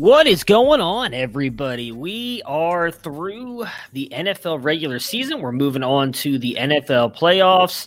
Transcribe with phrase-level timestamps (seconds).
[0.00, 1.92] What is going on, everybody?
[1.92, 5.42] We are through the NFL regular season.
[5.42, 7.86] We're moving on to the NFL playoffs.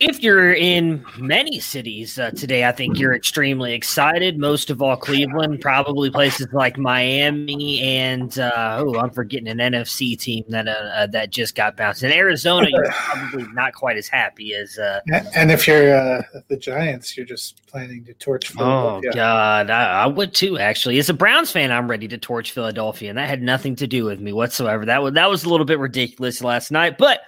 [0.00, 4.38] If you're in many cities uh, today, I think you're extremely excited.
[4.38, 10.18] Most of all, Cleveland, probably places like Miami, and uh, oh, I'm forgetting an NFC
[10.18, 12.04] team that uh, uh, that just got bounced.
[12.04, 14.78] In Arizona, you're probably not quite as happy as.
[14.78, 15.00] Uh,
[15.34, 18.50] and if you're uh, the Giants, you're just planning to torch.
[18.50, 19.10] Philadelphia.
[19.10, 20.58] Oh God, I, I, would too.
[20.58, 23.86] Actually, as a Browns fan, I'm ready to torch Philadelphia, and that had nothing to
[23.88, 24.84] do with me whatsoever.
[24.84, 27.20] That was that was a little bit ridiculous last night, but.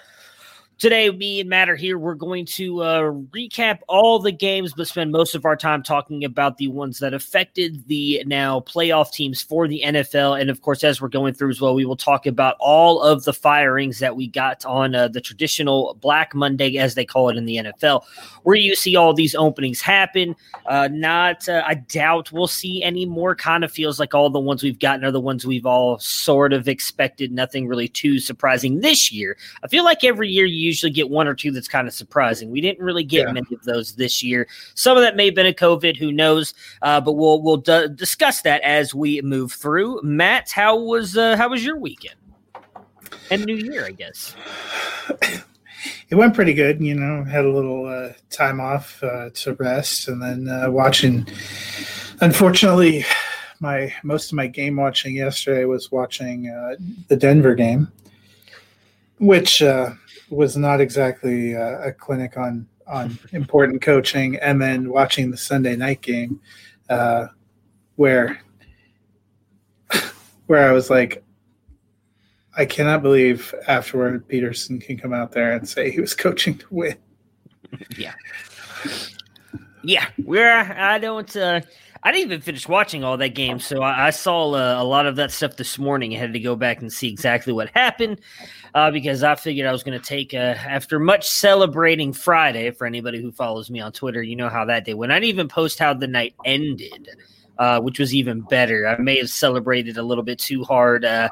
[0.81, 1.99] Today, me and Matt are here.
[1.99, 3.01] We're going to uh,
[3.33, 7.13] recap all the games, but spend most of our time talking about the ones that
[7.13, 10.41] affected the now playoff teams for the NFL.
[10.41, 13.25] And of course, as we're going through as well, we will talk about all of
[13.25, 17.37] the firings that we got on uh, the traditional Black Monday, as they call it
[17.37, 18.03] in the NFL,
[18.45, 20.35] where you see all these openings happen.
[20.65, 23.35] Uh, not, uh, I doubt we'll see any more.
[23.35, 26.55] Kind of feels like all the ones we've gotten are the ones we've all sort
[26.55, 27.33] of expected.
[27.33, 29.37] Nothing really too surprising this year.
[29.63, 32.51] I feel like every year you usually get one or two that's kind of surprising.
[32.51, 33.33] We didn't really get yeah.
[33.33, 34.49] many of those this year.
[34.75, 36.55] Some of that may have been a COVID, who knows?
[36.83, 40.01] Uh, but we'll we'll d- discuss that as we move through.
[40.03, 42.17] Matt, how was uh, how was your weekend
[43.31, 43.85] and New Year?
[43.87, 44.35] I guess
[46.09, 46.81] it went pretty good.
[46.81, 51.27] You know, had a little uh, time off uh, to rest, and then uh, watching.
[52.21, 53.05] Unfortunately,
[53.61, 56.77] my most of my game watching yesterday was watching uh,
[57.09, 57.91] the Denver game,
[59.19, 59.93] which uh,
[60.31, 65.77] was not exactly uh, a clinic on on important coaching, and then watching the Sunday
[65.77, 66.41] night game,
[66.89, 67.27] uh,
[67.97, 68.41] where
[70.47, 71.23] where I was like,
[72.57, 76.67] I cannot believe afterward Pederson can come out there and say he was coaching to
[76.71, 76.97] win.
[77.97, 78.15] yeah,
[79.83, 80.09] yeah.
[80.25, 81.35] We're I don't.
[81.37, 81.61] Uh,
[82.03, 85.07] I didn't even finish watching all that game, so I, I saw uh, a lot
[85.07, 86.15] of that stuff this morning.
[86.15, 88.21] I had to go back and see exactly what happened
[88.75, 92.87] uh, because I figured I was going to take, uh, after much celebrating Friday, for
[92.87, 95.13] anybody who follows me on Twitter, you know how that day went.
[95.13, 97.11] I didn't even post how the night ended.
[97.59, 98.89] Uh, which was even better.
[98.89, 101.05] I may have celebrated a little bit too hard.
[101.05, 101.29] Uh,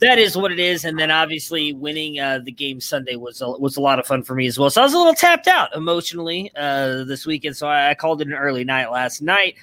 [0.00, 0.84] that is what it is.
[0.84, 4.24] And then obviously winning uh, the game Sunday was a, was a lot of fun
[4.24, 4.70] for me as well.
[4.70, 7.56] So I was a little tapped out emotionally this weekend.
[7.56, 9.54] So I, I called it an early night last night.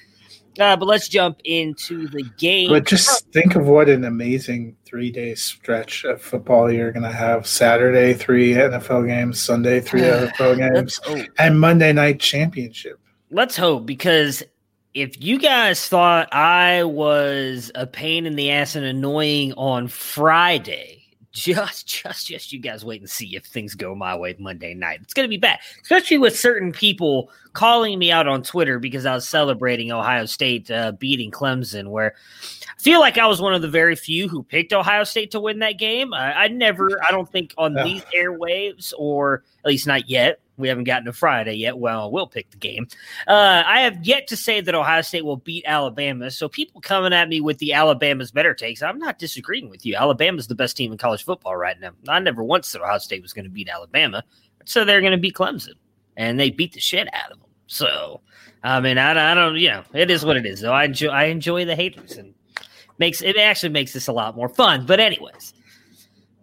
[0.58, 2.70] Uh, but let's jump into the game.
[2.70, 7.12] But just think of what an amazing three day stretch of football you're going to
[7.12, 7.46] have.
[7.46, 11.00] Saturday, three NFL games, Sunday, three NFL games,
[11.38, 12.98] and Monday night championship.
[13.30, 14.42] Let's hope because
[14.94, 21.03] if you guys thought I was a pain in the ass and annoying on Friday,
[21.34, 25.00] just just just you guys wait and see if things go my way Monday night.
[25.02, 29.04] It's going to be bad, especially with certain people calling me out on Twitter because
[29.04, 31.88] I was celebrating Ohio State uh, beating Clemson.
[31.88, 35.32] Where I feel like I was one of the very few who picked Ohio State
[35.32, 36.14] to win that game.
[36.14, 40.68] I, I never, I don't think on these airwaves or at least not yet we
[40.68, 41.78] haven't gotten to Friday yet.
[41.78, 42.86] Well, we'll pick the game.
[43.26, 46.30] Uh, I have yet to say that Ohio State will beat Alabama.
[46.30, 49.96] So people coming at me with the Alabama's better takes, I'm not disagreeing with you.
[49.96, 51.90] Alabama's the best team in college football right now.
[52.08, 54.22] I never once said Ohio State was going to beat Alabama.
[54.64, 55.74] So they're going to beat Clemson,
[56.16, 57.48] and they beat the shit out of them.
[57.66, 58.20] So
[58.64, 60.60] I mean, I, I don't, you know, it is what it is.
[60.60, 62.34] Though I enjoy, I enjoy the haters, and
[62.98, 64.86] makes it actually makes this a lot more fun.
[64.86, 65.52] But anyways.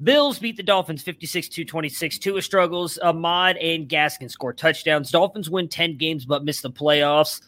[0.03, 2.17] Bills beat the Dolphins 56 to 26.
[2.17, 2.97] Tua struggles.
[2.99, 5.11] Ahmed and Gaskin score touchdowns.
[5.11, 7.41] Dolphins win 10 games but miss the playoffs.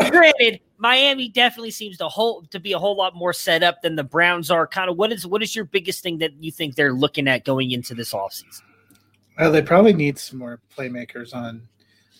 [0.10, 3.94] granted, Miami definitely seems to whole to be a whole lot more set up than
[3.94, 4.66] the Browns are.
[4.66, 7.44] Kind of what is what is your biggest thing that you think they're looking at
[7.44, 8.62] going into this offseason?
[9.38, 11.68] Well, they probably need some more playmakers on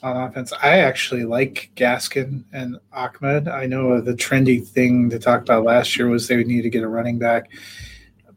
[0.02, 0.52] on offense.
[0.62, 3.48] I actually like Gaskin and Ahmed.
[3.48, 6.70] I know the trendy thing to talk about last year was they would need to
[6.70, 7.50] get a running back,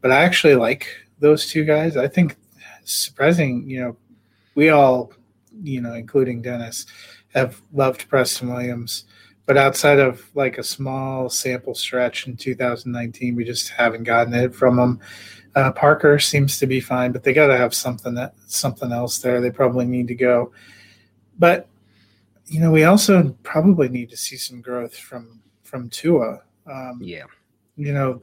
[0.00, 0.86] but I actually like
[1.18, 1.96] those two guys.
[1.96, 2.36] I think
[2.84, 3.96] surprising, you know,
[4.54, 5.12] we all,
[5.62, 6.86] you know, including Dennis,
[7.34, 9.04] have loved Preston Williams.
[9.46, 14.54] But outside of like a small sample stretch in 2019, we just haven't gotten it
[14.54, 15.00] from them.
[15.56, 19.18] Uh, Parker seems to be fine, but they got to have something that something else
[19.18, 19.40] there.
[19.40, 20.52] They probably need to go.
[21.40, 21.66] But
[22.46, 26.42] you know, we also probably need to see some growth from from Tua.
[26.70, 27.24] Um, yeah,
[27.76, 28.22] you know,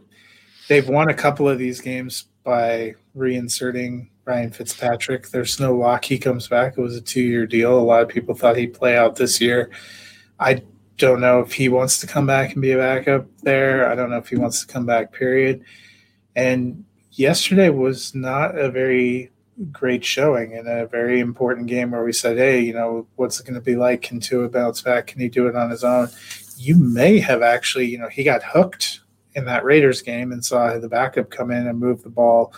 [0.69, 5.29] they've won a couple of these games by reinserting Ryan Fitzpatrick.
[5.29, 6.77] There's no lock he comes back.
[6.77, 7.77] It was a two year deal.
[7.77, 9.71] A lot of people thought he'd play out this year.
[10.39, 10.61] I
[10.97, 13.89] don't know if he wants to come back and be a backup there.
[13.89, 15.11] I don't know if he wants to come back.
[15.11, 15.63] Period.
[16.35, 19.31] And yesterday was not a very
[19.71, 23.45] great showing in a very important game where we said, hey, you know, what's it
[23.45, 24.01] going to be like?
[24.01, 25.07] Can Tua bounce back?
[25.07, 26.09] Can he do it on his own?
[26.57, 29.01] You may have actually, you know, he got hooked
[29.35, 32.53] in that Raiders game and saw the backup come in and move the ball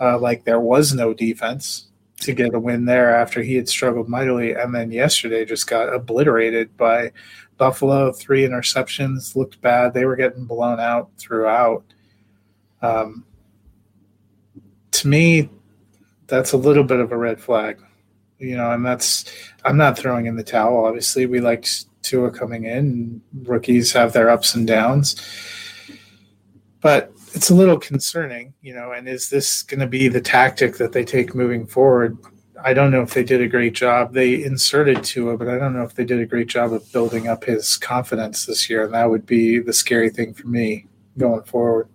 [0.00, 1.88] uh, like there was no defense
[2.20, 4.52] to get a win there after he had struggled mightily.
[4.52, 7.12] And then yesterday just got obliterated by
[7.58, 8.12] Buffalo.
[8.12, 9.94] Three interceptions looked bad.
[9.94, 11.84] They were getting blown out throughout.
[12.82, 13.24] Um,
[14.92, 15.50] to me,
[16.26, 17.80] that's a little bit of a red flag,
[18.38, 19.24] you know, and that's
[19.64, 20.84] I'm not throwing in the towel.
[20.84, 23.20] Obviously, we liked Tua coming in.
[23.42, 25.16] Rookies have their ups and downs,
[26.80, 28.92] but it's a little concerning, you know.
[28.92, 32.16] And is this going to be the tactic that they take moving forward?
[32.64, 34.14] I don't know if they did a great job.
[34.14, 37.28] They inserted Tua, but I don't know if they did a great job of building
[37.28, 40.86] up his confidence this year, and that would be the scary thing for me
[41.18, 41.88] going forward.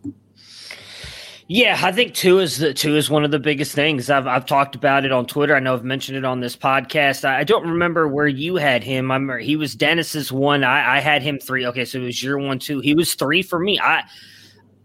[1.54, 4.10] Yeah, I think Tua is the Tua is one of the biggest things.
[4.10, 5.54] I've I've talked about it on Twitter.
[5.54, 7.26] I know I've mentioned it on this podcast.
[7.26, 9.12] I, I don't remember where you had him.
[9.12, 10.64] I'm he was Dennis's one.
[10.64, 11.66] I, I had him three.
[11.68, 12.80] Okay, so it was your one two.
[12.80, 13.78] He was three for me.
[13.82, 14.04] I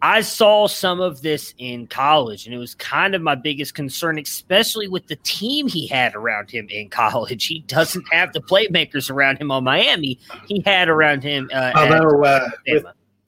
[0.03, 4.19] I saw some of this in college, and it was kind of my biggest concern,
[4.19, 7.47] especially with the team he had around him in college.
[7.47, 10.19] He doesn't have the playmakers around him on Miami.
[10.49, 11.49] He had around him.
[11.55, 12.87] Uh, Although uh, with,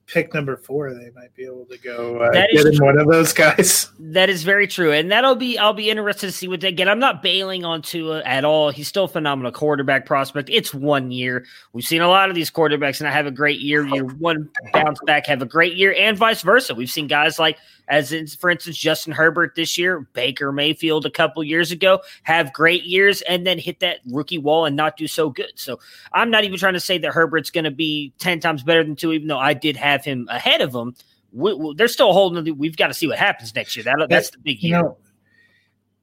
[0.09, 3.31] pick number four, they might be able to go uh, get in one of those
[3.31, 3.91] guys.
[3.99, 6.89] That is very true, and that'll be I'll be interested to see what they get.
[6.89, 8.71] I'm not bailing on Tua at all.
[8.71, 10.49] He's still a phenomenal quarterback prospect.
[10.51, 11.45] It's one year.
[11.73, 13.85] We've seen a lot of these quarterbacks, and I have a great year.
[13.85, 16.73] Year one bounce back, have a great year, and vice versa.
[16.73, 17.57] We've seen guys like
[17.89, 22.53] as in, for instance, Justin Herbert this year, Baker Mayfield a couple years ago, have
[22.53, 25.51] great years and then hit that rookie wall and not do so good.
[25.55, 25.79] So
[26.13, 28.95] I'm not even trying to say that Herbert's going to be 10 times better than
[28.95, 30.95] Tua, even though I did have him ahead of him.
[31.31, 32.43] We, we, they're still holding.
[32.43, 33.83] The, we've got to see what happens next year.
[33.83, 34.77] That, that's the big year.
[34.77, 34.97] You know,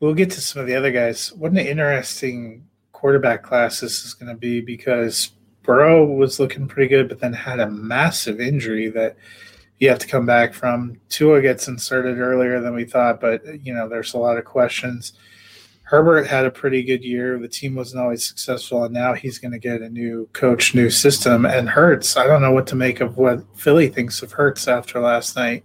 [0.00, 1.32] we'll get to some of the other guys.
[1.32, 5.30] What an interesting quarterback class this is going to be because
[5.62, 9.16] Burrow was looking pretty good, but then had a massive injury that–
[9.78, 10.98] you have to come back from.
[11.08, 15.12] Tua gets inserted earlier than we thought, but you know there's a lot of questions.
[15.82, 17.38] Herbert had a pretty good year.
[17.38, 20.90] The team wasn't always successful, and now he's going to get a new coach, new
[20.90, 21.46] system.
[21.46, 24.98] And Hurts, I don't know what to make of what Philly thinks of Hurts after
[25.00, 25.64] last night.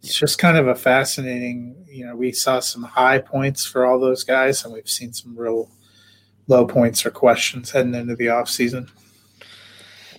[0.00, 1.74] It's just kind of a fascinating.
[1.88, 5.36] You know, we saw some high points for all those guys, and we've seen some
[5.36, 5.70] real
[6.46, 8.88] low points or questions heading into the offseason.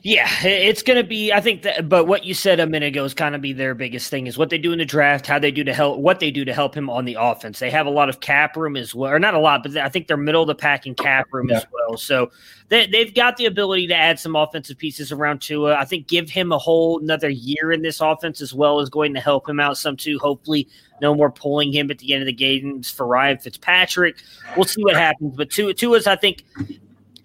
[0.02, 1.34] Yeah, it's going to be.
[1.34, 3.76] I think that, but what you said a minute ago is kind of be their
[3.76, 6.22] biggest thing is what they do in the draft, how they do to help, what
[6.22, 7.60] they do to help him on the offense.
[7.60, 9.90] They have a lot of cap room as well, or not a lot, but I
[9.90, 11.58] think they're middle of the pack in cap room yeah.
[11.58, 11.98] as well.
[11.98, 12.32] So
[12.70, 15.76] they, they've got the ability to add some offensive pieces around Tua.
[15.76, 19.14] I think give him a whole another year in this offense as well is going
[19.16, 20.18] to help him out some too.
[20.20, 20.70] Hopefully,
[21.02, 24.16] no more pulling him at the end of the games for Ryan Fitzpatrick.
[24.56, 26.46] We'll see what happens, but Tua, Tua's I think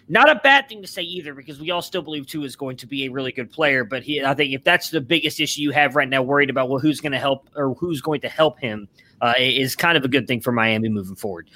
[0.07, 2.77] not a bad thing to say either, because we all still believe Tua is going
[2.77, 3.83] to be a really good player.
[3.83, 6.69] But he, I think if that's the biggest issue you have right now, worried about
[6.69, 8.87] well, who's going to help or who's going to help him,
[9.21, 11.49] uh, is kind of a good thing for Miami moving forward.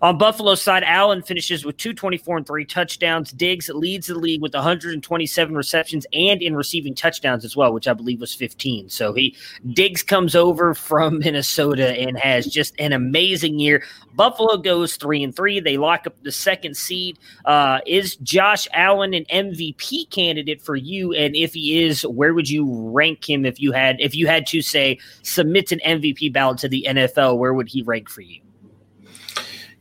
[0.00, 3.32] On Buffalo side, Allen finishes with 224 and three touchdowns.
[3.32, 7.92] Diggs leads the league with 127 receptions and in receiving touchdowns as well, which I
[7.92, 8.88] believe was 15.
[8.88, 9.36] So he
[9.72, 13.84] Diggs comes over from Minnesota and has just an amazing year.
[14.14, 15.60] Buffalo goes three and three.
[15.60, 17.18] They lock up the second seed.
[17.44, 21.12] Uh, is Josh Allen an MVP candidate for you?
[21.12, 24.46] And if he is, where would you rank him if you had if you had
[24.48, 27.01] to say submit an MVP ballot to the NFL?
[27.06, 28.40] NFL, where would he rank for you?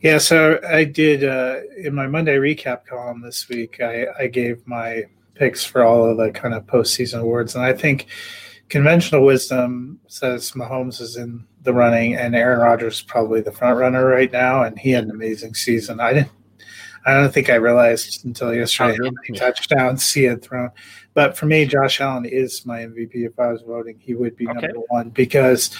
[0.02, 3.80] Yeah, so I did uh, in my Monday recap column this week.
[3.82, 5.04] I, I gave my
[5.36, 8.08] picks for all of the kind of postseason awards, and I think
[8.70, 13.78] conventional wisdom says Mahomes is in the running, and Aaron Rodgers is probably the front
[13.78, 16.00] runner right now, and he had an amazing season.
[16.00, 16.32] I didn't.
[17.06, 20.70] I don't think I realized until yesterday how many touchdowns he had thrown.
[21.14, 23.26] But for me, Josh Allen is my MVP.
[23.26, 24.68] If I was voting, he would be okay.
[24.68, 25.76] number one because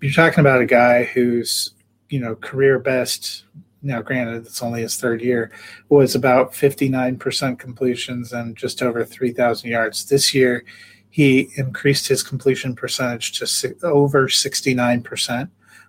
[0.00, 1.72] you're talking about a guy who's
[2.08, 3.44] you know career best.
[3.82, 5.52] Now, granted, it's only his third year.
[5.88, 10.06] Was about 59% completions and just over 3,000 yards.
[10.06, 10.64] This year,
[11.10, 15.48] he increased his completion percentage to over 69%.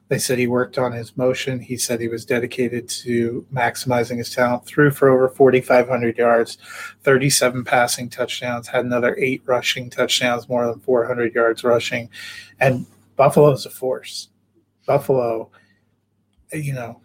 [0.09, 1.59] They said he worked on his motion.
[1.59, 6.57] He said he was dedicated to maximizing his talent, threw for over 4,500 yards,
[7.03, 12.09] 37 passing touchdowns, had another eight rushing touchdowns, more than 400 yards rushing.
[12.59, 12.85] And
[13.17, 14.29] Buffalo's a force.
[14.85, 15.51] Buffalo,
[16.53, 17.01] you know,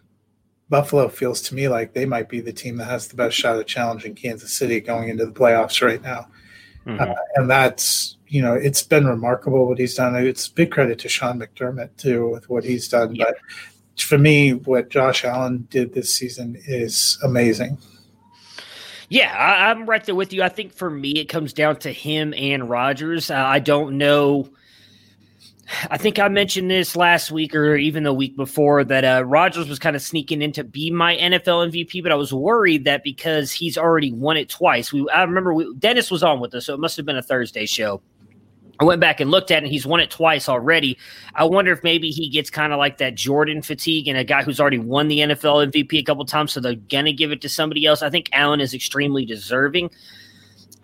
[0.68, 3.58] Buffalo feels to me like they might be the team that has the best shot
[3.58, 6.28] at challenging Kansas City going into the playoffs right now.
[6.86, 7.00] Mm-hmm.
[7.00, 10.14] Uh, and that's, you know, it's been remarkable what he's done.
[10.16, 13.14] It's big credit to Sean McDermott, too, with what he's done.
[13.14, 13.26] Yeah.
[13.26, 17.78] But for me, what Josh Allen did this season is amazing.
[19.08, 20.42] Yeah, I, am right there with you.
[20.42, 23.30] I think for me, it comes down to him and Rodgers.
[23.30, 24.48] Uh, I don't know
[25.90, 29.68] I think I mentioned this last week or even the week before that uh, Rodgers
[29.68, 33.02] was kind of sneaking in to be my NFL MVP, but I was worried that
[33.02, 34.92] because he's already won it twice.
[34.92, 37.22] We I remember we, Dennis was on with us, so it must have been a
[37.22, 38.02] Thursday show.
[38.80, 40.98] I went back and looked at it, and he's won it twice already.
[41.34, 44.42] I wonder if maybe he gets kind of like that Jordan fatigue and a guy
[44.42, 47.48] who's already won the NFL MVP a couple times, so they're gonna give it to
[47.48, 48.02] somebody else.
[48.02, 49.90] I think Allen is extremely deserving.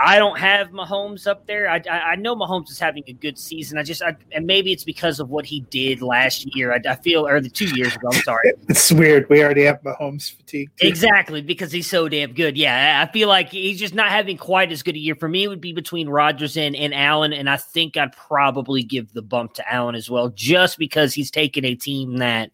[0.00, 1.69] I don't have Mahomes up there.
[1.69, 3.78] I, I, I, know Mahomes is having a good season.
[3.78, 6.73] I just, I, and maybe it's because of what he did last year.
[6.73, 8.09] I, I, feel, or the two years ago.
[8.12, 8.52] I'm sorry.
[8.69, 9.28] It's weird.
[9.28, 10.71] We already have Mahomes fatigue.
[10.76, 10.87] Too.
[10.87, 12.57] Exactly because he's so damn good.
[12.57, 15.14] Yeah, I feel like he's just not having quite as good a year.
[15.14, 18.83] For me, it would be between Rodgers and, and Allen, and I think I'd probably
[18.83, 22.52] give the bump to Allen as well, just because he's taken a team that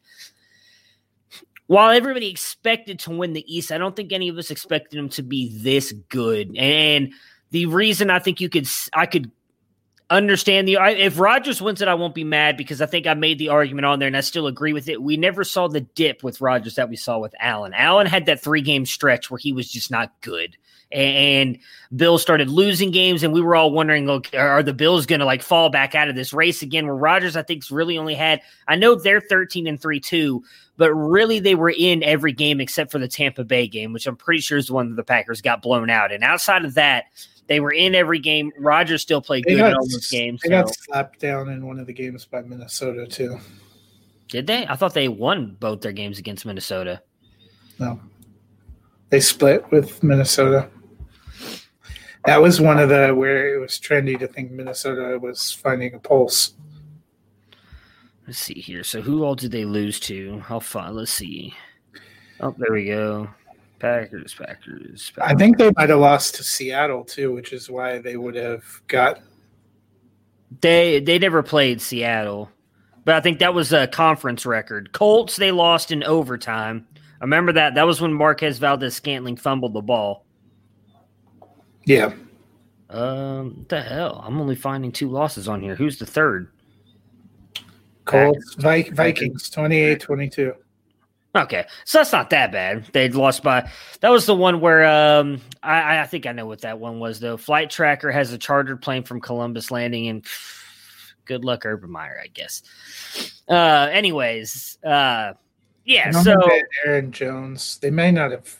[1.66, 5.08] while everybody expected to win the East, I don't think any of us expected him
[5.10, 6.54] to be this good.
[6.56, 7.12] And
[7.54, 9.30] the reason I think you could, I could
[10.10, 13.38] understand the if Rodgers wins it, I won't be mad because I think I made
[13.38, 15.00] the argument on there and I still agree with it.
[15.00, 17.72] We never saw the dip with Rodgers that we saw with Allen.
[17.72, 20.56] Allen had that three game stretch where he was just not good.
[20.90, 21.58] And
[21.94, 25.42] Bill started losing games, and we were all wondering, are the Bills going to like
[25.42, 26.86] fall back out of this race again?
[26.86, 30.42] Where Rodgers, I think, really only had, I know they're 13 and 3 too,
[30.76, 34.16] but really they were in every game except for the Tampa Bay game, which I'm
[34.16, 36.12] pretty sure is the one that the Packers got blown out.
[36.12, 37.06] And outside of that,
[37.46, 38.52] they were in every game.
[38.58, 40.40] Rodgers still played good got, in all those games.
[40.42, 40.62] They so.
[40.62, 43.38] got slapped down in one of the games by Minnesota too.
[44.28, 44.66] Did they?
[44.66, 47.02] I thought they won both their games against Minnesota.
[47.78, 48.00] No,
[49.10, 50.68] they split with Minnesota.
[52.24, 55.98] That was one of the where it was trendy to think Minnesota was finding a
[55.98, 56.54] pulse.
[58.26, 58.82] Let's see here.
[58.82, 60.38] So who all did they lose to?
[60.40, 60.90] How far?
[60.90, 61.54] Let's see.
[62.40, 63.28] Oh, there we go.
[63.84, 65.30] Packers, Packers, Packers.
[65.30, 68.64] I think they might have lost to Seattle too, which is why they would have
[68.88, 69.20] got.
[70.60, 72.50] They they never played Seattle,
[73.04, 74.92] but I think that was a conference record.
[74.92, 76.86] Colts they lost in overtime.
[77.20, 77.74] I remember that.
[77.74, 80.24] That was when Marquez Valdes-Scantling fumbled the ball.
[81.84, 82.12] Yeah.
[82.90, 84.22] Um, the hell?
[84.26, 85.74] I'm only finding two losses on here.
[85.74, 86.50] Who's the third?
[88.04, 90.54] Colts, Vikings, 28 22.
[91.36, 92.86] Okay, so that's not that bad.
[92.92, 93.68] They lost by
[94.00, 97.18] that was the one where um I, I think I know what that one was
[97.18, 97.36] though.
[97.36, 100.24] Flight Tracker has a chartered plane from Columbus landing and
[101.24, 102.62] good luck Urban Meyer, I guess.
[103.48, 105.32] Uh anyways, uh
[105.84, 106.34] yeah, so
[106.86, 107.78] Aaron Jones.
[107.78, 108.56] They may not have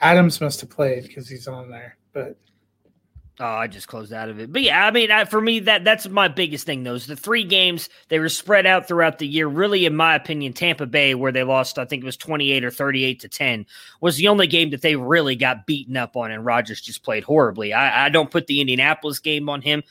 [0.00, 2.36] Adams must have played because he's on there, but
[3.38, 4.50] Oh, I just closed out of it.
[4.50, 6.84] But yeah, I mean, I, for me, that that's my biggest thing.
[6.84, 9.46] Those the three games they were spread out throughout the year.
[9.46, 12.64] Really, in my opinion, Tampa Bay, where they lost, I think it was twenty eight
[12.64, 13.66] or thirty eight to ten,
[14.00, 17.24] was the only game that they really got beaten up on, and Rodgers just played
[17.24, 17.74] horribly.
[17.74, 19.82] I, I don't put the Indianapolis game on him.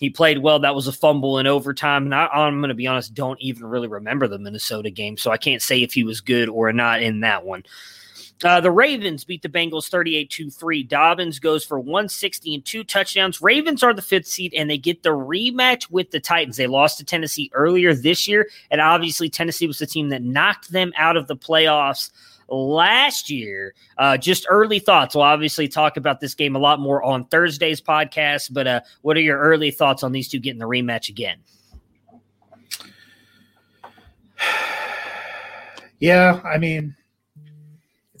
[0.00, 0.58] he played well.
[0.58, 2.04] That was a fumble in overtime.
[2.04, 5.30] And I, I'm going to be honest, don't even really remember the Minnesota game, so
[5.30, 7.64] I can't say if he was good or not in that one.
[8.42, 10.82] Uh, the Ravens beat the Bengals 38 2 3.
[10.84, 13.42] Dobbins goes for 160 and two touchdowns.
[13.42, 16.56] Ravens are the fifth seed, and they get the rematch with the Titans.
[16.56, 20.70] They lost to Tennessee earlier this year, and obviously, Tennessee was the team that knocked
[20.72, 22.10] them out of the playoffs
[22.48, 23.74] last year.
[23.98, 25.14] Uh, just early thoughts.
[25.14, 29.16] We'll obviously talk about this game a lot more on Thursday's podcast, but uh, what
[29.16, 31.38] are your early thoughts on these two getting the rematch again?
[36.02, 36.96] Yeah, I mean,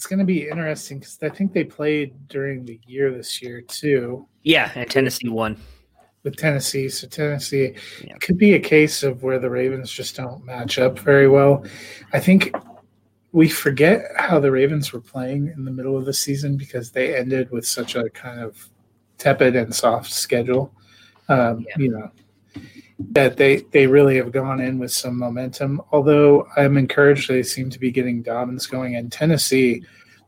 [0.00, 3.60] it's going to be interesting because I think they played during the year this year
[3.60, 4.26] too.
[4.44, 5.58] Yeah, and Tennessee won
[6.22, 6.88] with Tennessee.
[6.88, 8.14] So Tennessee yeah.
[8.14, 11.66] it could be a case of where the Ravens just don't match up very well.
[12.14, 12.56] I think
[13.32, 17.14] we forget how the Ravens were playing in the middle of the season because they
[17.14, 18.70] ended with such a kind of
[19.18, 20.72] tepid and soft schedule.
[21.28, 21.74] Um, yeah.
[21.76, 22.10] You know,
[22.98, 25.80] that they they really have gone in with some momentum.
[25.92, 28.96] Although I'm encouraged they seem to be getting Dobbins going.
[28.96, 29.82] And Tennessee,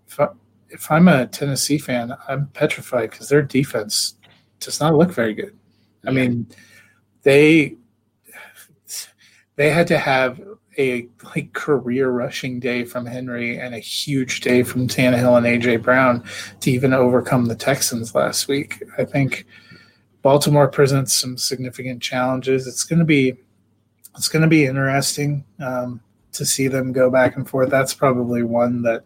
[0.09, 0.29] if, I,
[0.71, 4.17] if I'm a Tennessee fan, I'm petrified because their defense
[4.61, 5.57] does not look very good.
[6.07, 6.47] I mean,
[7.23, 7.77] they
[9.57, 10.41] they had to have
[10.79, 15.83] a like career rushing day from Henry and a huge day from Tannehill and AJ
[15.83, 16.25] Brown
[16.61, 18.83] to even overcome the Texans last week.
[18.97, 19.47] I think
[20.23, 22.67] Baltimore presents some significant challenges.
[22.67, 23.35] It's going to be
[24.17, 26.01] it's going to be interesting um,
[26.33, 27.71] to see them go back and forth.
[27.71, 29.05] That's probably one that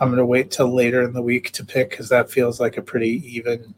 [0.00, 2.76] I'm going to wait till later in the week to pick because that feels like
[2.76, 3.74] a pretty even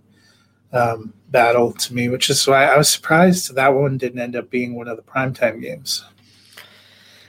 [0.72, 2.08] um, battle to me.
[2.08, 5.02] Which is why I was surprised that one didn't end up being one of the
[5.02, 6.04] primetime games.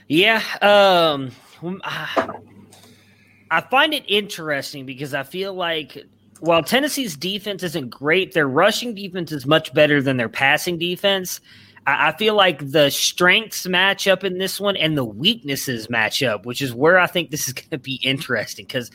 [0.08, 1.30] Yeah, um,
[3.50, 6.06] I find it interesting because I feel like
[6.40, 11.40] while Tennessee's defense isn't great, their rushing defense is much better than their passing defense.
[11.86, 16.44] I, feel like the strengths match up in this one and the weaknesses match up,
[16.44, 18.90] which is where I think this is going to be interesting because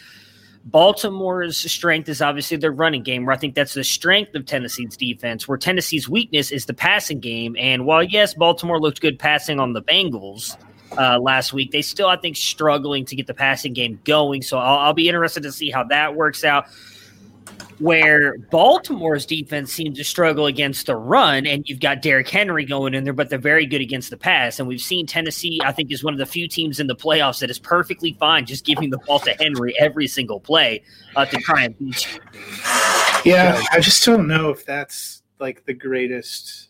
[0.65, 4.97] Baltimore's strength is obviously their running game, where I think that's the strength of Tennessee's
[4.97, 7.55] defense, where Tennessee's weakness is the passing game.
[7.59, 10.57] And while, yes, Baltimore looked good passing on the Bengals
[10.97, 14.41] uh, last week, they still, I think, struggling to get the passing game going.
[14.41, 16.67] So I'll, I'll be interested to see how that works out
[17.79, 22.93] where Baltimore's defense seems to struggle against the run, and you've got Derrick Henry going
[22.93, 24.59] in there, but they're very good against the pass.
[24.59, 27.39] And we've seen Tennessee, I think, is one of the few teams in the playoffs
[27.39, 30.83] that is perfectly fine just giving the ball to Henry every single play
[31.15, 32.21] uh, to try and beat you.
[33.25, 36.69] Yeah, I just don't know if that's like the greatest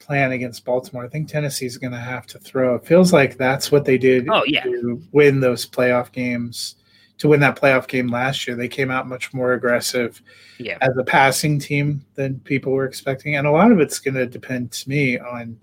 [0.00, 1.04] plan against Baltimore.
[1.04, 2.74] I think Tennessee's going to have to throw.
[2.76, 4.62] It feels like that's what they did oh, yeah.
[4.62, 6.76] to win those playoff games
[7.18, 8.56] to win that playoff game last year.
[8.56, 10.22] They came out much more aggressive
[10.58, 10.78] yeah.
[10.80, 14.26] as a passing team than people were expecting, and a lot of it's going to
[14.26, 15.58] depend to me on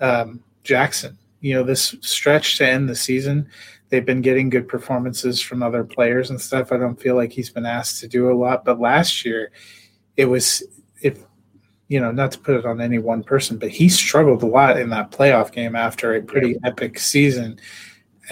[0.00, 1.18] um, Jackson.
[1.40, 3.48] You know, this stretch to end the season,
[3.88, 6.70] they've been getting good performances from other players and stuff.
[6.70, 9.50] I don't feel like he's been asked to do a lot, but last year,
[10.16, 10.62] it was
[11.00, 11.18] if
[11.88, 14.78] you know, not to put it on any one person, but he struggled a lot
[14.78, 16.58] in that playoff game after a pretty yeah.
[16.64, 17.60] epic season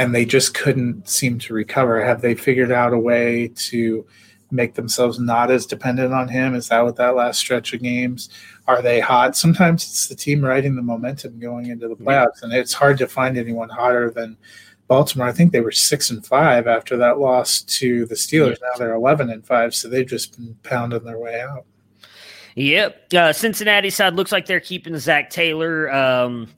[0.00, 2.02] and they just couldn't seem to recover.
[2.02, 4.06] Have they figured out a way to
[4.50, 6.54] make themselves not as dependent on him?
[6.54, 8.30] Is that what that last stretch of games?
[8.66, 9.36] Are they hot?
[9.36, 13.06] Sometimes it's the team riding the momentum going into the playoffs, and it's hard to
[13.06, 14.38] find anyone hotter than
[14.88, 15.28] Baltimore.
[15.28, 18.56] I think they were six and five after that loss to the Steelers.
[18.62, 21.66] Now they're eleven and five, so they've just been pounding their way out.
[22.54, 23.12] Yep.
[23.14, 25.92] Uh, Cincinnati side looks like they're keeping Zach Taylor.
[25.92, 26.48] Um,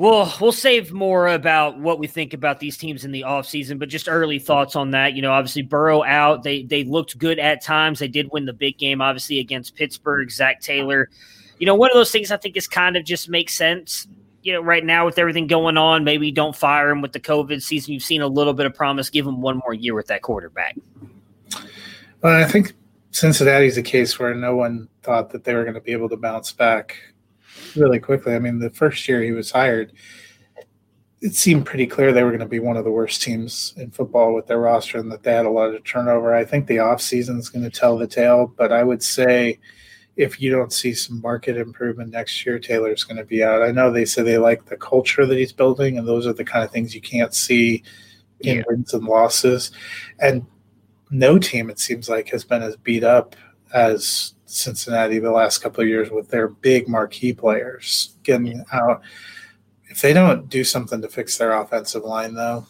[0.00, 3.90] We'll we'll save more about what we think about these teams in the offseason, but
[3.90, 5.12] just early thoughts on that.
[5.12, 6.42] You know, obviously Burrow out.
[6.42, 7.98] They they looked good at times.
[7.98, 11.10] They did win the big game, obviously, against Pittsburgh, Zach Taylor.
[11.58, 14.08] You know, one of those things I think is kind of just makes sense.
[14.42, 17.60] You know, right now with everything going on, maybe don't fire him with the COVID
[17.60, 17.92] season.
[17.92, 19.10] You've seen a little bit of promise.
[19.10, 20.78] Give him one more year with that quarterback.
[22.22, 22.72] Well, I think
[23.10, 26.16] Cincinnati's a case where no one thought that they were going to be able to
[26.16, 26.96] bounce back
[27.76, 28.34] really quickly.
[28.34, 29.92] I mean, the first year he was hired,
[31.20, 33.90] it seemed pretty clear they were going to be one of the worst teams in
[33.90, 36.34] football with their roster and that they had a lot of turnover.
[36.34, 39.58] I think the offseason is going to tell the tale, but I would say
[40.16, 43.62] if you don't see some market improvement next year, Taylor's going to be out.
[43.62, 46.44] I know they say they like the culture that he's building, and those are the
[46.44, 47.82] kind of things you can't see
[48.40, 48.62] in yeah.
[48.66, 49.70] wins and losses.
[50.18, 50.46] And
[51.10, 53.36] no team, it seems like, has been as beat up
[53.72, 59.02] as Cincinnati the last couple of years with their big marquee players getting out.
[59.88, 62.66] If they don't do something to fix their offensive line, though,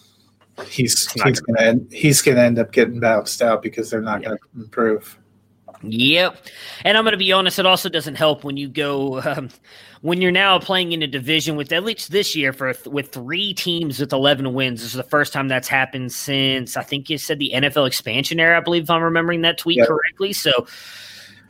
[0.67, 4.23] he's he's going to he's going to end up getting bounced out because they're not
[4.23, 4.29] yeah.
[4.29, 5.19] going to improve.
[5.83, 6.47] Yep.
[6.85, 9.49] And I'm going to be honest, it also doesn't help when you go, um,
[10.03, 13.55] when you're now playing in a division with at least this year for with three
[13.55, 14.81] teams with 11 wins.
[14.81, 18.41] This is the first time that's happened since I think you said the NFL expansion
[18.41, 19.89] era, I believe, if I'm remembering that tweet yep.
[19.89, 20.33] correctly.
[20.33, 20.67] So,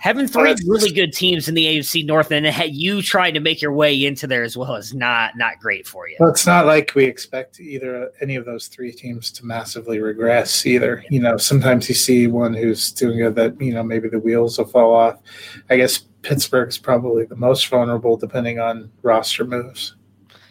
[0.00, 3.72] having three really good teams in the AFC North and you trying to make your
[3.72, 6.16] way into there as well is not not great for you.
[6.18, 10.66] Well, it's not like we expect either any of those three teams to massively regress
[10.66, 11.04] either.
[11.10, 14.58] You know, sometimes you see one who's doing good that you know maybe the wheels
[14.58, 15.20] will fall off.
[15.68, 19.94] I guess Pittsburgh's probably the most vulnerable depending on roster moves.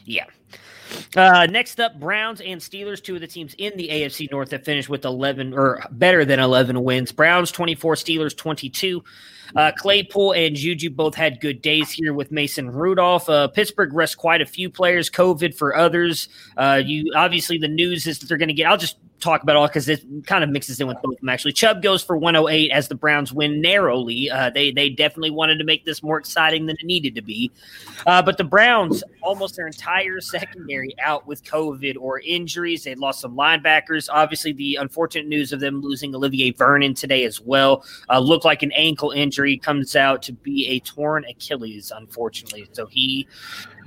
[0.06, 0.26] Yeah.
[1.16, 4.66] Uh, next up, Browns and Steelers, two of the teams in the AFC North that
[4.66, 7.12] finished with 11 or better than 11 wins.
[7.12, 9.04] Browns 24, Steelers 22.
[9.56, 13.30] Uh, Claypool and Juju both had good days here with Mason Rudolph.
[13.30, 16.30] Uh, Pittsburgh rests quite a few players, COVID for others.
[16.58, 18.68] Uh, you obviously the news is that they're going to get.
[18.68, 21.30] I'll just talk about all because it kind of mixes in with both of them.
[21.30, 24.30] Actually, Chubb goes for 108 as the Browns win narrowly.
[24.30, 27.52] Uh, they they definitely wanted to make this more exciting than it needed to be,
[28.08, 32.84] uh, but the Browns almost their entire secondary out with COVID or injuries.
[32.84, 34.10] They lost some linebackers.
[34.12, 38.64] Obviously, the unfortunate news of them losing Olivier Vernon today as well uh, looked like
[38.64, 39.58] an ankle injury.
[39.58, 42.68] Comes out to be a torn Achilles, unfortunately.
[42.72, 43.28] So he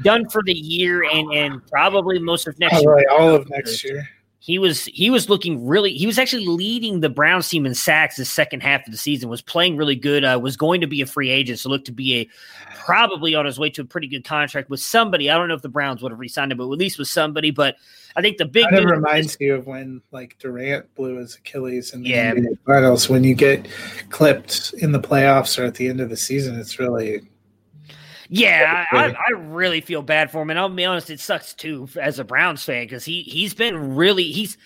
[0.02, 2.94] done for the year and and probably most of next all year.
[2.94, 4.08] Right, all of next year
[4.42, 8.16] he was he was looking really he was actually leading the Browns team in sacks
[8.16, 11.00] the second half of the season was playing really good uh, was going to be
[11.00, 12.28] a free agent so looked to be a
[12.74, 15.62] probably on his way to a pretty good contract with somebody I don't know if
[15.62, 17.76] the Browns would have re-signed him but at least with somebody but
[18.16, 22.02] I think the big it reminds you of when like Durant blew his Achilles in
[22.02, 22.34] the yeah.
[22.66, 23.68] finals when you get
[24.10, 27.22] clipped in the playoffs or at the end of the season it's really
[28.32, 31.86] yeah, I, I, really feel bad for him, and I'll be honest, it sucks too
[32.00, 34.56] as a Browns fan because he he's been really he's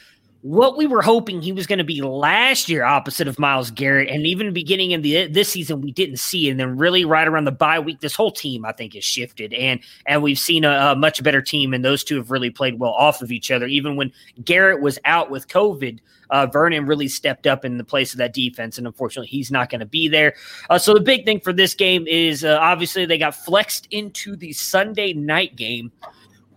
[0.42, 4.08] what we were hoping he was going to be last year, opposite of Myles Garrett,
[4.08, 7.44] and even beginning in the this season we didn't see, and then really right around
[7.44, 10.92] the bye week, this whole team I think has shifted, and and we've seen a,
[10.92, 13.66] a much better team, and those two have really played well off of each other.
[13.66, 14.12] Even when
[14.44, 15.98] Garrett was out with COVID,
[16.30, 19.70] uh, Vernon really stepped up in the place of that defense, and unfortunately, he's not
[19.70, 20.34] going to be there.
[20.70, 24.36] Uh, so the big thing for this game is uh, obviously they got flexed into
[24.36, 25.92] the Sunday night game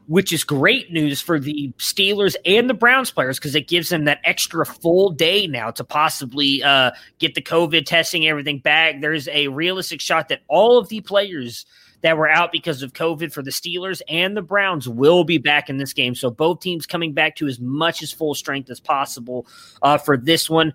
[0.09, 4.05] which is great news for the Steelers and the Browns players because it gives them
[4.05, 9.01] that extra full day now to possibly uh, get the COVID testing, everything back.
[9.01, 11.67] There's a realistic shot that all of the players
[12.01, 15.69] that were out because of COVID for the Steelers and the Browns will be back
[15.69, 16.15] in this game.
[16.15, 19.45] So both teams coming back to as much as full strength as possible
[19.83, 20.73] uh, for this one.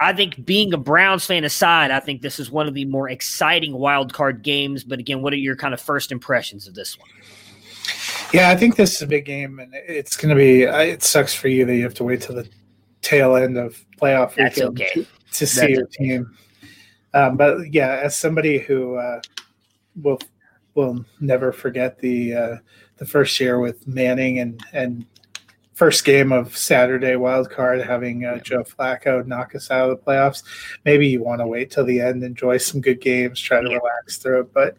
[0.00, 3.10] I think being a Browns fan aside, I think this is one of the more
[3.10, 4.84] exciting wild card games.
[4.84, 7.10] But again, what are your kind of first impressions of this one?
[8.32, 10.62] Yeah, I think this is a big game, and it's going to be.
[10.62, 12.48] It sucks for you that you have to wait till the
[13.02, 14.90] tail end of playoff That's weekend okay.
[14.94, 16.06] to, to see your okay.
[16.06, 16.36] team.
[17.12, 19.20] Um, but yeah, as somebody who uh,
[20.02, 20.18] will
[20.74, 22.56] will never forget the uh,
[22.96, 25.06] the first year with Manning and and
[25.74, 30.04] first game of Saturday wild card having uh, Joe Flacco knock us out of the
[30.04, 30.42] playoffs.
[30.84, 34.18] Maybe you want to wait till the end, enjoy some good games, try to relax
[34.18, 34.52] through it.
[34.52, 34.76] But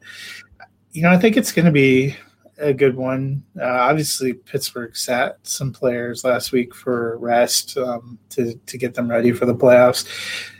[0.91, 2.15] you know, I think it's going to be
[2.57, 3.43] a good one.
[3.59, 9.09] Uh, obviously, Pittsburgh sat some players last week for rest um, to to get them
[9.09, 10.05] ready for the playoffs.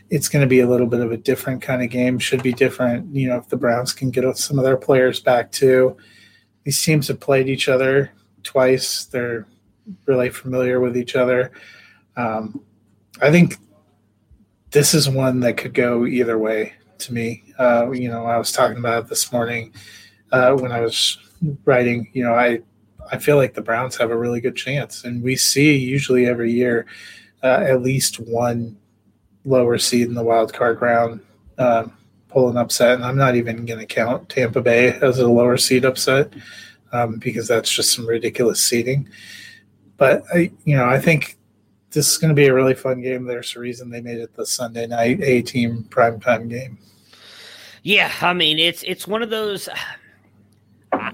[0.09, 2.19] It's going to be a little bit of a different kind of game.
[2.19, 5.51] Should be different, you know, if the Browns can get some of their players back
[5.51, 5.97] too.
[6.63, 8.11] These teams have played each other
[8.43, 9.05] twice.
[9.05, 9.47] They're
[10.05, 11.51] really familiar with each other.
[12.17, 12.63] Um,
[13.21, 13.57] I think
[14.71, 17.43] this is one that could go either way to me.
[17.57, 19.73] Uh, you know, I was talking about this morning
[20.31, 21.17] uh, when I was
[21.65, 22.61] writing, you know, I
[23.11, 26.51] I feel like the Browns have a really good chance, and we see usually every
[26.51, 26.85] year
[27.43, 28.77] uh, at least one
[29.43, 31.19] lower seed in the wild card round
[31.57, 31.85] uh,
[32.29, 32.95] pull an upset.
[32.95, 36.33] And I'm not even going to count Tampa Bay as a lower seed upset
[36.91, 39.07] um, because that's just some ridiculous seeding.
[39.97, 41.37] But I, you know, I think
[41.91, 43.25] this is going to be a really fun game.
[43.25, 46.77] There's a reason they made it the Sunday night A team primetime game.
[47.83, 49.69] Yeah, I mean it's it's one of those.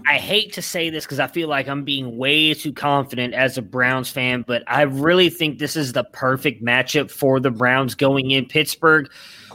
[0.05, 3.57] I hate to say this because I feel like I'm being way too confident as
[3.57, 7.95] a Browns fan, but I really think this is the perfect matchup for the Browns
[7.95, 9.09] going in Pittsburgh.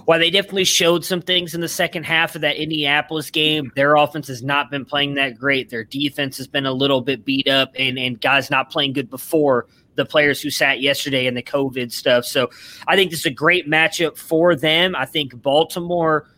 [0.05, 3.97] While they definitely showed some things in the second half of that Indianapolis game, their
[3.97, 5.69] offense has not been playing that great.
[5.69, 9.11] Their defense has been a little bit beat up, and, and guys not playing good
[9.11, 12.25] before the players who sat yesterday and the COVID stuff.
[12.25, 12.51] So
[12.87, 14.95] I think this is a great matchup for them.
[14.95, 16.29] I think Baltimore–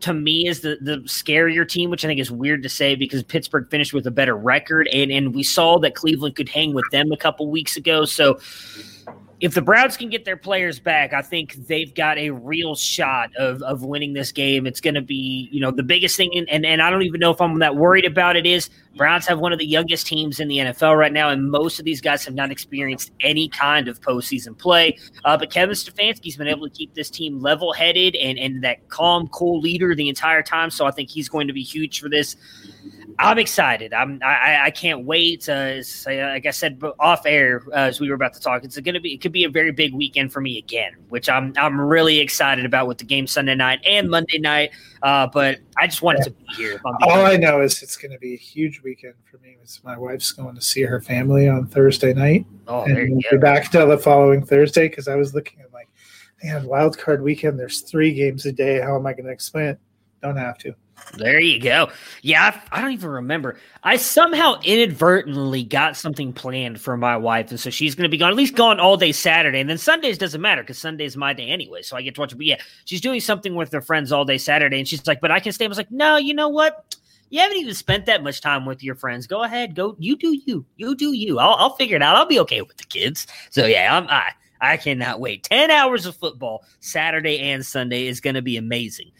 [0.00, 3.22] to me is the the scarier team, which I think is weird to say because
[3.22, 6.84] Pittsburgh finished with a better record, and and we saw that Cleveland could hang with
[6.92, 8.04] them a couple weeks ago.
[8.04, 8.38] So
[9.40, 13.34] if the Browns can get their players back, I think they've got a real shot
[13.36, 14.66] of, of winning this game.
[14.66, 16.30] It's going to be, you know, the biggest thing.
[16.50, 19.38] And, and I don't even know if I'm that worried about it is Browns have
[19.38, 21.30] one of the youngest teams in the NFL right now.
[21.30, 24.98] And most of these guys have not experienced any kind of postseason play.
[25.24, 28.90] Uh, but Kevin Stefanski's been able to keep this team level headed and, and that
[28.90, 30.68] calm, cool leader the entire time.
[30.68, 32.36] So I think he's going to be huge for this.
[33.22, 33.92] I'm excited.
[33.92, 34.18] I'm.
[34.24, 35.46] I, I can't wait.
[35.46, 38.94] Uh, like I said off air uh, as we were about to talk, it's going
[38.94, 39.12] to be.
[39.12, 41.52] It could be a very big weekend for me again, which I'm.
[41.58, 44.70] I'm really excited about with the game Sunday night and Monday night.
[45.02, 46.80] Uh, but I just wanted to be here.
[46.84, 49.58] All I know is it's going to be a huge weekend for me.
[49.60, 53.36] It's my wife's going to see her family on Thursday night, oh, and we'll be
[53.36, 55.88] back till the following Thursday because I was looking at like,
[56.42, 57.58] man, wild card weekend.
[57.58, 58.80] There's three games a day.
[58.80, 59.80] How am I going to explain it?
[60.22, 60.74] Don't have to.
[61.16, 61.90] There you go.
[62.22, 63.58] Yeah, I, I, don't even remember.
[63.82, 68.16] I somehow inadvertently got something planned for my wife, and so she's going to be
[68.16, 71.32] gone at least gone all day Saturday, and then Sundays doesn't matter because Sunday's my
[71.32, 72.36] day anyway, so I get to watch it.
[72.36, 75.30] But yeah, she's doing something with her friends all day Saturday, and she's like, "But
[75.30, 76.96] I can stay." I was like, "No, you know what?
[77.30, 79.26] You haven't even spent that much time with your friends.
[79.26, 79.96] Go ahead, go.
[79.98, 80.64] You do you.
[80.76, 81.38] You do you.
[81.38, 82.16] I'll, I'll figure it out.
[82.16, 84.30] I'll be okay with the kids." So yeah, I'm I.
[84.62, 85.44] I cannot wait.
[85.44, 89.10] 10 hours of football Saturday and Sunday is going to be amazing.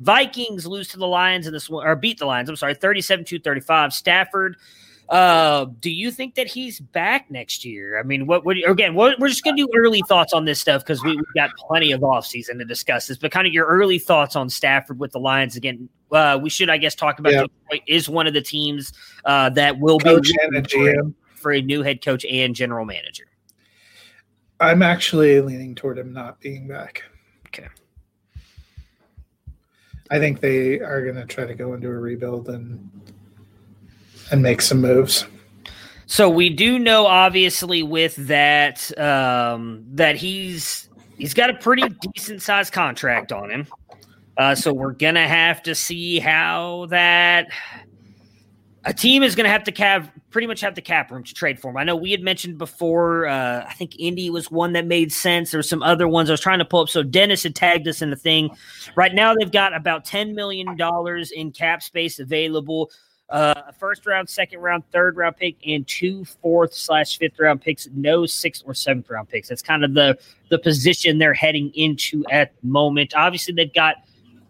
[0.00, 2.48] Vikings lose to the Lions in this one, or beat the Lions.
[2.48, 3.92] I'm sorry, 37 to 35.
[3.92, 4.56] Stafford.
[5.08, 8.00] Uh, do you think that he's back next year?
[8.00, 8.94] I mean, what would again?
[8.94, 11.92] What, we're just gonna do early thoughts on this stuff because we, have got plenty
[11.92, 13.18] of offseason to discuss this.
[13.18, 15.88] But kind of your early thoughts on Stafford with the Lions again.
[16.10, 17.42] Uh, we should, I guess, talk about yeah.
[17.42, 18.92] Detroit is one of the teams
[19.24, 20.30] uh, that will coach
[20.62, 20.94] be
[21.34, 23.24] for a new head coach and general manager.
[24.60, 27.02] I'm actually leaning toward him not being back.
[27.48, 27.68] Okay.
[30.10, 32.90] I think they are going to try to go into a rebuild and
[34.30, 35.26] and make some moves.
[36.06, 42.42] So we do know, obviously, with that um, that he's he's got a pretty decent
[42.42, 43.66] sized contract on him.
[44.36, 47.48] Uh, so we're gonna have to see how that
[48.86, 51.32] a team is going to have to have pretty much have the cap room to
[51.32, 51.76] trade for him.
[51.76, 53.26] I know we had mentioned before.
[53.26, 55.50] Uh, I think Indy was one that made sense.
[55.50, 56.88] There were some other ones I was trying to pull up.
[56.88, 58.50] So Dennis had tagged us in the thing.
[58.94, 62.90] Right now, they've got about ten million dollars in cap space available.
[63.30, 67.62] Uh, a first round, second round, third round pick, and two fourth slash fifth round
[67.62, 67.88] picks.
[67.94, 69.48] No sixth or seventh round picks.
[69.48, 70.18] That's kind of the
[70.50, 73.14] the position they're heading into at the moment.
[73.16, 73.96] Obviously, they've got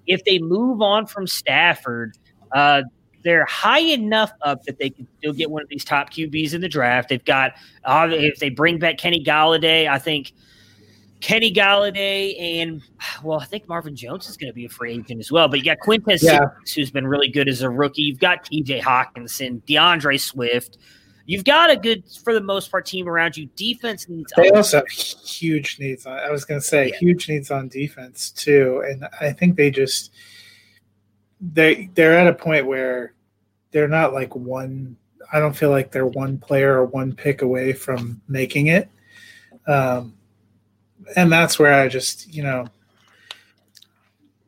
[0.07, 2.16] if they move on from Stafford.
[2.53, 2.83] Uh,
[3.25, 6.61] they're high enough up that they can still get one of these top QBs in
[6.61, 7.09] the draft.
[7.09, 7.53] They've got
[7.85, 10.33] uh, if they bring back Kenny Golladay, I think
[11.21, 12.83] Kenny Golladay and
[13.23, 15.49] well, I think Marvin Jones is going to be a free agent as well.
[15.49, 16.41] But you got Quintez, yeah.
[16.75, 18.03] who's been really good as a rookie.
[18.03, 18.81] You've got T.J.
[18.81, 20.77] Hockenson, D'Andre Swift.
[21.27, 23.49] You've got a good, for the most part, team around you.
[23.57, 24.31] Defense needs.
[24.37, 26.05] They also have huge needs.
[26.05, 26.99] On, I was going to say yeah.
[26.99, 30.13] huge needs on defense too, and I think they just
[31.40, 33.14] they they're at a point where
[33.70, 34.97] they're not like one.
[35.33, 38.88] I don't feel like they're one player or one pick away from making it.
[39.66, 40.14] Um,
[41.16, 42.66] and that's where I just, you know,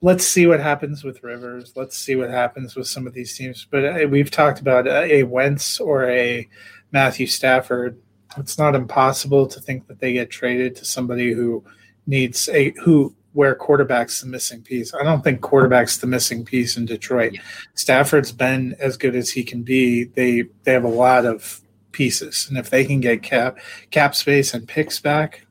[0.00, 1.72] let's see what happens with Rivers.
[1.74, 3.66] Let's see what happens with some of these teams.
[3.68, 6.48] But uh, we've talked about a Wentz or a
[6.92, 7.98] Matthew Stafford.
[8.36, 11.64] It's not impossible to think that they get traded to somebody who
[12.06, 14.94] needs a who where quarterback's the missing piece.
[14.94, 17.34] I don't think quarterback's the missing piece in Detroit.
[17.34, 17.42] Yeah.
[17.74, 20.04] Stafford's been as good as he can be.
[20.04, 21.60] They they have a lot of
[21.92, 23.58] pieces, and if they can get cap
[23.90, 25.46] cap space and picks back,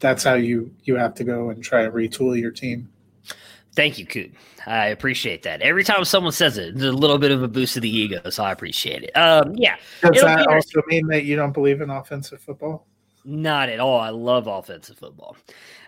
[0.00, 2.90] that's how you you have to go and try to retool your team.
[3.74, 4.34] Thank you, Coot.
[4.66, 5.62] I appreciate that.
[5.62, 8.28] Every time someone says it, there's a little bit of a boost of the ego,
[8.28, 9.16] so I appreciate it.
[9.16, 9.76] Um, yeah.
[10.02, 12.86] Does that also mean that you don't believe in offensive football?
[13.24, 14.00] Not at all.
[14.00, 15.36] I love offensive football.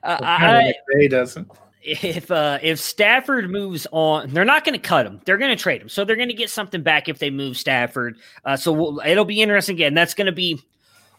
[0.02, 1.50] Uh, I, McVay doesn't.
[1.82, 5.20] If uh, if Stafford moves on, they're not going to cut him.
[5.26, 5.88] They're going to trade him.
[5.88, 8.16] So they're going to get something back if they move Stafford.
[8.44, 9.76] Uh, so we'll, it'll be interesting.
[9.76, 10.62] Again, that's going to be.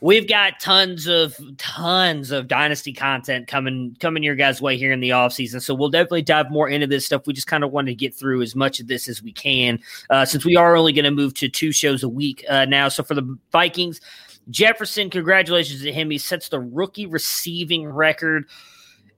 [0.02, 5.00] We've got tons of tons of dynasty content coming coming your guys' way here in
[5.00, 5.62] the offseason.
[5.62, 7.26] So we'll definitely dive more into this stuff.
[7.26, 9.80] We just kind of want to get through as much of this as we can,
[10.10, 12.90] uh, since we are only going to move to two shows a week uh, now.
[12.90, 14.02] So for the Vikings,
[14.50, 16.10] Jefferson, congratulations to him.
[16.10, 18.46] He sets the rookie receiving record.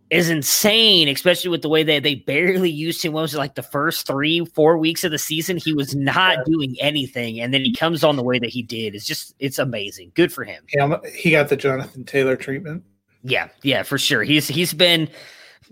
[0.09, 3.11] Is insane, especially with the way that they barely used him.
[3.11, 5.57] What was it like the first three, four weeks of the season?
[5.57, 8.95] He was not doing anything, and then he comes on the way that he did.
[8.95, 10.13] It's just, it's amazing.
[10.15, 10.63] Good for him.
[10.73, 12.85] Yeah, he got the Jonathan Taylor treatment.
[13.23, 14.23] Yeah, yeah, for sure.
[14.23, 15.09] He's he's been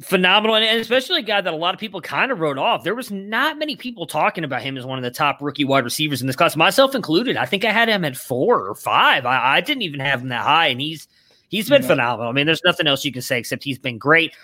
[0.02, 2.84] phenomenal, and especially a guy that a lot of people kind of wrote off.
[2.84, 5.84] There was not many people talking about him as one of the top rookie wide
[5.84, 7.38] receivers in this class, myself included.
[7.38, 9.26] I think I had him at four or five.
[9.26, 11.08] I, I didn't even have him that high, and he's
[11.50, 11.88] He's been yeah.
[11.88, 12.30] phenomenal.
[12.30, 14.36] I mean, there's nothing else you can say except he's been great.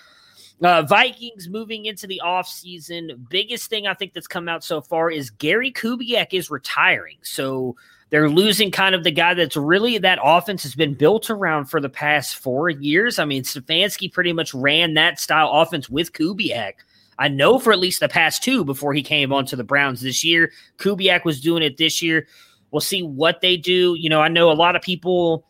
[0.62, 3.28] Uh, Vikings moving into the offseason.
[3.30, 7.18] Biggest thing I think that's come out so far is Gary Kubiak is retiring.
[7.24, 7.76] So
[8.12, 11.80] they're losing kind of the guy that's really that offense has been built around for
[11.80, 13.18] the past four years.
[13.18, 16.74] I mean, Stefanski pretty much ran that style offense with Kubiak.
[17.18, 20.24] I know for at least the past two before he came onto the Browns this
[20.26, 20.52] year.
[20.78, 22.28] Kubiak was doing it this year.
[22.72, 23.96] We'll see what they do.
[23.98, 25.46] You know, I know a lot of people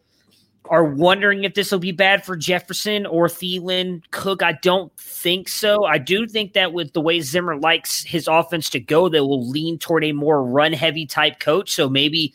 [0.70, 4.04] are wondering if this will be bad for Jefferson or Thielen.
[4.12, 5.86] Cook, I don't think so.
[5.86, 9.50] I do think that with the way Zimmer likes his offense to go, they will
[9.50, 11.72] lean toward a more run heavy type coach.
[11.72, 12.34] So maybe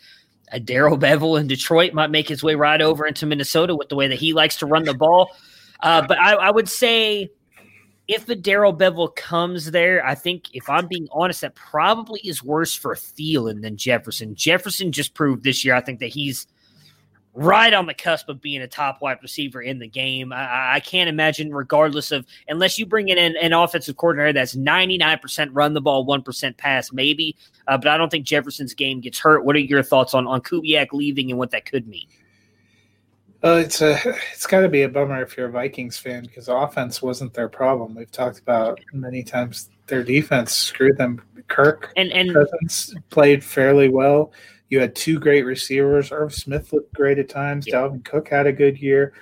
[0.56, 3.94] a Darrell Bevell in Detroit might make his way right over into Minnesota with the
[3.94, 5.36] way that he likes to run the ball.
[5.80, 7.28] Uh, but I, I, would say
[8.08, 12.42] if the Darrell Bevell comes there, I think if I'm being honest, that probably is
[12.42, 14.34] worse for Thielen than Jefferson.
[14.34, 16.46] Jefferson just proved this year, I think that he's
[17.36, 20.32] right on the cusp of being a top wide receiver in the game.
[20.32, 24.56] I, I can't imagine, regardless of unless you bring in an, an, offensive coordinator that's
[24.56, 27.36] 99% run the ball, 1% pass, maybe.
[27.68, 29.44] Uh, but I don't think Jefferson's game gets hurt.
[29.44, 32.06] What are your thoughts on, on Kubiak leaving and what that could mean?
[33.44, 33.96] Uh, it's a
[34.32, 37.50] it's got to be a bummer if you're a Vikings fan because offense wasn't their
[37.50, 37.94] problem.
[37.94, 41.22] We've talked about many times their defense screwed them.
[41.48, 44.32] Kirk and and Cousins played fairly well.
[44.68, 46.10] You had two great receivers.
[46.10, 47.66] Irv Smith looked great at times.
[47.66, 47.74] Yeah.
[47.74, 49.12] Dalvin Cook had a good year.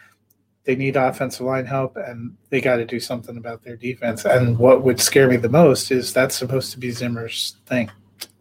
[0.65, 4.25] They need offensive line help, and they got to do something about their defense.
[4.25, 7.91] And what would scare me the most is that's supposed to be Zimmer's thing.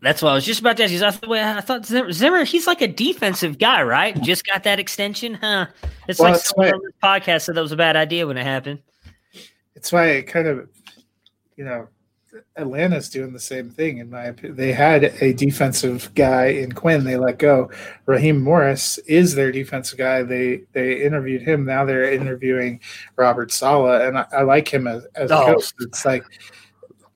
[0.01, 1.03] That's what I was just about to ask you.
[1.03, 4.19] I thought, I thought Zimmer, he's like a defensive guy, right?
[4.21, 5.67] Just got that extension, huh?
[6.07, 8.43] It's well, like someone on this podcast said that was a bad idea when it
[8.43, 8.81] happened.
[9.75, 10.69] It's why it kind of,
[11.57, 11.87] you know,
[12.55, 13.97] Atlanta's doing the same thing.
[13.97, 17.03] In my opinion, they had a defensive guy in Quinn.
[17.03, 17.69] They let go.
[18.05, 20.23] Raheem Morris is their defensive guy.
[20.23, 21.65] They they interviewed him.
[21.65, 22.79] Now they're interviewing
[23.15, 25.41] Robert Saleh, and I, I like him as, as oh.
[25.41, 25.73] a coach.
[25.79, 26.23] It's like.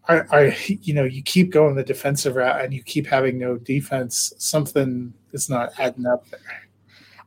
[0.10, 3.58] I, I, you know, you keep going the defensive route and you keep having no
[3.58, 4.32] defense.
[4.38, 6.40] Something is not adding up there.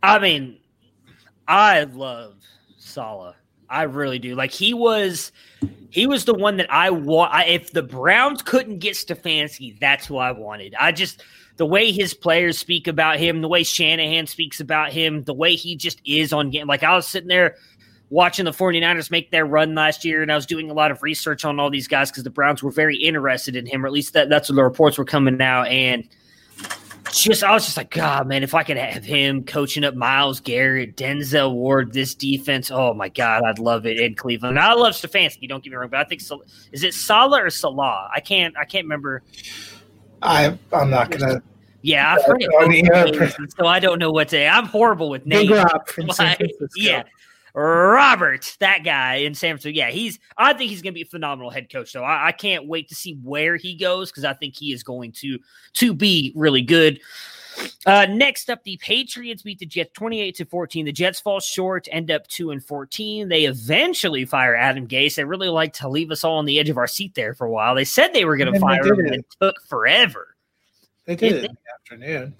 [0.03, 0.57] I mean,
[1.47, 2.37] I love
[2.79, 3.35] Saleh.
[3.71, 4.35] I really do.
[4.35, 5.33] Like he was,
[5.91, 7.33] he was the one that I want.
[7.49, 10.75] If the Browns couldn't get Stefanski, that's who I wanted.
[10.79, 11.23] I just
[11.57, 15.55] the way his players speak about him, the way Shanahan speaks about him, the way
[15.55, 16.67] he just is on game.
[16.67, 17.57] Like I was sitting there
[18.09, 21.03] watching the 49ers make their run last year, and I was doing a lot of
[21.03, 23.93] research on all these guys because the Browns were very interested in him, or at
[23.93, 25.69] least that, that's what the reports were coming out.
[25.69, 26.09] And
[27.13, 30.41] just I was just like, God, man, if I could have him coaching up Myles
[30.41, 34.59] Garrett, Denzel Ward, this defense, oh my God, I'd love it in Cleveland.
[34.59, 36.23] I love Stefanski, don't get me wrong, but I think
[36.73, 38.11] is it Salah or Salah?
[38.15, 39.23] I can't I can't remember.
[40.23, 41.43] I I'm not gonna.
[41.83, 42.51] Yeah, I forget.
[42.61, 43.31] I mean, yeah.
[43.59, 44.47] so I don't know what to.
[44.47, 45.51] I'm horrible with names.
[46.19, 46.41] Like,
[46.77, 47.05] yeah,
[47.55, 49.77] Robert, that guy in San Francisco.
[49.77, 50.19] Yeah, he's.
[50.37, 51.91] I think he's going to be a phenomenal head coach.
[51.91, 54.83] So I, I can't wait to see where he goes because I think he is
[54.83, 55.39] going to
[55.75, 57.01] to be really good.
[57.87, 60.87] Uh, next up, the Patriots beat the Jets 28 to 14.
[60.87, 63.29] The Jets fall short, end up 2 and 14.
[63.29, 65.17] They eventually fire Adam Gase.
[65.17, 67.47] They really like to leave us all on the edge of our seat there for
[67.47, 67.75] a while.
[67.75, 70.37] They said they were going to fire him, and it took forever.
[71.07, 72.35] They did it, it in the afternoon.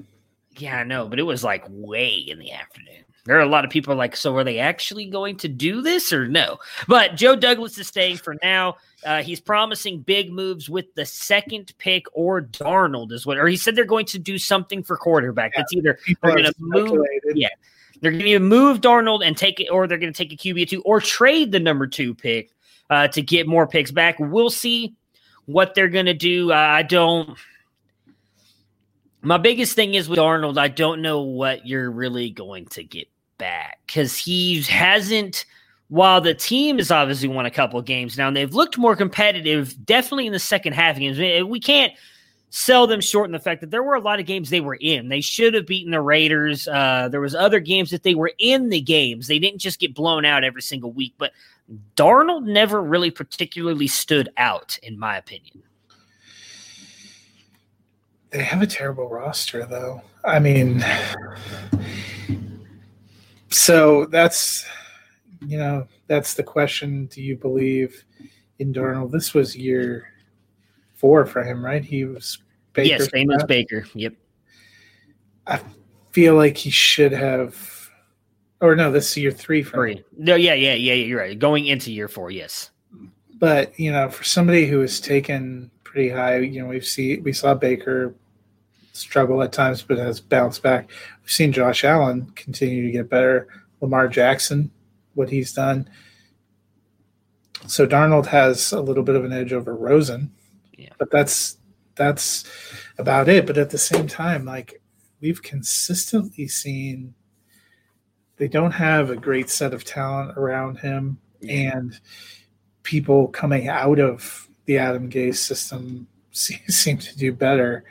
[0.57, 3.05] Yeah, I know, but it was like way in the afternoon.
[3.25, 6.13] There are a lot of people like, so are they actually going to do this
[6.13, 6.59] or no?
[6.89, 8.77] But Joe Douglas is staying for now.
[9.05, 13.57] Uh, he's promising big moves with the second pick or Darnold is what, or he
[13.57, 15.53] said they're going to do something for quarterback.
[15.55, 17.49] Yeah, That's either they're going to move, yeah,
[18.01, 20.69] they're going to move Darnold and take it, or they're going to take a QB
[20.69, 22.51] two, or trade the number two pick
[22.91, 24.17] uh, to get more picks back.
[24.19, 24.95] We'll see
[25.47, 26.53] what they're going to do.
[26.53, 27.39] Uh, I don't.
[29.23, 33.09] My biggest thing is with Arnold, I don't know what you're really going to get
[33.39, 35.45] back because he hasn't.
[35.89, 39.75] While the team has obviously won a couple games now, and they've looked more competitive,
[39.85, 41.19] definitely in the second half games.
[41.19, 41.93] We can't
[42.51, 44.77] sell them short in the fact that there were a lot of games they were
[44.81, 45.09] in.
[45.09, 46.69] They should have beaten the Raiders.
[46.69, 49.27] Uh, there was other games that they were in the games.
[49.27, 51.15] They didn't just get blown out every single week.
[51.19, 51.33] But
[51.97, 55.63] Darnold never really particularly stood out, in my opinion.
[58.31, 60.03] They have a terrible roster, though.
[60.25, 60.85] I mean,
[63.49, 64.65] so that's
[65.47, 67.07] you know that's the question.
[67.07, 68.05] Do you believe
[68.59, 69.11] in Darnold?
[69.11, 70.09] This was year
[70.95, 71.85] four for him, right?
[71.85, 72.39] He was
[72.73, 72.89] Baker.
[72.89, 73.85] Yes, same as Baker.
[73.95, 74.15] Yep.
[75.47, 75.61] I
[76.13, 77.91] feel like he should have.
[78.61, 79.95] Or no, this is year three for three.
[79.97, 80.05] Him.
[80.19, 80.93] No, yeah, yeah, yeah.
[80.93, 81.39] You're right.
[81.39, 82.71] Going into year four, yes.
[83.39, 87.33] But you know, for somebody who has taken pretty high, you know, we've seen we
[87.33, 88.15] saw Baker
[88.93, 90.89] struggle at times, but has bounced back.
[91.23, 93.49] We've seen Josh Allen continue to get better.
[93.81, 94.71] Lamar Jackson,
[95.15, 95.89] what he's done.
[97.67, 100.31] So Darnold has a little bit of an edge over Rosen,
[100.79, 100.93] Yeah.
[100.99, 101.57] but that's
[101.97, 102.45] that's
[102.97, 103.47] about it.
[103.47, 104.81] But at the same time, like
[105.21, 107.15] we've consistently seen,
[108.37, 111.19] they don't have a great set of talent around him,
[111.49, 111.99] and
[112.85, 117.85] people coming out of the Adam Gase system se- seem to do better.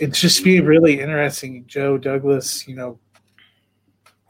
[0.00, 1.64] It's just be really interesting.
[1.66, 2.98] Joe Douglas, you know,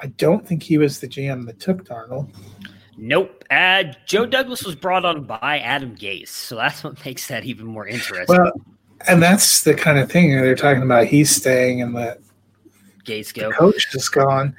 [0.01, 2.31] I don't think he was the GM that took Darnold.
[2.97, 3.45] Nope.
[3.51, 7.67] Uh, Joe Douglas was brought on by Adam Gase, so that's what makes that even
[7.67, 8.37] more interesting.
[8.37, 8.53] Well,
[9.07, 11.07] and that's the kind of thing they're talking about.
[11.07, 12.19] He's staying, and the,
[13.05, 14.57] Gase the coach is gone.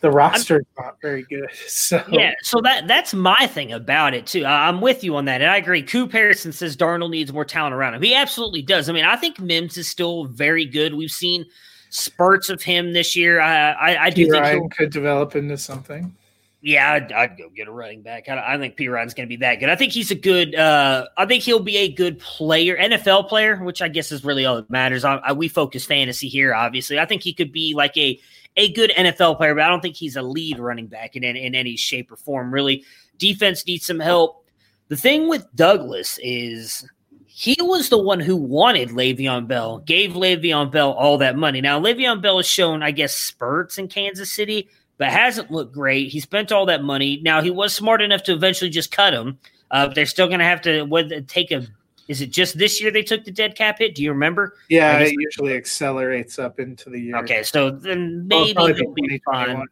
[0.00, 1.48] The roster's not very good.
[1.66, 4.44] So Yeah, so that that's my thing about it too.
[4.44, 5.82] I- I'm with you on that, and I agree.
[5.82, 8.02] Coop Harrison says Darnold needs more talent around him.
[8.02, 8.88] He absolutely does.
[8.88, 10.94] I mean, I think Mims is still very good.
[10.94, 11.44] We've seen
[11.90, 13.40] spurts of him this year.
[13.40, 14.30] I I, I do P.
[14.30, 16.14] think Ryan he'll, could develop into something.
[16.60, 18.28] yeah, I'd, I'd go get a running back.
[18.28, 19.68] I, I think Perine's going to be that good.
[19.68, 20.54] I think he's a good.
[20.54, 24.44] Uh, I think he'll be a good player, NFL player, which I guess is really
[24.44, 25.04] all that matters.
[25.04, 26.98] I, I, we focus fantasy here, obviously.
[26.98, 28.20] I think he could be like a
[28.58, 31.36] a good NFL player, but I don't think he's a lead running back in, in,
[31.36, 32.52] in any shape or form.
[32.52, 32.84] Really,
[33.16, 34.44] defense needs some help.
[34.88, 36.86] The thing with Douglas is
[37.26, 41.60] he was the one who wanted Le'Veon Bell, gave Le'Veon Bell all that money.
[41.60, 46.10] Now, Le'Veon Bell has shown, I guess, spurts in Kansas City, but hasn't looked great.
[46.10, 47.20] He spent all that money.
[47.22, 49.38] Now, he was smart enough to eventually just cut him.
[49.70, 51.66] Uh, but they're still going to have to take a.
[52.08, 53.94] Is it just this year they took the dead cap hit?
[53.94, 54.56] Do you remember?
[54.70, 57.16] Yeah, it usually accelerates up into the year.
[57.18, 59.56] Okay, so then maybe probably he'll be 2021.
[59.56, 59.66] fine.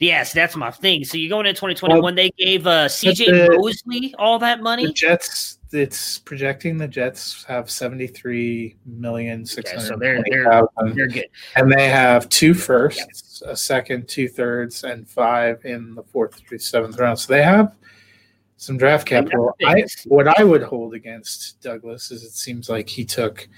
[0.00, 1.02] Yes, that's my thing.
[1.04, 4.92] So you go into 2021, they gave uh, CJ the- Mosley all that The money.
[4.92, 9.82] Jets, it's projecting the Jets have 73 million six hundred.
[9.82, 11.26] Okay, so they're- they're- They're good.
[11.56, 16.58] and they have two firsts, a second, two thirds, and five in the fourth through
[16.58, 17.18] seventh round.
[17.18, 17.74] So they have
[18.58, 19.54] some draft capital.
[19.64, 23.48] I, what I would hold against Douglas is it seems like he took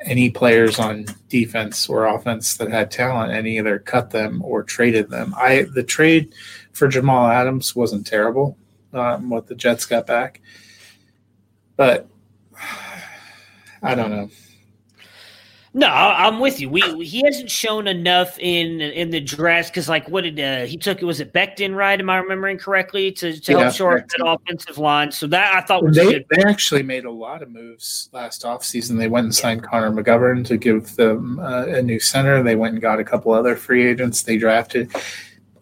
[0.00, 5.08] any players on defense or offense that had talent and either cut them or traded
[5.08, 5.34] them.
[5.36, 6.34] I the trade
[6.72, 8.56] for Jamal Adams wasn't terrible.
[8.92, 10.40] Um, what the Jets got back,
[11.76, 12.06] but
[13.82, 14.30] I don't know.
[15.74, 16.68] No, I- I'm with you.
[16.70, 20.76] We he hasn't shown enough in in the dress because, like, what did uh, he
[20.78, 21.02] took?
[21.02, 21.98] It was it Becton, right?
[22.00, 25.12] Am I remembering correctly to, to Yeah, help shore up that offensive line?
[25.12, 26.26] So that I thought was They, good.
[26.30, 28.96] they actually made a lot of moves last offseason.
[28.96, 32.42] They went and signed Connor McGovern to give them uh, a new center.
[32.42, 34.90] They went and got a couple other free agents they drafted.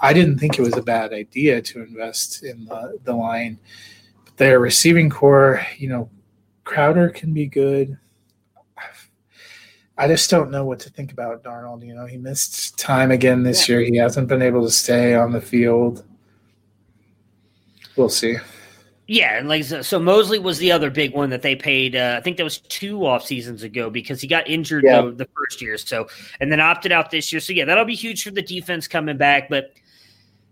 [0.01, 3.59] I didn't think it was a bad idea to invest in the, the line.
[4.25, 6.11] But their receiving corps, you know,
[6.65, 7.97] Crowder can be good.
[9.99, 11.85] I just don't know what to think about Darnold.
[11.87, 13.81] You know, he missed time again this year.
[13.81, 16.05] He hasn't been able to stay on the field.
[17.97, 18.37] We'll see.
[19.09, 21.95] Yeah, and like so, so Mosley was the other big one that they paid.
[21.95, 25.03] Uh, I think that was two off seasons ago because he got injured Yeah.
[25.03, 25.79] the, the first year.
[25.79, 26.09] So
[26.41, 27.41] and then opted out this year.
[27.41, 29.49] So yeah, that'll be huge for the defense coming back.
[29.49, 29.73] But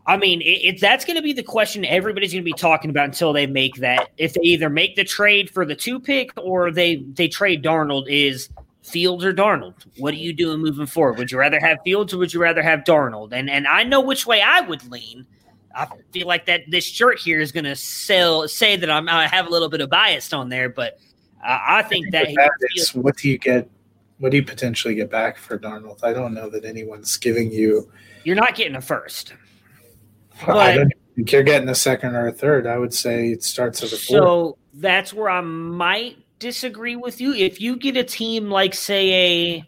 [0.06, 2.90] I mean, it, it that's going to be the question everybody's going to be talking
[2.90, 4.08] about until they make that.
[4.18, 8.04] If they either make the trade for the two pick or they they trade Darnold,
[8.08, 8.48] is
[8.84, 9.74] Fields or Darnold?
[9.98, 11.18] What are you doing moving forward?
[11.18, 13.32] Would you rather have Fields or would you rather have Darnold?
[13.32, 15.26] And and I know which way I would lean.
[15.74, 19.26] I feel like that this shirt here is going to sell say that I'm I
[19.26, 20.98] have a little bit of bias on there, but
[21.44, 23.68] uh, I think that But that is, what do you get?
[24.18, 26.04] What do you potentially get back for Darnold?
[26.04, 27.90] I don't know that anyone's giving you.
[28.22, 29.34] you're not getting a first.
[30.46, 32.66] I don't think you're getting a second or a third.
[32.66, 34.18] I would say it starts at a four.
[34.18, 37.32] So that's where I might disagree with you.
[37.32, 39.64] If you get a team like, say, a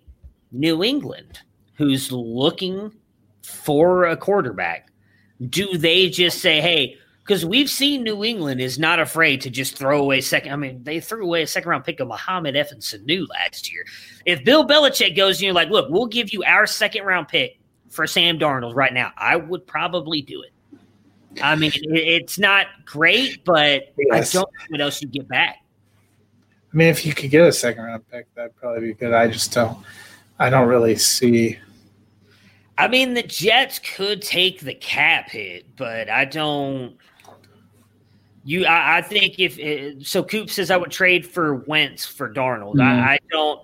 [0.52, 1.40] New England
[1.78, 2.92] who's looking
[3.42, 4.90] for a quarterback,
[5.48, 9.78] do they just say, hey, because we've seen New England is not afraid to just
[9.78, 10.52] throw away second.
[10.52, 12.72] I mean, they threw away a second round pick of Muhammad F.
[12.72, 13.86] and Sanu last year.
[14.26, 17.58] If Bill Belichick goes and you're like, look, we'll give you our second round pick
[17.88, 20.52] for Sam Darnold right now, I would probably do it.
[21.42, 24.34] I mean, it's not great, but Yes.
[24.34, 25.56] I don't know what else you get back.
[26.72, 29.12] I mean, if you could get a second round pick, that'd probably be good.
[29.12, 29.78] I just don't.
[30.38, 31.58] I don't really see.
[32.78, 36.96] I mean, the Jets could take the cap hit, but I don't.
[38.44, 42.32] You, I, I think if it, so, Coop says I would trade for Wentz for
[42.32, 42.74] Darnold.
[42.74, 42.82] Mhm.
[42.82, 43.60] I, I don't.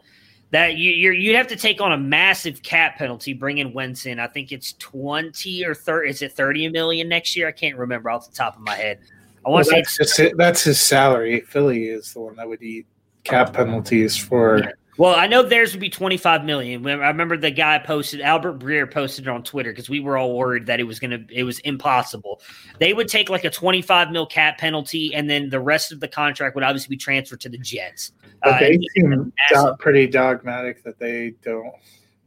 [0.51, 4.19] That you, you're you'd have to take on a massive cap penalty bringing Wentz in.
[4.19, 6.11] I think it's twenty or thirty.
[6.11, 7.49] Is it thirty million next year?
[7.49, 9.01] I can't remember off the top of my head.
[9.45, 10.37] I Well, want to say that's just.
[10.37, 11.41] That's his salary.
[11.41, 12.87] Philly is the one that would eat
[13.25, 14.59] cap penalties for.
[14.59, 14.71] Yeah.
[14.99, 16.87] Well, I know theirs would be 25 million.
[16.87, 20.37] I remember the guy posted Albert Breer posted it on Twitter because we were all
[20.37, 22.43] worried that it was gonna it was impossible.
[22.79, 26.09] They would take like a 25 mil cap penalty, and then the rest of the
[26.09, 28.13] contract would obviously be transferred to the Jets.
[28.43, 31.73] But they uh, seem do- pretty dogmatic that they don't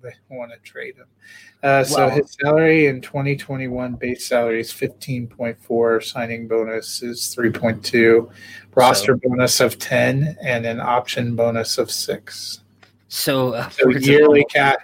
[0.05, 1.07] they want to trade him.
[1.63, 8.29] Uh, so well, his salary in 2021 base salary is 15.4, signing bonus is 3.2,
[8.75, 12.61] roster so, bonus of 10, and an option bonus of six.
[13.07, 14.77] So, uh, so yearly cash,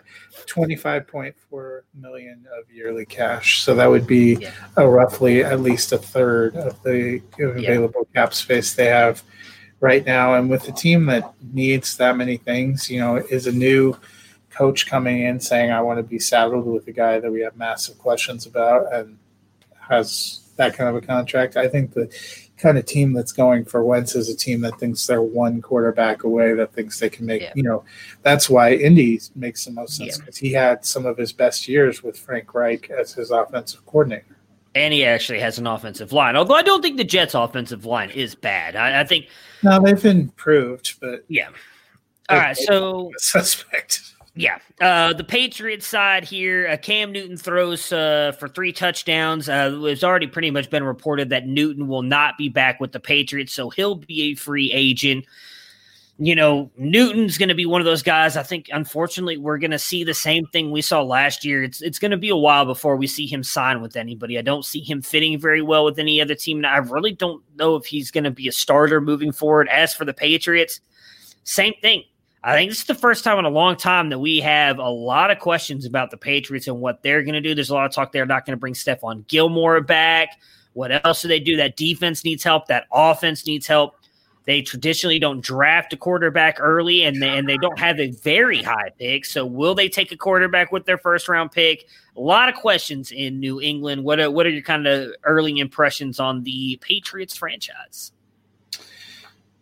[0.47, 3.61] 25.4 million of yearly cash.
[3.61, 4.51] So that would be yeah.
[4.77, 8.21] a roughly at least a third of the available yeah.
[8.21, 9.23] cap space they have
[9.79, 10.35] right now.
[10.35, 13.95] And with a team that needs that many things, you know, is a new
[14.51, 17.55] coach coming in saying, I want to be saddled with a guy that we have
[17.55, 19.17] massive questions about and
[19.89, 21.57] has that kind of a contract.
[21.57, 22.13] I think the
[22.57, 26.23] kind of team that's going for Wentz is a team that thinks they're one quarterback
[26.23, 27.53] away, that thinks they can make, yeah.
[27.55, 27.83] you know,
[28.21, 30.47] that's why Indy makes the most sense because yeah.
[30.47, 34.37] he had some of his best years with Frank Reich as his offensive coordinator.
[34.73, 38.09] And he actually has an offensive line, although I don't think the Jets' offensive line
[38.11, 38.77] is bad.
[38.77, 39.27] I, I think.
[39.63, 41.25] No, they've improved, but.
[41.27, 41.49] Yeah.
[42.29, 42.55] All right.
[42.55, 43.11] So.
[43.17, 44.13] Suspect.
[44.33, 44.59] Yeah.
[44.79, 49.49] Uh, the Patriots side here, uh, Cam Newton throws uh, for three touchdowns.
[49.49, 52.99] Uh, it's already pretty much been reported that Newton will not be back with the
[52.99, 55.25] Patriots, so he'll be a free agent.
[56.17, 58.37] You know, Newton's going to be one of those guys.
[58.37, 61.63] I think, unfortunately, we're going to see the same thing we saw last year.
[61.63, 64.37] It's it's going to be a while before we see him sign with anybody.
[64.37, 66.63] I don't see him fitting very well with any other team.
[66.63, 69.67] I really don't know if he's going to be a starter moving forward.
[69.69, 70.79] As for the Patriots,
[71.43, 72.03] same thing
[72.43, 74.89] I think this is the first time in a long time that we have a
[74.89, 77.53] lot of questions about the Patriots and what they're going to do.
[77.53, 80.39] There's a lot of talk they're not going to bring Stephon Gilmore back.
[80.73, 81.55] What else do they do?
[81.57, 82.65] That defense needs help.
[82.67, 83.95] That offense needs help.
[84.45, 88.63] They traditionally don't draft a quarterback early, and they, and they don't have a very
[88.63, 89.25] high pick.
[89.25, 91.87] So, will they take a quarterback with their first round pick?
[92.17, 94.03] A lot of questions in New England.
[94.03, 98.13] What are, what are your kind of early impressions on the Patriots franchise?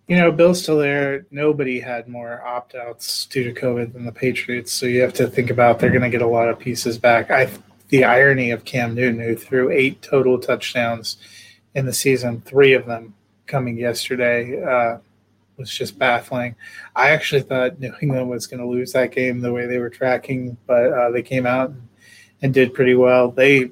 [0.10, 1.28] You know, Bill's still there.
[1.30, 4.74] Nobody had more opt outs due to COVID than the Patriots.
[4.74, 7.30] So you have to think about they're going to get a lot of pieces back.
[7.30, 7.48] I
[7.90, 11.18] the irony of Cam Newton, who threw eight total touchdowns
[11.76, 13.14] in the season, three of them
[13.46, 14.98] coming yesterday, uh,
[15.58, 16.56] was just baffling.
[16.96, 19.92] I actually thought New England was going to lose that game the way they were
[19.92, 21.88] tracking, but uh, they came out and,
[22.42, 23.30] and did pretty well.
[23.30, 23.70] They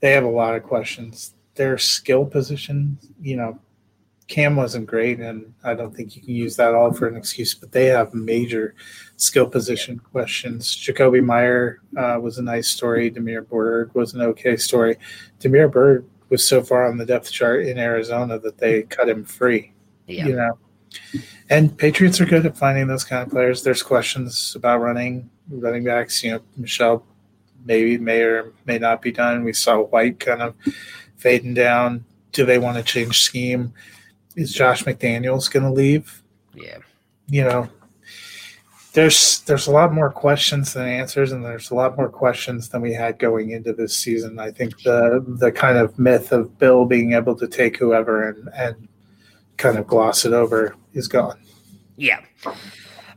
[0.00, 1.34] they have a lot of questions.
[1.56, 3.58] Their skill position, you know,
[4.30, 7.52] Cam wasn't great, and I don't think you can use that all for an excuse.
[7.52, 8.76] But they have major
[9.16, 10.76] skill position questions.
[10.76, 13.10] Jakobi Meyer uh, was a nice story.
[13.10, 14.96] Damiere Byrd was an okay story.
[15.40, 19.24] Damiere Byrd was so far on the depth chart in Arizona that they cut him
[19.24, 19.72] free.
[20.06, 20.26] Yeah.
[20.28, 20.58] You know,
[21.50, 23.64] and Patriots are good at finding those kind of players.
[23.64, 26.22] There's questions about running running backs.
[26.22, 27.04] You know, Michel
[27.64, 29.42] maybe may or may not be done.
[29.42, 30.54] We saw White kind of
[31.16, 32.04] fading down.
[32.30, 33.74] Do they want to change scheme?
[34.40, 36.22] Is Josh McDaniels going to leave?
[36.54, 36.78] Yeah.
[37.28, 37.68] You know,
[38.92, 42.80] there's there's a lot more questions than answers, and there's a lot more questions than
[42.80, 44.38] we had going into this season.
[44.38, 48.48] I think the the kind of myth of Bill being able to take whoever and
[48.54, 48.88] and
[49.58, 51.38] kind of gloss it over is gone.
[51.96, 52.20] Yeah.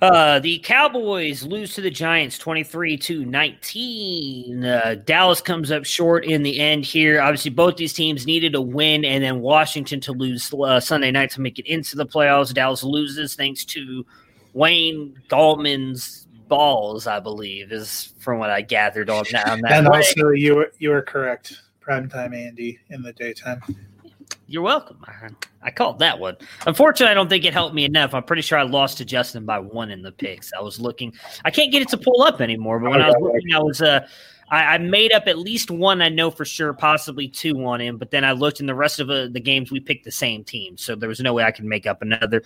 [0.04, 4.66] Uh, the Cowboys lose to the Giants 23 to 19.
[4.66, 7.22] Uh, Dallas comes up short in the end here.
[7.22, 11.32] Obviously, both these teams needed a win, and then Washington to lose uh, Sunday night
[11.32, 12.54] to make it into the playoffs.
[12.54, 14.06] Dallas loses thanks to
[14.52, 19.48] Wayne Gallman's balls, I believe, is from what I gathered on that.
[19.48, 21.62] On that and also, you were, you were correct.
[21.82, 23.62] Primetime Andy in the daytime.
[24.48, 25.04] You're welcome.
[25.62, 26.36] I called that one.
[26.68, 28.14] Unfortunately, I don't think it helped me enough.
[28.14, 30.52] I'm pretty sure I lost to Justin by one in the picks.
[30.54, 31.14] I was looking.
[31.46, 32.80] I can't get it to pull up anymore.
[32.80, 34.08] But when I was looking, I was uh,
[34.50, 36.02] I, I made up at least one.
[36.02, 37.98] I know for sure, possibly two on him.
[37.98, 39.72] But then I looked in the rest of uh, the games.
[39.72, 42.44] We picked the same team, so there was no way I could make up another.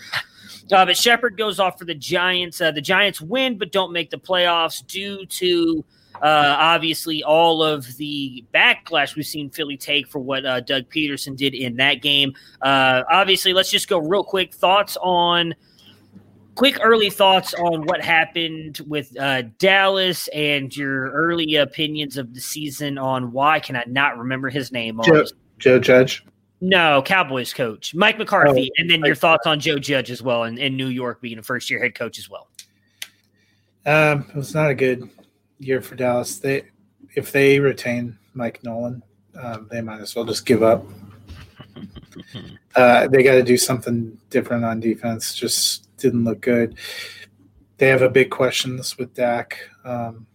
[0.71, 2.61] Uh, but Shepard goes off for the Giants.
[2.61, 5.83] Uh, the Giants win, but don't make the playoffs due to
[6.21, 11.35] uh, obviously, all of the backlash we've seen Philly take for what uh, Doug Pederson
[11.35, 12.33] did in that game.
[12.61, 14.53] Uh, obviously, let's just go real quick.
[14.53, 15.55] Thoughts on
[16.55, 22.41] quick early thoughts on what happened with uh, Dallas and your early opinions of the
[22.41, 24.99] season on why can I not remember his name?
[25.05, 25.25] Joe,
[25.59, 26.25] Joe Judge.
[26.59, 30.43] No, Cowboys coach Mike McCarthy, oh, and then your thoughts on Joe Judge as well,
[30.43, 32.47] and in New York being a first year head coach as well.
[33.85, 35.07] Um, it was not a good
[35.59, 36.39] year for Dallas.
[36.39, 36.63] They
[37.15, 39.03] if they retain Mike Nolan,
[39.41, 40.85] um, they might as well just give up.
[42.75, 45.33] Uh, they got to do something different on defense.
[45.33, 46.77] Just didn't look good.
[47.77, 49.57] they have a big questions with Dak.
[49.83, 50.27] Um,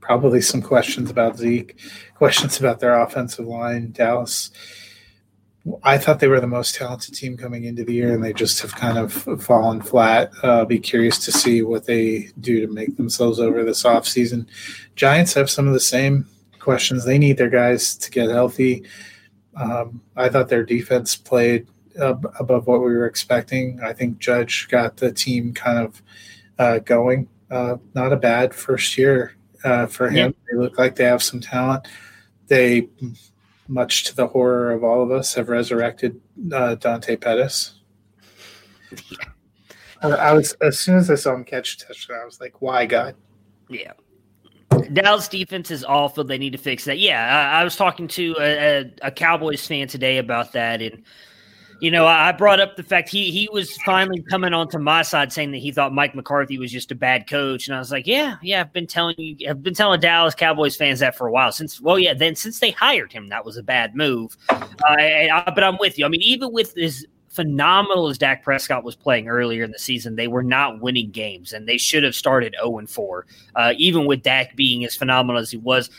[0.00, 1.80] probably some questions about Zeke,
[2.14, 3.90] questions about their offensive line.
[3.90, 4.52] Dallas,
[5.82, 8.60] I thought they were the most talented team coming into the year, and they just
[8.60, 9.12] have kind of
[9.42, 10.30] fallen flat.
[10.42, 14.46] Uh, I'll be curious to see what they do to make themselves over this offseason.
[14.94, 16.26] Giants have some of the same
[16.58, 17.04] questions.
[17.04, 18.84] They need their guys to get healthy.
[19.56, 21.66] Um, I thought their defense played
[21.98, 23.80] uh, above what we were expecting.
[23.82, 26.02] I think Judge got the team kind of
[26.58, 27.28] uh, going.
[27.50, 30.34] Uh, not a bad first year uh, for him.
[30.34, 30.52] Yeah.
[30.52, 31.86] They look like they have some talent.
[32.48, 32.88] They,
[33.68, 36.20] much to the horror of all of us, have resurrected
[36.52, 37.80] uh, Dante Pettis.
[40.02, 42.86] I, was as soon as I saw him catch a touchdown, I was like, "Why,
[42.86, 43.14] God?"
[43.68, 43.92] Yeah.
[44.92, 46.24] Dallas defense is awful.
[46.24, 46.98] They need to fix that.
[46.98, 51.02] Yeah, I, I was talking to a, a, a Cowboys fan today about that, and
[51.84, 55.34] you know, I brought up the fact he he was finally coming onto my side
[55.34, 58.06] saying that he thought Mike McCarthy was just a bad coach, and I was like,
[58.06, 61.30] yeah, yeah, I've been telling you, I've been telling Dallas Cowboys fans that for a
[61.30, 61.82] while since.
[61.82, 64.34] Well, yeah, then since they hired him, that was a bad move.
[64.48, 66.06] Uh, I, but I'm with you.
[66.06, 70.16] I mean, even with as phenomenal as Dak Prescott was playing earlier in the season,
[70.16, 73.26] they were not winning games, and they should have started 0 and 4.
[73.56, 75.90] Uh, even with Dak being as phenomenal as he was,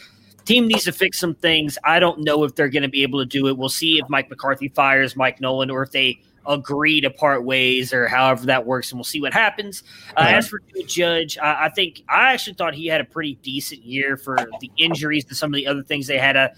[0.46, 1.78] team needs to fix some things.
[1.84, 3.58] I don't know if they're going to be able to do it.
[3.58, 7.92] We'll see if Mike McCarthy fires Mike Nolan or if they agree to part ways
[7.94, 9.84] or however that works, and we'll see what happens.
[10.16, 10.26] Uh.
[10.28, 14.18] As for Judge, I, I, think I actually thought he had a pretty decent year
[14.18, 16.36] for the injuries to some of the other things they had.
[16.36, 16.54] A,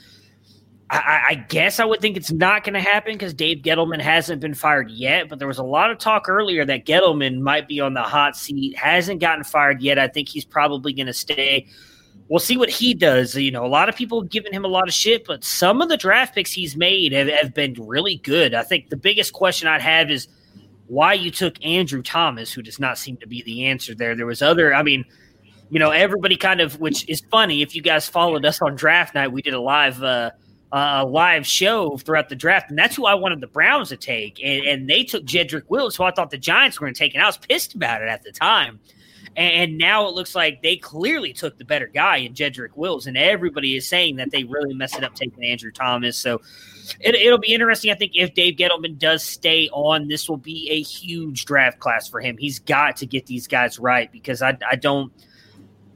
[0.90, 4.42] I, I guess I would think it's not going to happen because Dave Gettleman hasn't
[4.42, 7.82] been fired yet, but there was a lot of talk earlier that Gettleman might be
[7.82, 8.78] on the hot seat.
[8.78, 10.00] Hasn't gotten fired yet.
[10.00, 11.68] I think he's probably going to stay
[12.30, 13.36] we'll see what he does.
[13.36, 15.82] You know, a lot of people have given him a lot of shit, but some
[15.82, 18.54] of the draft picks he's made have, have been really good.
[18.54, 20.28] I think the biggest question I'd have is
[20.88, 24.16] why you took Andrew Thomas, who does not seem to be the answer there.
[24.16, 25.06] There was other, I mean,
[25.70, 27.62] you know, everybody kind of, which is funny.
[27.62, 30.32] If you guys followed us on draft night, we did a live, uh,
[30.72, 34.40] a live show throughout the draft, and that's who I wanted the Browns to take,
[34.44, 37.14] and, and they took Jedrick Wills, who I thought the Giants were going to take,
[37.14, 38.80] and I was pissed about it at the time.
[39.38, 43.16] And now it looks like they clearly took the better guy in Jedrick Wills, and
[43.16, 46.18] everybody is saying that they really messed it up taking Andrew Thomas.
[46.18, 46.42] So
[47.00, 47.92] it, will be interesting.
[47.92, 52.08] I think if Dave Gettleman does stay on, this will be a huge draft class
[52.08, 52.36] for him.
[52.40, 55.14] He's got to get these guys right because I, I don't–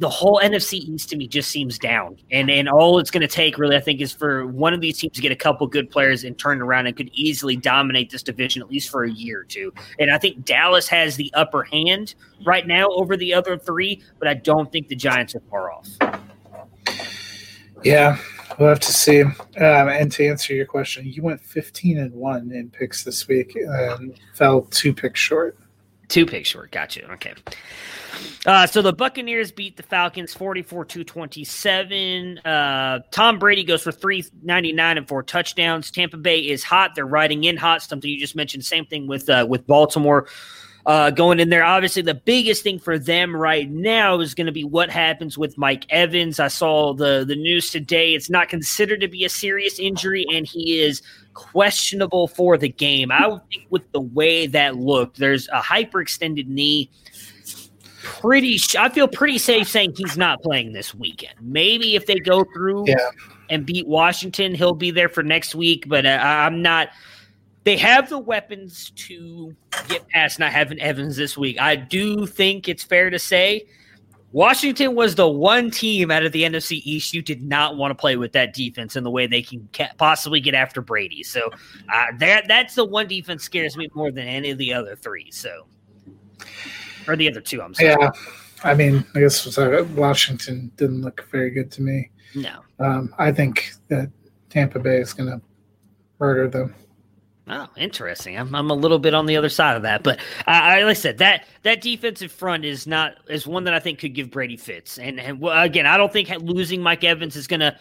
[0.02, 2.18] the whole NFC East to me just seems down.
[2.32, 4.98] And and all it's going to take really, I think, is for one of these
[4.98, 8.24] teams to get a couple good players and turn around and could easily dominate this
[8.24, 9.72] division at least for a year or two.
[10.00, 14.28] And I think Dallas has the upper hand right now over the other three, but
[14.28, 15.88] I don't think the Giants are far off.
[17.84, 18.18] Yeah,
[18.58, 19.22] we'll have to see.
[19.22, 23.56] Um, and to answer your question, you went 15 and one in picks this week
[23.56, 25.60] and fell two picks short.
[26.12, 26.72] Two picks short.
[26.72, 27.10] Gotcha.
[27.14, 27.34] Okay.
[28.46, 32.38] Uh, so the Buccaneers beat the Falcons 44 to 27.
[32.40, 35.90] Uh, Tom Brady goes for 399 and four touchdowns.
[35.90, 36.96] Tampa Bay is hot.
[36.96, 37.82] They're riding in hot.
[37.82, 38.66] Something you just mentioned.
[38.66, 40.28] Same thing with uh, with Baltimore.
[40.86, 41.64] Uh, going in there.
[41.64, 45.58] Obviously, the biggest thing for them right now is going to be what happens with
[45.58, 46.40] Mike Evans.
[46.40, 48.16] I saw the the news today.
[48.16, 51.04] It's not considered to be a serious injury, and he is
[51.34, 53.12] questionable for the game.
[53.12, 56.90] I would think with the way that looked, there's a hyperextended knee
[58.04, 58.60] pretty.
[58.78, 61.36] I feel pretty safe saying he's not playing this weekend.
[61.42, 62.96] Maybe if they go through yeah.
[63.50, 65.86] and beat Washington, he'll be there for next week.
[65.88, 66.90] But uh, I'm not.
[67.64, 69.56] They have the weapons to
[69.88, 71.60] get past not having Evans this week.
[71.60, 73.68] I do think it's fair to say
[74.32, 77.96] Washington was the one team out of the NFC East you did not want to
[77.96, 81.22] play with that defense in the way they can possibly get after Brady.
[81.22, 81.50] So
[81.94, 85.30] uh, that that's the one defense scares me more than any of the other three.
[85.32, 85.68] So
[87.08, 87.62] or the other two.
[87.62, 87.90] I'm sorry.
[87.90, 88.12] Yeah,
[88.64, 89.58] I mean, I guess
[89.96, 92.12] Washington didn't look very good to me.
[92.34, 94.10] No, um, I think that
[94.50, 95.42] Tampa Bay is going to
[96.20, 96.74] murder them.
[97.54, 98.38] Oh, interesting.
[98.38, 100.94] I'm, I'm a little bit on the other side of that, but I, like I
[100.94, 104.56] said, that that defensive front is not is one that I think could give Brady
[104.56, 104.98] fits.
[104.98, 107.78] And, and again, I don't think losing Mike Evans is going to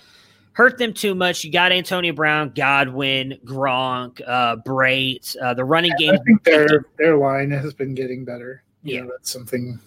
[0.55, 1.45] hurt them too much.
[1.45, 5.37] You got Antonio Brown, Godwin, Gronk, uh, Brate.
[5.41, 6.15] Uh, the running game.
[6.15, 8.65] I think their their line has been getting better.
[8.83, 9.79] Yeah, know, that's something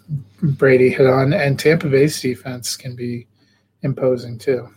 [0.41, 3.27] Brady hit on, and Tampa Bay's defense can be
[3.81, 4.69] imposing too.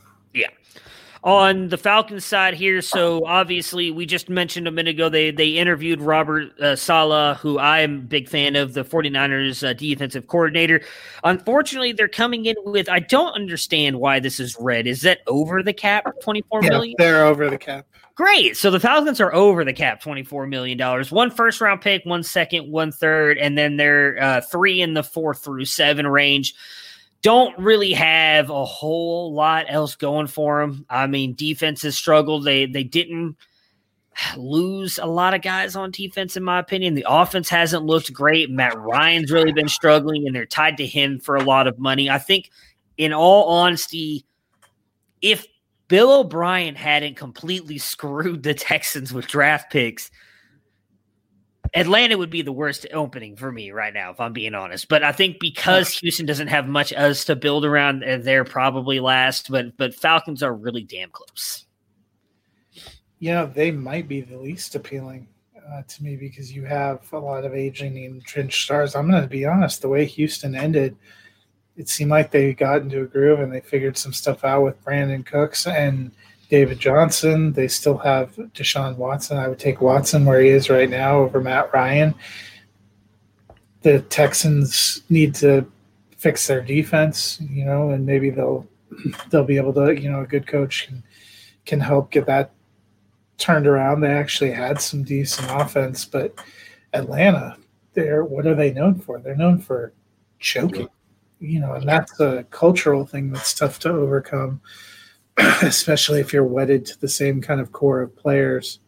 [1.27, 5.49] On the Falcons side here, so obviously we just mentioned a minute ago they they
[5.49, 10.29] interviewed Robert uh, Saleh, who I am a big fan of, the 49ers uh, defensive
[10.29, 10.83] coordinator.
[11.25, 14.87] Unfortunately, they're coming in with I don't understand why this is red.
[14.87, 16.95] Is that over the cap, twenty four Yeah, million?
[16.97, 17.87] they're over the cap.
[18.15, 18.57] Great.
[18.57, 20.79] So the Falcons are over the cap, $24 million.
[21.11, 25.03] One first round pick, one second, one third, and then they're uh, three in the
[25.03, 26.55] four through seven range.
[27.27, 30.87] Don't really have a whole lot else going for them.
[30.89, 32.45] I mean, defense has struggled.
[32.45, 33.37] They they didn't
[34.37, 36.95] lose a lot of guys on defense, in my opinion.
[36.95, 38.49] The offense hasn't looked great.
[38.49, 42.09] Matt Ryan's really been struggling, and they're tied to him for a lot of money.
[42.09, 42.53] I think,
[42.97, 44.25] in all honesty,
[45.21, 45.49] if
[45.89, 50.13] Bill O'Brien hadn't completely screwed the Texans with draft picks,
[51.77, 54.89] Atlanta would be the worst opening for me right now, if I'm being honest.
[54.89, 58.99] But I think because Houston doesn't have much else to build around, uh, they're probably
[58.99, 59.51] last.
[59.51, 61.67] But but Falcons are really damn close.
[63.19, 65.29] Yeah, they might be the least appealing
[65.71, 68.95] uh, to me because you have a lot of aging entrenched stars.
[68.95, 69.83] I'm going to be honest.
[69.83, 70.97] The way Houston ended,
[71.77, 74.83] it seemed like they got into a groove and they figured some stuff out with
[74.85, 76.13] Brandin Cooks and
[76.49, 77.53] David Johnson.
[77.53, 79.37] They still have Deshaun Watson.
[79.37, 82.15] I would take Watson where he is right now over Matt Ryan.
[83.83, 85.71] The Texans need to
[86.17, 88.67] fix their defense, you know, and maybe they'll
[89.31, 91.03] they'll be able to, you know, a good coach can
[91.65, 92.53] can help get that
[93.39, 94.01] turned around.
[94.01, 96.39] They actually had some decent offense, but
[96.93, 97.57] Atlanta,
[97.93, 99.19] they're what are they known for?
[99.19, 99.93] They're known for
[100.39, 100.89] choking,
[101.41, 104.61] you know, and that's a cultural thing that's tough to overcome,
[105.63, 108.81] especially if you're wedded to the same kind of core of players.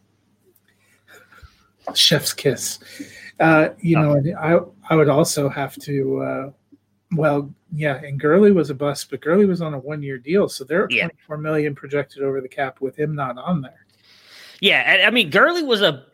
[1.95, 2.79] Chef's kiss,
[3.39, 6.21] uh, you know, and I I would also have to.
[6.21, 6.51] Uh,
[7.15, 10.63] well, yeah, and Gurley was a bust, but Gurley was on a one-year deal, so
[10.63, 11.05] they're Yeah.
[11.05, 13.85] 24 million projected over the cap with him not on there.
[14.61, 16.05] Yeah, I mean Gurley was a.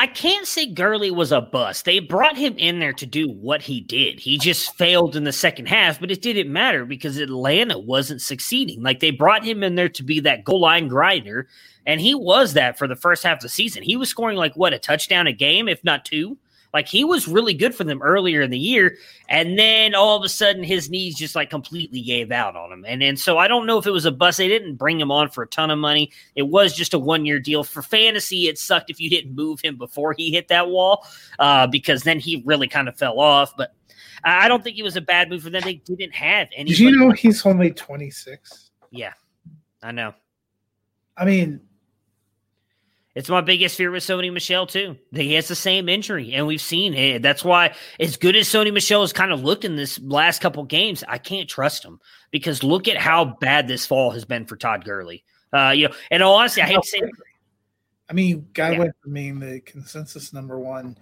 [0.00, 1.84] I can't say Gurley was a bust.
[1.84, 4.18] They brought him in there to do what he did.
[4.18, 8.82] He just failed in the second half, but it didn't matter because Atlanta wasn't succeeding.
[8.82, 11.48] Like they brought him in there to be that goal line grinder,
[11.84, 13.82] and he was that for the first half of the season.
[13.82, 16.38] He was scoring like what a touchdown a game, if not two.
[16.72, 18.96] Like he was really good for them earlier in the year,
[19.28, 22.84] and then all of a sudden his knees just like completely gave out on him.
[22.86, 24.38] And and so I don't know if it was a bust.
[24.38, 26.12] They didn't bring him on for a ton of money.
[26.36, 28.46] It was just a one year deal for fantasy.
[28.46, 31.04] It sucked if you didn't move him before he hit that wall,
[31.38, 33.56] uh, because then he really kind of fell off.
[33.56, 33.74] But
[34.22, 35.62] I don't think it was a bad move for them.
[35.64, 36.70] They didn't have any.
[36.70, 38.70] Did you know he's only 26?
[38.90, 39.12] Yeah,
[39.82, 40.14] I know.
[41.16, 41.60] I mean,
[43.16, 44.96] It's my biggest fear with Sony Michel too.
[45.12, 47.22] He has the same injury, and we've seen it.
[47.22, 50.62] That's why, as good as Sony Michel has kind of looked in this last couple
[50.64, 51.98] games, I can't trust him
[52.30, 55.24] because look at how bad this fall has been for Todd Gurley.
[55.52, 57.00] Uh, you know, and honestly, I hate to say,
[58.08, 58.78] I mean, guy Yeah.
[58.78, 60.96] went from being the consensus number one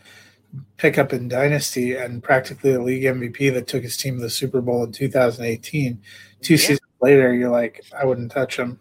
[0.79, 4.63] pickup in Dynasty and practically the league MVP that took his team to the Super
[4.63, 6.01] Bowl in 2018.
[6.41, 6.59] Two Yeah.
[6.59, 8.81] seasons later, you're like, I wouldn't touch him.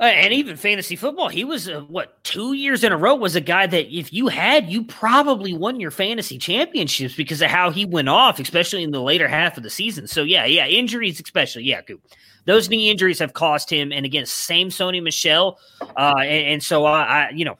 [0.00, 3.34] Uh, and even fantasy football, he was uh, what two years in a row was
[3.34, 7.68] a guy that if you had, you probably won your fantasy championships because of how
[7.70, 10.06] he went off, especially in the later half of the season.
[10.06, 12.00] So yeah, yeah, injuries especially, yeah, Coop.
[12.44, 16.84] Those knee injuries have cost him, and again, same Sony Michel, uh, and, and so
[16.84, 17.58] I, I, you know,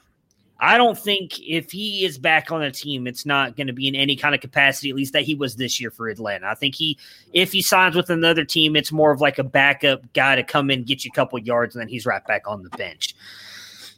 [0.61, 3.87] I don't think if he is back on the team, it's not going to be
[3.87, 6.47] in any kind of capacity, at least that he was this year for Atlanta.
[6.47, 6.97] I think he,
[7.31, 10.69] if he signs with another team, it's more of like a backup guy to come
[10.69, 13.15] in, get you a couple yards, and then he's right back on the bench.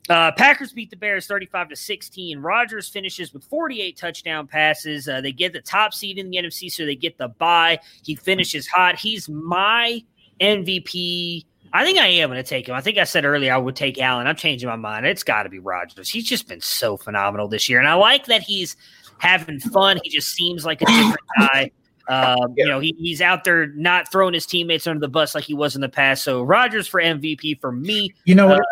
[0.10, 2.40] Uh, Packers beat the Bears 35 to 16.
[2.40, 5.08] Rodgers finishes with 48 touchdown passes.
[5.08, 7.80] Uh, they get the top seed in the NFC, so they get the bye.
[8.04, 9.00] He finishes hot.
[9.00, 10.04] He's my
[10.40, 11.46] MVP.
[11.74, 12.76] I think I am going to take him.
[12.76, 14.28] I think I said earlier I would take Allen.
[14.28, 15.06] I'm changing my mind.
[15.06, 16.10] It's got to be Rodgers.
[16.10, 18.76] He's just been so phenomenal this year, and I like that he's
[19.20, 20.00] having fun.
[20.04, 21.72] He just seems like a different guy.
[22.08, 25.46] Um, You know, he, he's out there not throwing his teammates under the bus like
[25.46, 26.24] he was in the past.
[26.24, 28.14] So Rodgers for MVP for me.
[28.26, 28.66] You know what?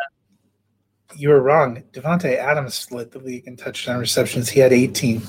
[1.16, 1.84] you were wrong.
[1.91, 4.50] Davante Adams led the league in touchdown receptions.
[4.50, 5.22] He had 18.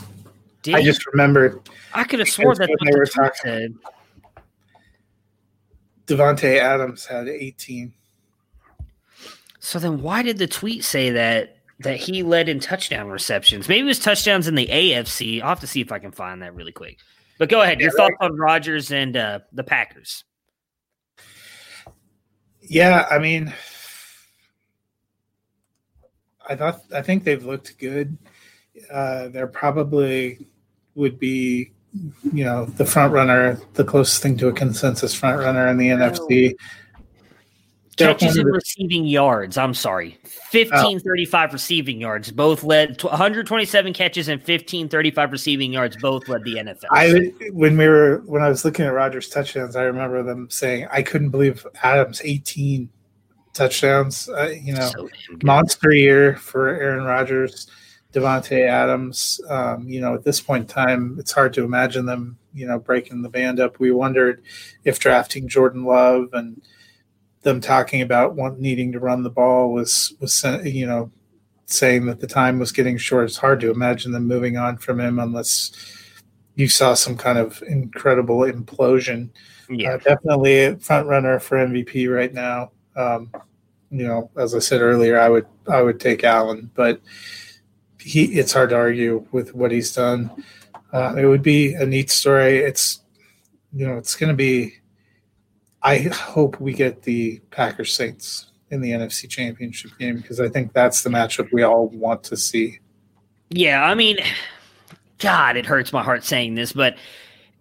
[0.63, 3.41] Did I just remembered I could have sworn That's that's what what they were talking
[3.43, 3.75] said.
[6.11, 7.93] Davante Adams had 18.
[9.61, 13.69] So then, why did the tweet say that that he led in touchdown receptions?
[13.69, 15.41] Maybe it was touchdowns in the AFC.
[15.41, 16.99] I'll have to see if I can find that really quick.
[17.39, 17.81] But go ahead.
[17.81, 20.25] Your Yeah, thoughts on Rodgers and uh, the Packers?
[22.61, 23.53] Yeah, I mean,
[26.49, 28.19] I thought I think they've looked good.
[28.91, 30.47] Uh, they're probably
[30.95, 31.73] would be,
[32.33, 35.89] you know, the front runner, the closest thing to a consensus front runner in the
[35.89, 36.55] NFC.
[37.97, 39.59] catches and receiving yards.
[39.59, 40.19] I'm sorry.
[40.53, 41.53] 1535 oh.
[41.53, 42.31] receiving yards.
[42.31, 45.97] Both led 127 catches and 1535 receiving yards.
[45.97, 46.85] Both led the NFL.
[46.93, 50.87] I when we were when I was looking at Rodgers' touchdowns, I remember them saying
[50.91, 52.89] I couldn't believe Adams 18
[53.53, 54.29] touchdowns.
[54.29, 55.09] Uh, you know, so
[55.43, 57.67] monster year for Aaron Rodgers,
[58.13, 59.41] Davante Adams.
[59.49, 62.39] Um, you know, at this point in time, it's hard to imagine them.
[62.53, 63.79] You know, breaking the band up.
[63.79, 64.43] We wondered
[64.85, 66.61] if drafting Jordan Love and
[67.43, 71.11] them talking about want, needing to run the ball was was you know
[71.67, 73.27] saying that the time was getting short.
[73.27, 75.73] It's hard to imagine them moving on from him unless
[76.57, 79.31] you saw some kind of incredible implosion.
[79.69, 82.73] Yeah, uh, definitely a front runner for MVP right now.
[82.97, 83.31] Um,
[83.91, 87.01] you know, as I said earlier, I would I would take Allen, but
[88.01, 90.31] he it's hard to argue with what he's done.
[90.93, 92.59] Uh, it would be a neat story.
[92.59, 93.01] It's
[93.73, 94.75] you know, it's going to be
[95.83, 100.73] I hope we get the Packers Saints in the NFC Championship game because I think
[100.73, 102.79] that's the matchup we all want to see.
[103.49, 104.19] Yeah, I mean,
[105.19, 106.97] God, it hurts my heart saying this, but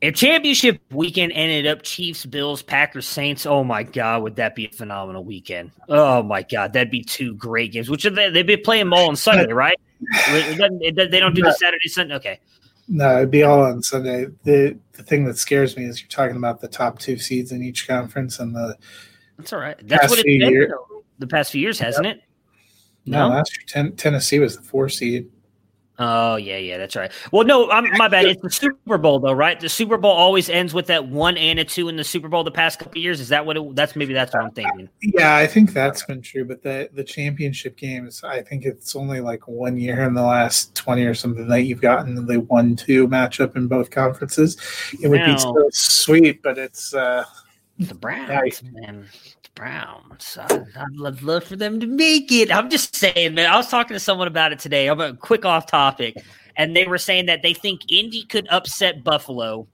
[0.02, 4.66] if championship weekend ended up Chiefs, Bills, Packers, Saints, oh my God, would that be
[4.66, 5.72] a phenomenal weekend?
[5.90, 7.90] Oh my God, that'd be two great games.
[7.90, 9.80] Which they, they'd be playing all on Sunday, right?
[10.02, 12.16] It it, they don't do the Saturday, Sunday.
[12.16, 12.40] Okay.
[12.88, 14.28] No, it'd be all on Sunday.
[14.44, 17.62] The the thing that scares me is you're talking about the top two seeds in
[17.62, 18.78] each conference and the.
[19.38, 19.78] That's all right.
[19.88, 20.76] That's what it's been year,
[21.20, 22.22] the past few years, hasn't it?
[23.06, 25.30] No, no last year ten, Tennessee was the four seed.
[26.02, 27.12] Oh yeah, yeah, that's right.
[27.34, 28.26] Well, no, I'm, my bad.
[28.26, 29.60] It's the Super Bowl though, right?
[29.60, 32.46] The Super Bowl always ends with that one and a two in the Super Bowl
[32.46, 33.20] the past couple years.
[33.20, 33.58] Is that what?
[33.58, 34.88] It, that's maybe that's what I'm thinking.
[35.02, 36.46] Yeah, I think that's been true.
[36.46, 40.74] But the the championship games, I think it's only like one year in the last
[40.74, 44.56] twenty or something that you've gotten the one two matchup in both conferences.
[45.04, 47.26] It would now, be so sweet, but it's uh
[47.78, 49.06] the Browns, man.
[49.60, 50.38] Browns.
[50.42, 52.50] I'd, I'd love for them to make it.
[52.50, 53.52] I'm just saying, man.
[53.52, 54.88] I was talking to someone about it today.
[54.88, 56.16] I'm a quick off topic,
[56.56, 59.68] and they were saying that they think Indy could upset Buffalo,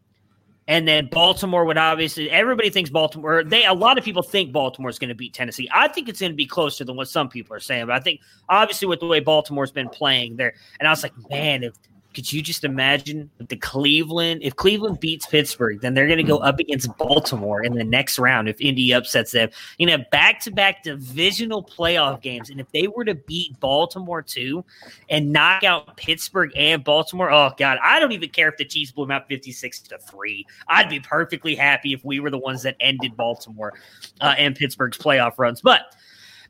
[0.68, 2.32] and then Baltimore would obviously.
[2.32, 3.44] Everybody thinks Baltimore.
[3.44, 5.70] They a lot of people think Baltimore is going to beat Tennessee.
[5.72, 8.00] I think it's going to be closer than what some people are saying, but I
[8.00, 11.74] think obviously with the way Baltimore's been playing there, and I was like, man, if
[12.16, 14.42] could you just imagine the Cleveland?
[14.42, 18.18] If Cleveland beats Pittsburgh, then they're going to go up against Baltimore in the next
[18.18, 19.50] round if Indy upsets them.
[19.78, 22.50] You know, back to back divisional playoff games.
[22.50, 24.64] And if they were to beat Baltimore too
[25.10, 28.92] and knock out Pittsburgh and Baltimore, oh, God, I don't even care if the Chiefs
[28.92, 30.48] blew them out 56 to 3.
[30.70, 33.74] I'd be perfectly happy if we were the ones that ended Baltimore
[34.22, 35.60] uh, and Pittsburgh's playoff runs.
[35.60, 35.94] But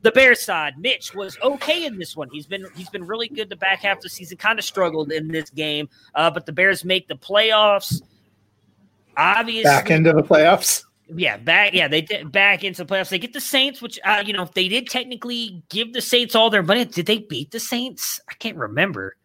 [0.05, 2.29] the Bears side, Mitch was okay in this one.
[2.31, 4.37] He's been he's been really good the back half of the season.
[4.37, 8.03] Kind of struggled in this game, uh, but the Bears make the playoffs.
[9.17, 10.83] Obviously, back into the playoffs.
[11.07, 11.73] Yeah, back.
[11.73, 13.09] Yeah, they did back into the playoffs.
[13.09, 16.51] They get the Saints, which uh, you know they did technically give the Saints all
[16.51, 16.85] their money.
[16.85, 18.21] Did they beat the Saints?
[18.29, 19.15] I can't remember.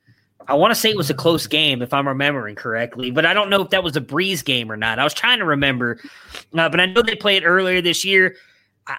[0.48, 3.34] I want to say it was a close game if I'm remembering correctly, but I
[3.34, 4.98] don't know if that was a Brees game or not.
[4.98, 6.00] I was trying to remember,
[6.54, 8.34] uh, but I know they played earlier this year.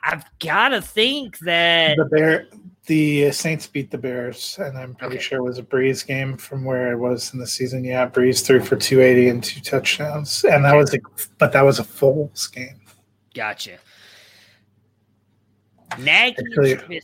[0.04, 2.48] I've got to think that the bear,
[2.86, 5.24] the Saints beat the Bears, and I'm pretty okay.
[5.24, 7.84] sure it was a Brees game from where I was in the season.
[7.84, 11.00] Yeah, Brees threw for 280 and two touchdowns, and that was a,
[11.38, 12.80] but that was a Foles game.
[13.34, 13.78] Gotcha.
[16.00, 17.02] Nagy Trubisky.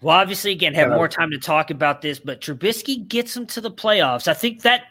[0.00, 3.46] Well, obviously, again, have uh, more time to talk about this, but Trubisky gets them
[3.46, 4.28] to the playoffs.
[4.28, 4.84] I think that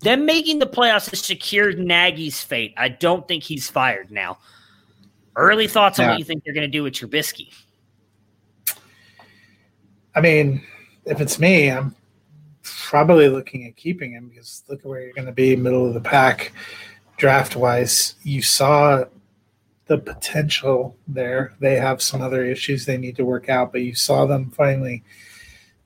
[0.00, 2.74] them making the playoffs has secured Nagy's fate.
[2.76, 4.38] I don't think he's fired now.
[5.36, 7.52] Early thoughts on what you think they're going to do with Trubisky?
[10.14, 10.62] I mean,
[11.04, 11.94] if it's me, I'm
[12.62, 15.94] probably looking at keeping him because look at where you're going to be, middle of
[15.94, 16.52] the pack,
[17.16, 18.14] draft wise.
[18.22, 19.04] You saw
[19.86, 21.54] the potential there.
[21.60, 25.02] They have some other issues they need to work out, but you saw them finally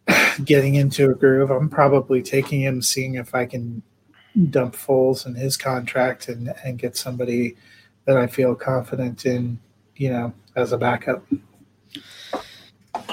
[0.45, 1.51] getting into a groove.
[1.51, 3.83] I'm probably taking him, seeing if I can
[4.51, 7.57] dump Foles in his contract and, and get somebody
[8.09, 9.61] that I feel confident in,
[9.97, 11.23] you know, as a backup.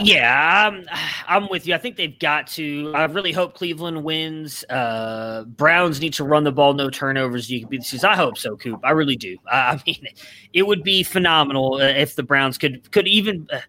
[0.01, 0.85] Yeah, I'm,
[1.27, 1.75] I'm with you.
[1.75, 2.93] I think they've got to.
[2.95, 4.63] I really hope Cleveland wins.
[4.69, 7.49] Uh, Browns need to run the ball, no turnovers.
[7.49, 8.79] You can be the I hope so, Coop.
[8.85, 9.37] I really do.
[9.51, 10.07] I mean,
[10.53, 13.47] it would be phenomenal uh, if the Browns could could even.
[13.51, 13.59] Uh,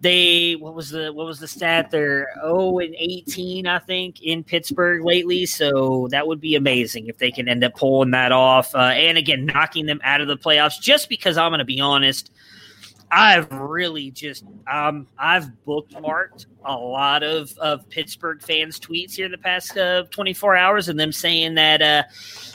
[0.00, 1.90] they what was the what was the stat?
[1.90, 5.44] They're oh and eighteen, I think, in Pittsburgh lately.
[5.46, 8.74] So that would be amazing if they can end up pulling that off.
[8.74, 10.80] Uh, and again, knocking them out of the playoffs.
[10.80, 12.30] Just because I'm going to be honest,
[13.10, 19.32] I've really just um I've bookmarked a lot of of Pittsburgh fans' tweets here in
[19.32, 22.04] the past uh, 24 hours, and them saying that uh,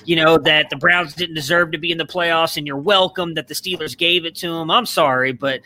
[0.04, 3.36] you know that the Browns didn't deserve to be in the playoffs, and you're welcome
[3.36, 4.72] that the Steelers gave it to them.
[4.72, 5.62] I'm sorry, but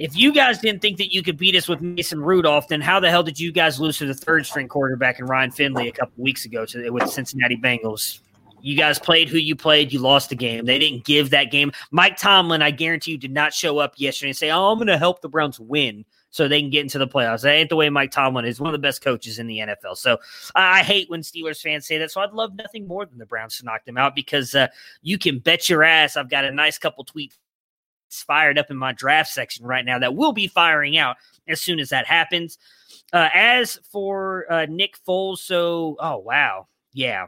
[0.00, 3.00] if you guys didn't think that you could beat us with Mason Rudolph, then how
[3.00, 5.92] the hell did you guys lose to the third string quarterback in Ryan Finley a
[5.92, 8.20] couple weeks ago to, with the Cincinnati Bengals?
[8.62, 9.92] You guys played who you played.
[9.92, 10.64] You lost the game.
[10.64, 11.70] They didn't give that game.
[11.90, 14.86] Mike Tomlin, I guarantee you, did not show up yesterday and say, "Oh, I'm going
[14.88, 17.42] to help the Browns win." so they can get into the playoffs.
[17.42, 18.60] That ain't the way Mike Tomlin is.
[18.60, 19.96] One of the best coaches in the NFL.
[19.96, 20.18] So
[20.54, 22.12] I hate when Steelers fans say that.
[22.12, 24.68] So I'd love nothing more than the Browns to knock them out because uh,
[25.02, 27.36] you can bet your ass I've got a nice couple tweets
[28.10, 31.16] fired up in my draft section right now that will be firing out
[31.48, 32.58] as soon as that happens.
[33.12, 37.26] Uh, as for uh, Nick Foles, so oh wow, yeah.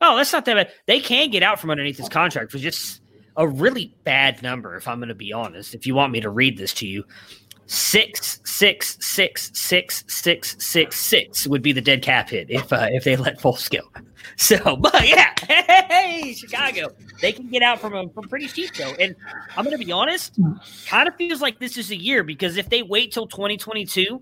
[0.00, 0.72] Oh, that's not that bad.
[0.86, 3.00] They can get out from underneath his contract for just
[3.36, 5.74] a really bad number, if I'm going to be honest.
[5.74, 7.04] If you want me to read this to you,
[7.70, 12.88] six six six six six six six would be the dead cap hit if uh,
[12.90, 14.02] if they let Foles go.
[14.36, 16.88] So, but yeah, hey, Chicago,
[17.20, 18.92] they can get out from a, from pretty cheap though.
[18.98, 19.14] And
[19.56, 20.38] I'm going to be honest,
[20.86, 24.20] kind of feels like this is a year because if they wait till 2022,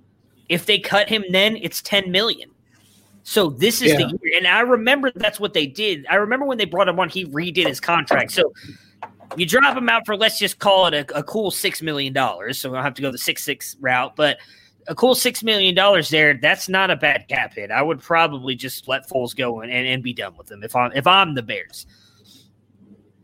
[0.50, 2.50] if they cut him then, it's 10 million.
[3.22, 3.98] So this is yeah.
[3.98, 4.38] the year.
[4.38, 6.06] And I remember that's what they did.
[6.10, 8.30] I remember when they brought him on, he redid his contract.
[8.32, 8.52] So
[9.36, 12.60] you drop him out for let's just call it a, a cool six million dollars.
[12.60, 14.38] So I'll have to go the six six route, but
[14.88, 16.34] a cool six million dollars there.
[16.34, 17.70] That's not a bad cap hit.
[17.70, 20.74] I would probably just let Foles go and, and, and be done with him if
[20.74, 21.86] I'm if I'm the Bears.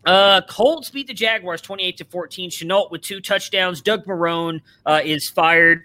[0.06, 2.50] Uh, Colts beat the Jaguars 28 to 14.
[2.50, 3.80] Shenault with two touchdowns.
[3.80, 5.84] Doug Marrone uh, is fired.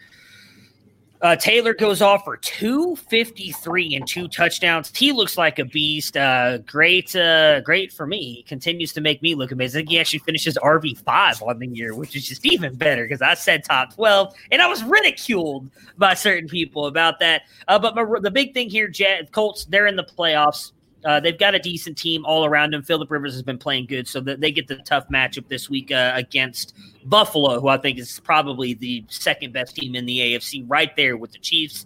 [1.21, 4.95] Uh, Taylor goes off for 253 and two touchdowns.
[4.95, 6.15] He looks like a beast.
[6.15, 8.35] Uh, great, uh, great for me.
[8.35, 9.87] He continues to make me look amazing.
[9.87, 13.65] He actually finishes RB5 on the year, which is just even better because I said
[13.65, 17.41] top 12 and I was ridiculed by certain people about that.
[17.67, 20.71] Uh, but my, the big thing here, Jet, Colts, they're in the playoffs.
[21.05, 22.83] Uh, they've got a decent team all around them.
[22.83, 25.91] Philip Rivers has been playing good, so that they get the tough matchup this week
[25.91, 26.75] uh, against
[27.05, 31.17] Buffalo, who I think is probably the second best team in the AFC, right there
[31.17, 31.85] with the Chiefs.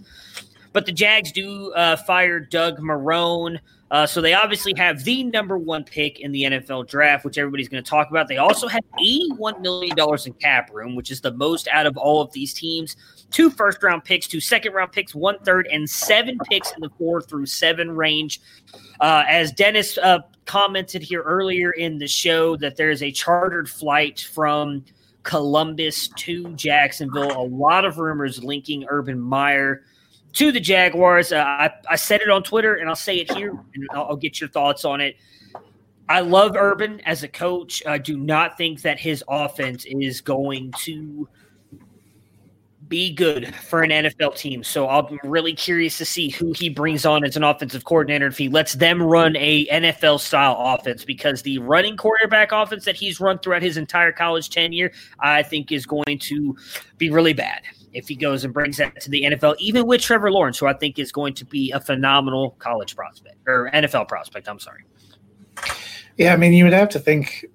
[0.71, 3.59] But the Jags do uh, fire Doug Marrone.
[3.91, 7.69] Uh, so they obviously have the number one pick in the NFL draft, which everybody's
[7.69, 8.27] going to talk about.
[8.27, 9.95] They also have $81 million
[10.25, 12.95] in cap room, which is the most out of all of these teams.
[13.33, 16.89] Two first round picks, two second round picks, one third, and seven picks in the
[16.99, 18.39] four through seven range.
[19.01, 23.67] Uh, as Dennis uh, commented here earlier in the show, that there is a chartered
[23.67, 24.85] flight from
[25.23, 27.35] Columbus to Jacksonville.
[27.35, 29.83] A lot of rumors linking Urban Meyer
[30.33, 31.31] to the Jaguars.
[31.31, 34.15] Uh, I, I said it on Twitter and I'll say it here and I'll, I'll,
[34.15, 35.15] get your thoughts on it.
[36.07, 37.81] I love Urban as a coach.
[37.87, 41.27] I do not think that his offense is going to
[42.87, 44.63] be good for an NFL team.
[44.63, 48.37] So I'm really curious to see who he brings on as an offensive coordinator if
[48.37, 53.19] he lets them run a NFL style offense because the running quarterback offense that he's
[53.19, 56.55] run throughout his entire college tenure, I think is going to
[56.97, 57.61] be really bad
[57.93, 60.73] if he goes and brings that to the NFL, even with Trevor Lawrence, who I
[60.73, 64.49] think is going to be a phenomenal college prospect or NFL prospect.
[64.49, 64.83] I'm sorry.
[66.17, 67.45] Yeah, I mean, you would have to think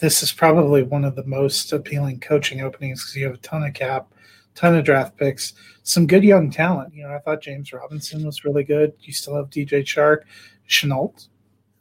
[0.00, 3.64] this is probably one of the most appealing coaching openings because you have a ton
[3.64, 4.12] of cap,
[4.58, 5.54] ton of draft picks,
[5.84, 6.92] some good young talent.
[6.92, 8.92] You know, I thought James Robinson was really good.
[9.00, 10.22] You still have DJ Chark,
[10.68, 11.28] Shenault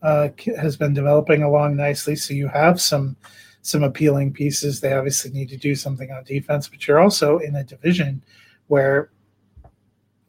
[0.03, 3.17] uh, has been developing along nicely, so you have some
[3.63, 4.79] some appealing pieces.
[4.79, 8.21] They obviously need to do something on defense, but you're also in a division
[8.67, 9.09] where,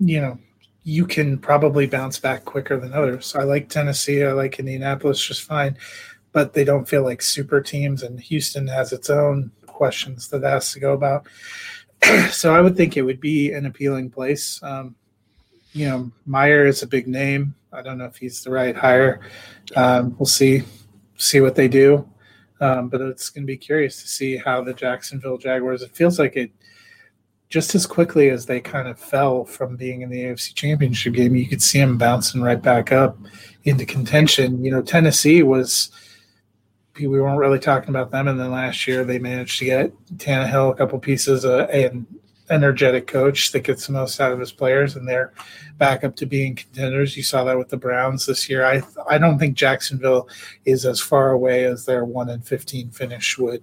[0.00, 0.38] you know,
[0.82, 3.36] you can probably bounce back quicker than others.
[3.36, 5.76] I like Tennessee, I like Indianapolis just fine,
[6.32, 10.72] but they don't feel like super teams, and Houston has its own questions that has
[10.72, 11.26] to go about.
[12.30, 14.62] so I would think it would be an appealing place.
[14.62, 14.94] Um,
[15.72, 17.54] you know, Meyer is a big name.
[17.72, 19.20] I don't know if he's the right hire.
[19.76, 20.62] Um, we'll see
[21.16, 22.08] see what they do.
[22.60, 25.82] Um, but it's going to be curious to see how the Jacksonville Jaguars.
[25.82, 26.50] It feels like it
[27.48, 31.36] just as quickly as they kind of fell from being in the AFC Championship game.
[31.36, 33.16] You could see them bouncing right back up
[33.64, 34.64] into contention.
[34.64, 35.90] You know, Tennessee was.
[37.06, 40.72] We weren't really talking about them, and then last year they managed to get Tannehill
[40.72, 42.06] a couple pieces, uh, and
[42.50, 45.32] energetic coach that gets the most out of his players, and they're
[45.76, 47.16] back up to being contenders.
[47.16, 48.64] You saw that with the Browns this year.
[48.64, 50.28] I I don't think Jacksonville
[50.64, 53.62] is as far away as their one and fifteen finish would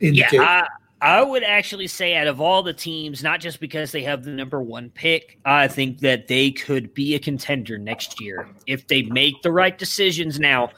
[0.00, 0.34] indicate.
[0.34, 0.66] Yeah,
[1.02, 4.22] I, I would actually say out of all the teams, not just because they have
[4.22, 8.86] the number one pick, I think that they could be a contender next year if
[8.86, 10.70] they make the right decisions now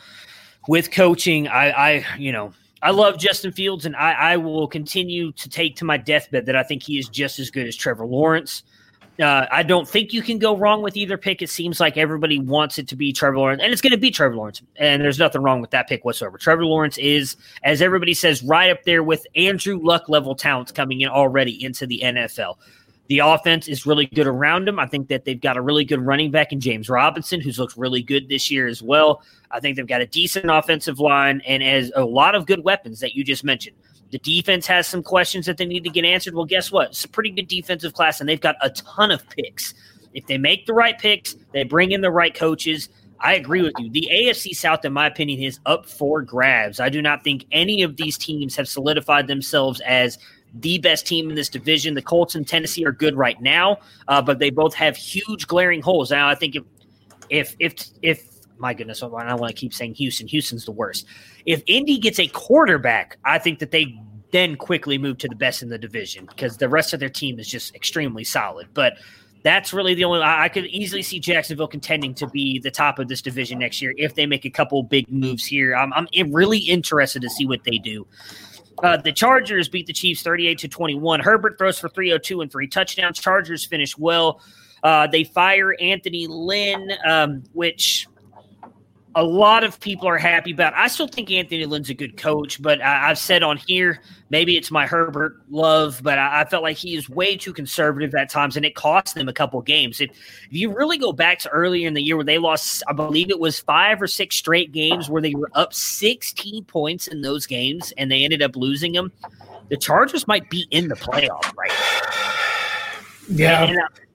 [0.69, 1.49] with coaching.
[1.49, 2.53] I, I you know
[2.83, 6.57] I love Justin Fields, and I, I, will continue to take to my deathbed that
[6.57, 8.65] I think he is just as good as Trevor Lawrence.
[9.21, 11.43] Uh, I don't think you can go wrong with either pick.
[11.43, 14.11] It seems like everybody wants it to be Trevor Lawrence, and it's going to be
[14.11, 14.63] Trevor Lawrence.
[14.77, 16.39] And there's nothing wrong with that pick whatsoever.
[16.39, 21.03] Trevor Lawrence is, as everybody says, right up there with Andrew Luck level talents coming
[21.03, 22.57] in already into the NFL.
[23.09, 24.79] The offense is really good around him.
[24.79, 27.77] I think that they've got a really good running back in James Robinson, who's looked
[27.77, 29.23] really good this year as well.
[29.51, 33.01] I think they've got a decent offensive line and as a lot of good weapons
[33.01, 33.77] that you just mentioned.
[34.13, 36.35] The defense has some questions that they need to get answered.
[36.35, 36.91] Well, guess what?
[36.91, 39.73] It's a pretty good defensive class, and they've got a ton of picks.
[40.13, 42.91] If they make the right picks, they bring in the right coaches.
[43.21, 43.91] I agree with you.
[43.91, 46.79] The AFC South, in my opinion, is up for grabs.
[46.79, 50.19] I do not think any of these teams have solidified themselves as
[50.55, 51.95] the best team in this division.
[51.95, 53.79] The Colts and Tennessee are good right now,
[54.09, 56.11] uh, but they both have huge glaring holes.
[56.11, 56.65] Now, I think if
[57.31, 60.29] if if if my goodness, I don't want to keep saying Houston.
[60.29, 61.07] Houston's the worst.
[61.47, 63.99] If Indy gets a quarterback, I think that they
[64.31, 67.39] then quickly move to the best in the division because the rest of their team
[67.39, 68.69] is just extremely solid.
[68.73, 68.95] But
[69.43, 73.09] that's really the only I could easily see Jacksonville contending to be the top of
[73.09, 75.75] this division next year if they make a couple big moves here.
[75.75, 78.07] I'm, I'm really interested to see what they do.
[78.83, 81.21] Uh, the Chargers beat the Chiefs 38 to 21.
[81.21, 83.19] Herbert throws for 302 and three touchdowns.
[83.19, 84.41] Chargers finish well.
[84.83, 88.09] Uh, they fire Anthony Lynn, um, which
[89.15, 90.75] a lot of people are happy about.
[90.75, 94.01] I still think Anthony Lynn's a good coach, but I, have said on here
[94.31, 98.15] maybe it's my Herbert love, but I, I, felt like he is way too conservative
[98.15, 100.01] at times, and it cost them a couple games.
[100.01, 102.93] If, if you really go back to earlier in the year where they lost, I
[102.93, 107.21] believe it was five or six straight games where they were up 16 points in
[107.21, 109.13] those games, and they ended up losing them.
[109.69, 113.37] The Chargers might be in the playoff right now.
[113.37, 113.65] Yeah.
[113.65, 114.12] And, uh, I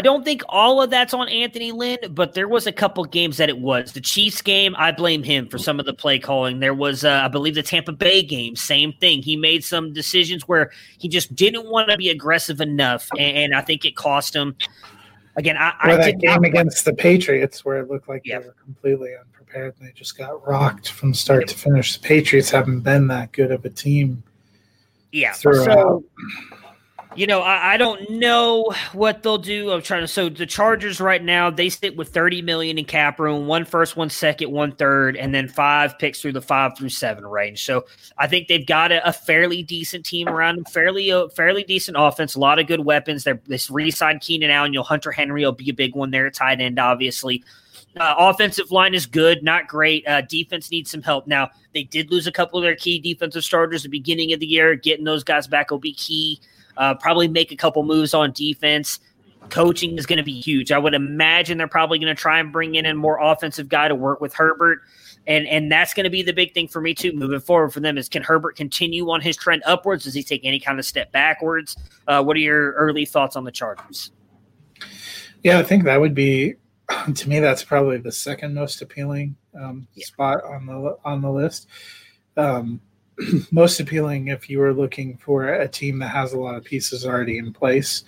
[0.00, 3.48] don't think all of that's on Anthony Lynn, but there was a couple games that
[3.48, 3.92] it was.
[3.92, 6.60] The Chiefs game, I blame him for some of the play calling.
[6.60, 9.22] There was, uh, I believe, the Tampa Bay game, same thing.
[9.22, 13.54] He made some decisions where he just didn't want to be aggressive enough, and, and
[13.54, 14.56] I think it cost him.
[15.36, 18.38] Again, I, or I that game not, against the Patriots where it looked like they
[18.38, 21.96] were completely unprepared and they just got rocked from start to finish.
[21.96, 24.22] The Patriots haven't been that good of a team.
[25.10, 25.32] Yeah.
[25.32, 25.64] Throughout.
[25.64, 26.04] So,
[27.16, 29.70] you know, I, I, don't know what they'll do.
[29.70, 30.08] I'm trying to.
[30.08, 33.96] So the Chargers right now they sit with 30 million in cap room, one first,
[33.96, 37.64] one second, one third, and then five picks through the five through seven range.
[37.64, 37.84] So
[38.18, 41.96] I think they've got a, a fairly decent team around them, fairly uh, fairly decent
[41.98, 43.24] offense, a lot of good weapons.
[43.24, 44.72] They're this re-signed Keenan Allen.
[44.72, 47.42] You'll Hunter Henry will be a big one there tight end, obviously.
[47.96, 50.06] Uh, offensive line is good, not great.
[50.08, 51.26] Uh, defense needs some help.
[51.26, 54.40] Now, they did lose a couple of their key defensive starters at the beginning of
[54.40, 54.74] the year.
[54.74, 56.40] Getting those guys back will be key.
[56.76, 59.00] Uh, probably make a couple moves on defense.
[59.50, 60.72] Coaching is going to be huge.
[60.72, 63.88] I would imagine they're probably going to try and bring in a more offensive guy
[63.88, 64.80] to work with Herbert.
[65.26, 67.80] And and that's going to be the big thing for me too moving forward for
[67.80, 70.04] them is can Herbert continue on his trend upwards?
[70.04, 71.76] Does he take any kind of step backwards?
[72.06, 74.10] Uh, what are your early thoughts on the Chargers?
[75.42, 76.54] Yeah, I think that would be
[77.14, 80.04] to me that's probably the second most appealing um, yeah.
[80.04, 81.68] spot on the on the list.
[82.36, 82.80] Um,
[83.50, 87.06] most appealing if you are looking for a team that has a lot of pieces
[87.06, 88.04] already in place.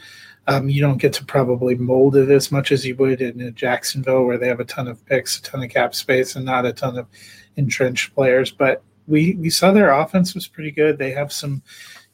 [0.48, 4.24] Um, you don't get to probably mold it as much as you would in Jacksonville,
[4.24, 6.72] where they have a ton of picks, a ton of cap space, and not a
[6.72, 7.08] ton of
[7.56, 8.52] entrenched players.
[8.52, 10.98] But we we saw their offense was pretty good.
[10.98, 11.62] They have some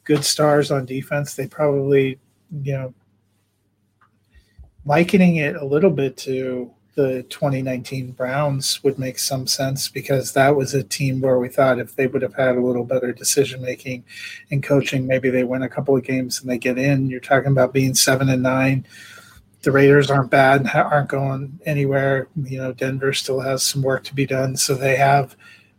[0.03, 1.35] good stars on defense.
[1.35, 2.19] They probably,
[2.63, 2.93] you know,
[4.85, 10.55] likening it a little bit to the 2019 Browns would make some sense because that
[10.55, 13.61] was a team where we thought if they would have had a little better decision
[13.61, 14.03] making
[14.51, 17.07] and coaching, maybe they win a couple of games and they get in.
[17.07, 18.85] You're talking about being seven and nine.
[19.63, 22.27] The Raiders aren't bad aren't going anywhere.
[22.35, 25.35] You know, Denver still has some work to be done, so they have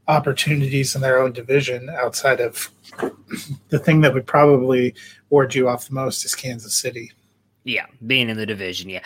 [0.09, 2.71] opportunities in their own division outside of
[3.69, 4.95] the thing that would probably
[5.31, 7.13] ward you off the most is Kansas City.
[7.67, 8.91] Yeah, being in the division.
[8.91, 9.01] Yeah.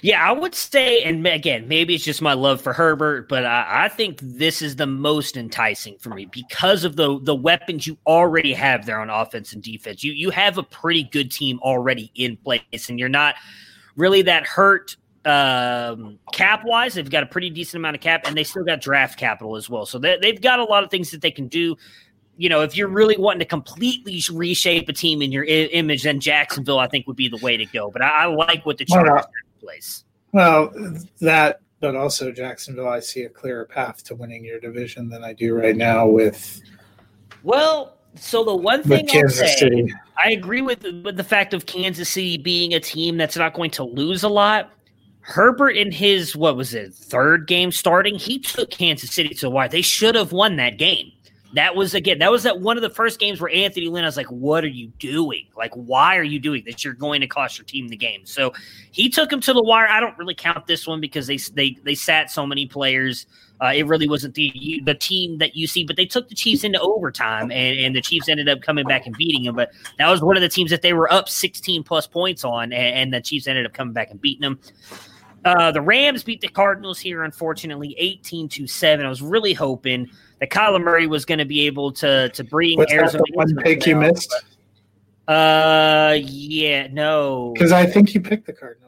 [0.00, 3.86] Yeah, I would say, and again, maybe it's just my love for Herbert, but I,
[3.86, 7.98] I, think this is the most enticing for me because of the the weapons you
[8.06, 10.04] already have there on offense and defense.
[10.04, 13.34] You you have a pretty good team already in place, and you're not
[13.96, 16.94] really that hurt um, cap wise.
[16.94, 19.68] They've got a pretty decent amount of cap, and they still got draft capital as
[19.68, 19.86] well.
[19.86, 21.76] So they, they've got a lot of things that they can do
[22.36, 26.02] you know, if you're really wanting to completely reshape a team in your I- image,
[26.02, 27.90] then Jacksonville, I think, would be the way to go.
[27.90, 30.04] But I, I like what the Chargers uh, well, in place.
[30.32, 35.22] Well, that, but also Jacksonville, I see a clearer path to winning your division than
[35.22, 36.60] I do right now with.
[37.42, 39.92] Well, so the one thing I'll say, City.
[40.16, 43.70] I agree with with the fact of Kansas City being a team that's not going
[43.72, 44.72] to lose a lot.
[45.20, 49.68] Herbert in his what was it third game starting, he took Kansas City to why
[49.68, 51.12] they should have won that game
[51.54, 54.08] that was again, that was that one of the first games where Anthony Lynn I
[54.08, 55.46] was like, What are you doing?
[55.56, 56.84] Like, why are you doing this?
[56.84, 58.26] You're going to cost your team the game.
[58.26, 58.52] So
[58.90, 59.88] he took him to the wire.
[59.88, 63.26] I don't really count this one because they they they sat so many players.
[63.62, 66.64] Uh, it really wasn't the the team that you see, but they took the Chiefs
[66.64, 69.54] into overtime, and, and the Chiefs ended up coming back and beating them.
[69.54, 72.72] But that was one of the teams that they were up 16 plus points on,
[72.72, 74.58] and, and the Chiefs ended up coming back and beating them.
[75.44, 79.04] Uh, the Rams beat the Cardinals here, unfortunately, 18 to 7.
[79.04, 80.08] I was really hoping
[80.40, 83.24] that Kyler Murray was going to be able to to bring What's Arizona.
[83.26, 84.34] That one pick you missed?
[85.26, 87.52] Uh, yeah, no.
[87.54, 88.83] Because I think you picked the Cardinals.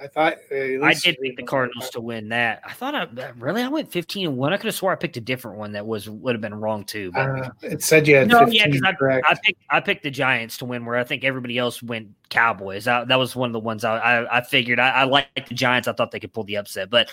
[0.00, 2.62] I thought uh, I did pick the Cardinals to win that.
[2.64, 4.52] I thought I really I went fifteen and one.
[4.52, 6.84] I could have swore I picked a different one that was would have been wrong
[6.84, 7.10] too.
[7.10, 10.10] But uh, it said you had no, 15, yeah, I, I, picked I picked the
[10.10, 12.86] Giants to win, where I think everybody else went Cowboys.
[12.86, 15.54] I, that was one of the ones I I, I figured I, I liked the
[15.54, 15.88] Giants.
[15.88, 17.10] I thought they could pull the upset, but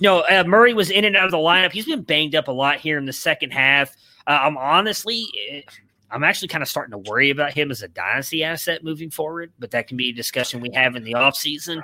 [0.00, 1.70] no, uh, Murray was in and out of the lineup.
[1.70, 3.94] He's been banged up a lot here in the second half.
[4.26, 5.26] Uh, I'm honestly.
[5.50, 5.60] Eh,
[6.14, 9.52] I'm actually kind of starting to worry about him as a dynasty asset moving forward,
[9.58, 11.82] but that can be a discussion we have in the offseason.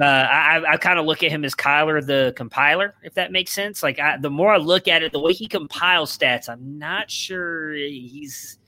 [0.00, 3.52] Uh, I, I kind of look at him as Kyler the compiler, if that makes
[3.52, 3.82] sense.
[3.82, 7.10] Like I, the more I look at it, the way he compiles stats, I'm not
[7.10, 8.58] sure he's.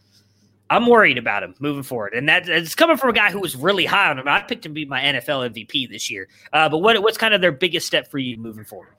[0.68, 3.56] I'm worried about him moving forward, and that it's coming from a guy who was
[3.56, 4.28] really high on him.
[4.28, 6.28] I picked him to be my NFL MVP this year.
[6.52, 8.94] Uh, but what what's kind of their biggest step for you moving forward,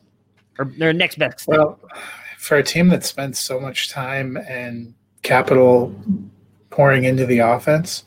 [0.57, 1.41] or their next best?
[1.41, 1.57] Step?
[1.57, 1.79] Well,
[2.37, 4.93] for a team that spends so much time and
[5.25, 5.93] capital
[6.69, 8.05] pouring into the offense,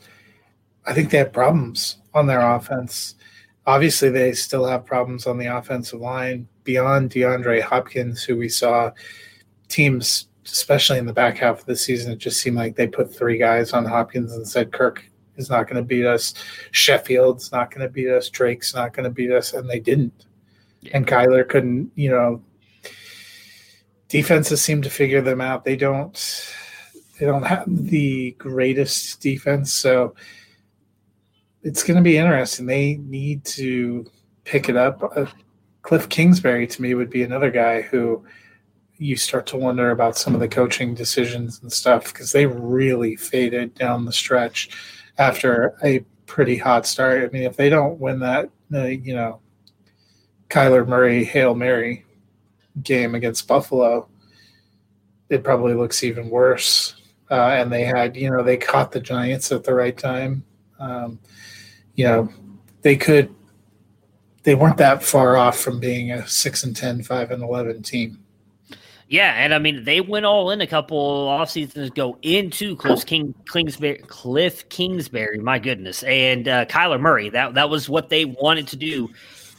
[0.87, 3.15] I think they have problems on their offense
[3.69, 8.91] obviously they still have problems on the offensive line beyond DeAndre Hopkins, who we saw
[9.67, 13.15] teams, especially in the back half of the season, it just seemed like they put
[13.15, 15.05] three guys on Hopkins and said Kirk
[15.35, 16.33] is not going to beat us,
[16.71, 20.25] Sheffield's not going to beat us, Drake's not going to beat us, and they didn't.
[20.81, 20.97] Yeah.
[20.97, 22.41] And Kyler couldn't, you know.
[24.07, 25.63] Defenses seem to figure them out.
[25.63, 26.17] They don't.
[27.19, 30.15] They don't have the greatest defense, so
[31.63, 32.65] it's going to be interesting.
[32.65, 34.05] They need to
[34.45, 35.03] pick it up.
[35.15, 35.25] Uh,
[35.81, 38.23] Cliff Kingsbury to me would be another guy who
[38.97, 43.15] you start to wonder about some of the coaching decisions and stuff because they really
[43.15, 44.69] faded down the stretch
[45.17, 47.23] after a pretty hot start.
[47.23, 49.41] I mean, if they don't win that, uh, you know,
[50.49, 52.05] Kyler Murray Hail Mary
[52.81, 54.07] game against Buffalo,
[55.29, 56.98] it probably looks even worse.
[57.29, 60.43] Uh, and they had, you know, they caught the Giants at the right time.
[60.79, 61.19] Um,
[61.95, 62.29] you know,
[62.81, 63.33] they could
[64.43, 68.23] they weren't that far off from being a six and 10, 5 and eleven team.
[69.09, 73.03] Yeah, and I mean they went all in a couple off seasons ago into Cliff
[73.07, 77.29] King Kingsbury Cliff Kingsbury, my goodness, and uh, Kyler Murray.
[77.29, 79.09] That that was what they wanted to do.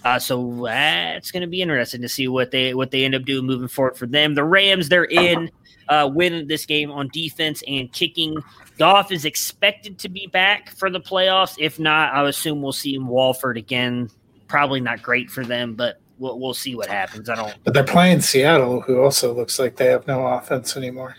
[0.05, 3.25] Uh, so that's going to be interesting to see what they what they end up
[3.25, 4.35] doing moving forward for them.
[4.35, 5.51] The Rams, they're in
[5.91, 8.43] uh, win this game on defense and kicking.
[8.79, 11.57] Goff is expected to be back for the playoffs.
[11.59, 14.09] If not, I assume we'll see him Wolford again.
[14.49, 17.29] Probably not great for them, but we'll, we'll see what happens.
[17.29, 17.55] I don't.
[17.65, 21.17] But they're playing Seattle, who also looks like they have no offense anymore.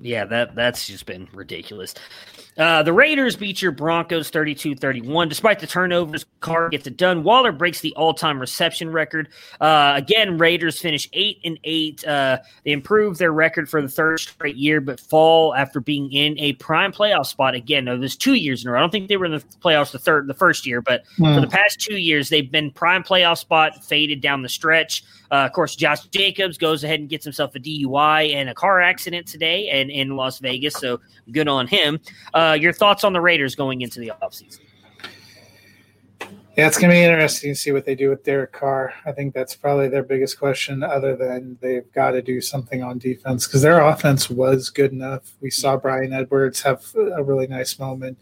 [0.00, 1.94] Yeah, that that's just been ridiculous.
[2.56, 5.28] Uh, the Raiders beat your Broncos 32 31.
[5.28, 7.22] Despite the turnovers, Carr gets it done.
[7.22, 9.28] Waller breaks the all time reception record.
[9.60, 12.06] Uh, again, Raiders finish 8 and 8.
[12.06, 16.38] Uh, they improve their record for the third straight year, but fall after being in
[16.38, 17.86] a prime playoff spot again.
[17.86, 18.78] No, there's two years in a row.
[18.78, 21.34] I don't think they were in the playoffs the third, the first year, but mm.
[21.34, 25.02] for the past two years, they've been prime playoff spot, faded down the stretch.
[25.30, 28.80] Uh, of course, Josh Jacobs goes ahead and gets himself a DUI and a car
[28.80, 30.74] accident today and in Las Vegas.
[30.74, 31.00] So
[31.32, 32.00] good on him.
[32.32, 34.60] Uh, your thoughts on the Raiders going into the offseason?
[36.56, 38.94] Yeah, it's going to be interesting to see what they do with Derek Carr.
[39.04, 42.98] I think that's probably their biggest question, other than they've got to do something on
[42.98, 45.32] defense because their offense was good enough.
[45.40, 48.18] We saw Bryan Edwards have a really nice moment.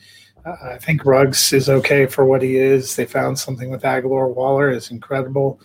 [0.47, 2.97] Uh, I think Ruggs is okay for what he is.
[2.97, 4.35] They found something with Agholor.
[4.35, 5.61] Waller is incredible.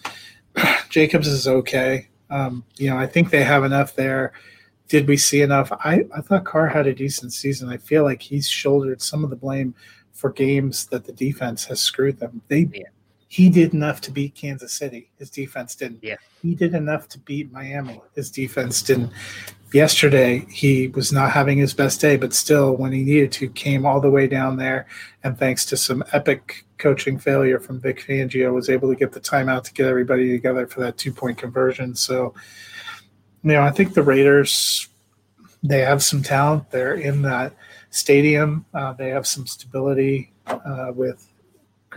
[0.89, 2.07] Jacobs is okay.
[2.29, 4.33] Um, you know, I think they have enough there.
[4.87, 5.71] Did we see enough?
[5.71, 7.69] I, I thought Carr had a decent season.
[7.69, 9.75] I feel like he's shouldered some of the blame
[10.13, 12.41] for games that the defense has screwed them.
[12.47, 12.83] They yeah.
[13.27, 15.09] He did enough to beat Kansas City.
[15.17, 15.99] His defense didn't.
[16.01, 16.15] Yeah.
[16.41, 18.01] He did enough to beat Miami.
[18.15, 19.11] His defense didn't.
[19.73, 23.85] Yesterday he was not having his best day, but still when he needed to came
[23.85, 24.87] all the way down there
[25.23, 29.19] and thanks to some epic coaching failure from Vic Fangio was able to get the
[29.19, 31.95] timeout to get everybody together for that two point conversion.
[31.95, 32.33] So,
[33.43, 34.87] you know, I think the Raiders
[35.63, 36.69] they have some talent.
[36.71, 37.53] They're in that
[37.89, 38.65] stadium.
[38.73, 41.27] Uh, they have some stability uh, with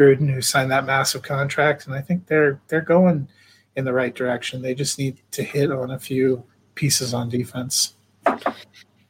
[0.01, 3.29] Gruden, who signed that massive contract, and I think they're they're going
[3.77, 4.63] in the right direction.
[4.63, 6.43] They just need to hit on a few
[6.75, 7.95] pieces on defense.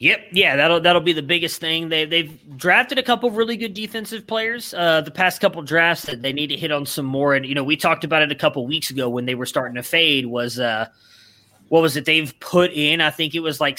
[0.01, 1.91] Yep, yeah, that'll that'll be the biggest thing.
[1.91, 4.75] They they've drafted a couple really good defensive players.
[4.75, 7.35] Uh, the past couple drafts that they need to hit on some more.
[7.35, 9.77] And you know, we talked about it a couple weeks ago when they were starting
[9.77, 10.27] to fade.
[10.27, 10.87] Was uh,
[11.69, 13.01] what was it they've put in?
[13.01, 13.79] I think it was like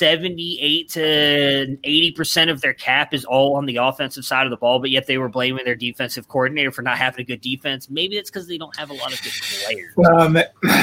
[0.00, 4.78] 78 to 80% of their cap is all on the offensive side of the ball,
[4.80, 7.90] but yet they were blaming their defensive coordinator for not having a good defense.
[7.90, 9.32] Maybe it's because they don't have a lot of good
[9.62, 9.92] players.
[10.16, 10.38] Um,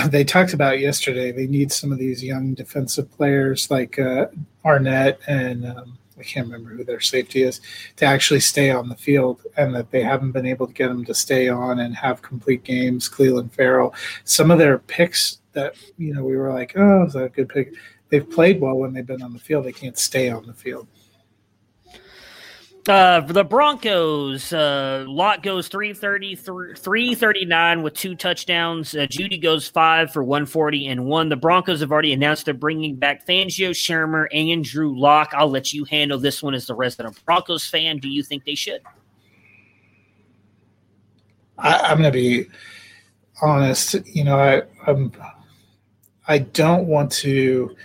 [0.11, 4.27] they talked about yesterday they need some of these young defensive players like uh,
[4.63, 7.59] Arnette and um, I can't remember who their safety is
[7.95, 11.05] to actually stay on the field, and that they haven't been able to get them
[11.05, 13.07] to stay on and have complete games.
[13.07, 17.23] Clelin Ferrell, some of their picks that you know we were like, oh, is that
[17.23, 17.73] a good pick?
[18.09, 19.65] They've played well when they've been on the field.
[19.65, 20.87] They can't stay on the field.
[22.87, 28.95] Uh, the Broncos, uh, Lock goes 330, 339 with two touchdowns.
[28.95, 31.27] Uh, Jeudy goes five for 140 and one.
[31.27, 35.33] The Broncos have already announced they're bringing back Fangio, Shurmur, and Drew Lock.
[35.33, 37.97] I'll let you handle this one as the resident Broncos fan.
[37.97, 38.81] Do you think they should?
[41.57, 42.45] I, am going to be
[43.41, 43.95] honest.
[44.05, 45.11] You know, I, I'm
[46.27, 47.75] I don't want to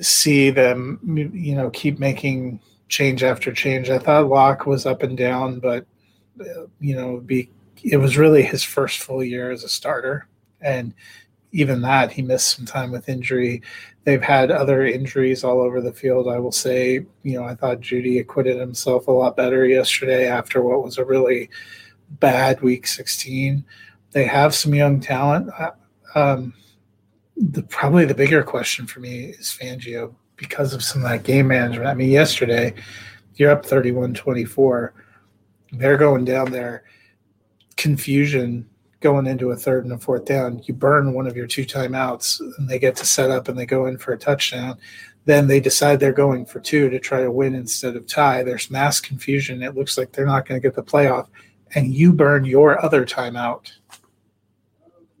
[0.00, 1.00] see them,
[1.34, 3.90] you know, keep making change after change.
[3.90, 5.86] I thought Lock was up and down, but
[6.80, 7.50] you know, be
[7.82, 10.28] it was really his first full year as a starter,
[10.60, 10.94] and
[11.52, 13.62] even that he missed some time with injury.
[14.04, 16.28] They've had other injuries all over the field.
[16.28, 20.62] I will say, you know, I thought Jeudy acquitted himself a lot better yesterday after
[20.62, 21.48] what was a really
[22.20, 23.64] bad week 16.
[24.12, 25.50] They have some young talent.
[26.14, 26.54] Um,
[27.36, 31.48] the probably the bigger question for me is Fangio because of some of that game
[31.48, 31.88] management.
[31.88, 32.74] I mean, yesterday
[33.34, 34.92] you're up 31-24.
[35.72, 36.84] They're going down there.
[37.76, 38.68] Confusion
[39.00, 40.62] going into a third and a fourth down.
[40.64, 43.66] You burn one of your two timeouts and they get to set up and they
[43.66, 44.78] go in for a touchdown.
[45.26, 48.42] Then they decide they're going for two to try to win instead of tie.
[48.42, 49.62] There's mass confusion.
[49.62, 51.28] It looks like they're not going to get the playoff.
[51.74, 53.72] And you burn your other timeout.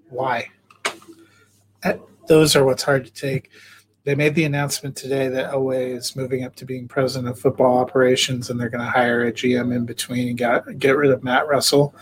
[0.08, 0.48] Why?
[2.26, 3.50] Those are what's hard to take.
[4.04, 7.78] They made the announcement today that Elway is moving up to being president of football
[7.78, 11.24] operations, and they're going to hire a GM in between and get get rid of
[11.24, 11.94] Matt Russell,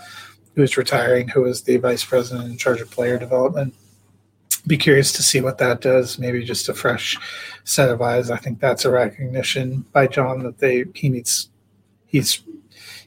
[0.54, 3.74] who's retiring, who was the vice president in charge of player development.
[4.66, 6.18] Be curious to see what that does.
[6.18, 7.18] Maybe just a fresh
[7.64, 8.30] set of eyes.
[8.30, 11.48] I think that's a recognition by John that they he needs
[12.06, 12.42] he's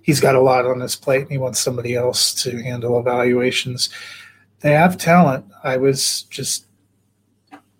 [0.02, 3.90] he's got a lot on his plate and he wants somebody else to handle evaluations.
[4.60, 5.46] They have talent.
[5.64, 6.66] I was just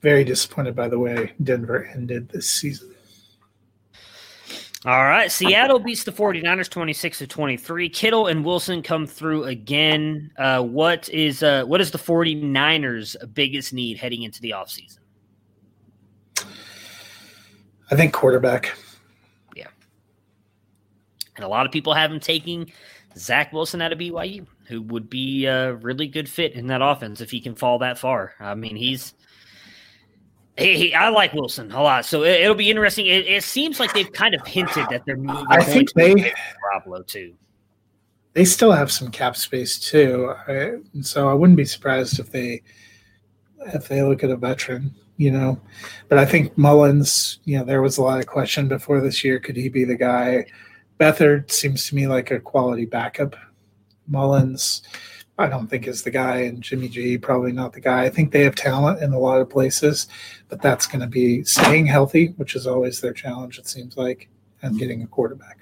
[0.02, 2.94] very disappointed by the way Denver ended this season.
[4.86, 5.32] All right.
[5.32, 7.90] Seattle beats the 49ers 26 to 23.
[7.90, 10.32] Kittle and Wilson come through again.
[10.38, 15.00] Uh, what is uh, what is the 49ers biggest need heading into the offseason?
[17.90, 18.78] I think quarterback.
[19.56, 19.68] Yeah.
[21.36, 22.72] And a lot of people have him taking
[23.18, 27.22] Zach Wilson out of BYU, who would be a really good fit in that offense
[27.22, 28.34] if he can fall that far.
[28.40, 29.14] I mean, he's
[30.58, 33.06] Hey, I like Wilson a lot, so it, will be interesting.
[33.06, 35.46] It, it, seems like they've kind of hinted that they're moving.
[35.50, 37.36] I think they Garoppolo too.
[38.34, 42.64] They still have some cap space too, I, so I wouldn't be surprised if they
[43.68, 45.62] if they look at a veteran, you know.
[46.10, 49.40] But I think Mullens, you know, there was a lot of question before this year.
[49.40, 50.48] Could he be the guy?
[51.00, 53.36] Beathard seems to me like a quality backup.
[54.10, 54.82] Mullens
[55.40, 58.04] I don't think is the guy, and Jimmy G probably not the guy.
[58.04, 60.08] I think they have talent in a lot of places,
[60.50, 63.60] but that's going to be staying healthy, which is always their challenge.
[63.60, 64.30] It seems like,
[64.64, 65.60] and getting a quarterback.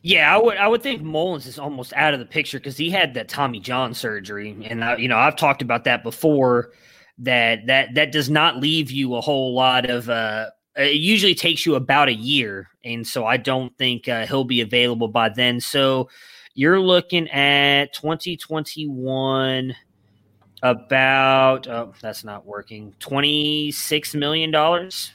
[0.00, 2.88] Yeah, I would I would think Mullens is almost out of the picture because he
[2.90, 6.72] had that Tommy John surgery, and I, you know I've talked about that before.
[7.18, 10.08] That that that does not leave you a whole lot of.
[10.08, 14.44] Uh, it usually takes you about a year, and so I don't think uh, he'll
[14.44, 15.60] be available by then.
[15.60, 16.08] So
[16.56, 19.76] you're looking at 2021
[20.62, 25.12] about oh that's not working 26 million dollars.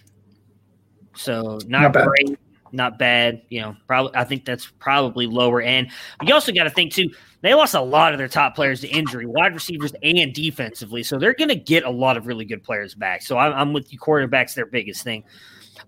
[1.15, 2.39] So not, not great
[2.73, 5.61] not bad you know probably i think that's probably lower.
[5.61, 5.91] End
[6.23, 7.09] you also got to think too
[7.41, 11.01] they lost a lot of their top players to injury wide receivers and defensively.
[11.01, 13.23] So they're going to get a lot of really good players back.
[13.23, 15.23] So I'm, I'm with you quarterbacks their biggest thing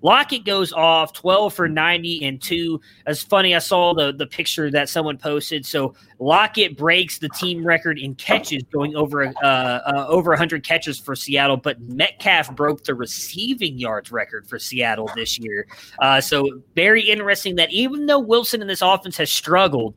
[0.01, 2.81] Lockett goes off 12 for 90 and two.
[3.07, 3.55] It's funny.
[3.55, 5.65] I saw the, the picture that someone posted.
[5.65, 10.99] So Lockett breaks the team record in catches, going over uh, uh, over 100 catches
[10.99, 11.57] for Seattle.
[11.57, 15.67] But Metcalf broke the receiving yards record for Seattle this year.
[15.99, 19.95] Uh, so very interesting that even though Wilson in this offense has struggled,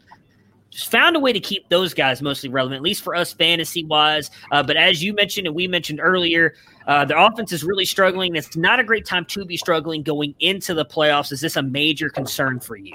[0.71, 3.85] just found a way to keep those guys mostly relevant, at least for us fantasy
[3.85, 4.31] wise.
[4.53, 6.55] Uh, but as you mentioned and we mentioned earlier,
[6.87, 8.37] uh, their offense is really struggling.
[8.37, 11.33] It's not a great time to be struggling going into the playoffs.
[11.33, 12.95] Is this a major concern for you?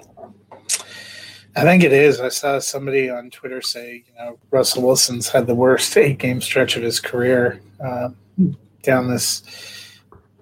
[1.55, 2.21] I think it is.
[2.21, 6.39] I saw somebody on Twitter say, you know, Russell Wilson's had the worst eight game
[6.39, 8.09] stretch of his career uh,
[8.83, 9.43] down this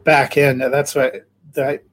[0.03, 0.61] back end.
[0.61, 1.83] That's what that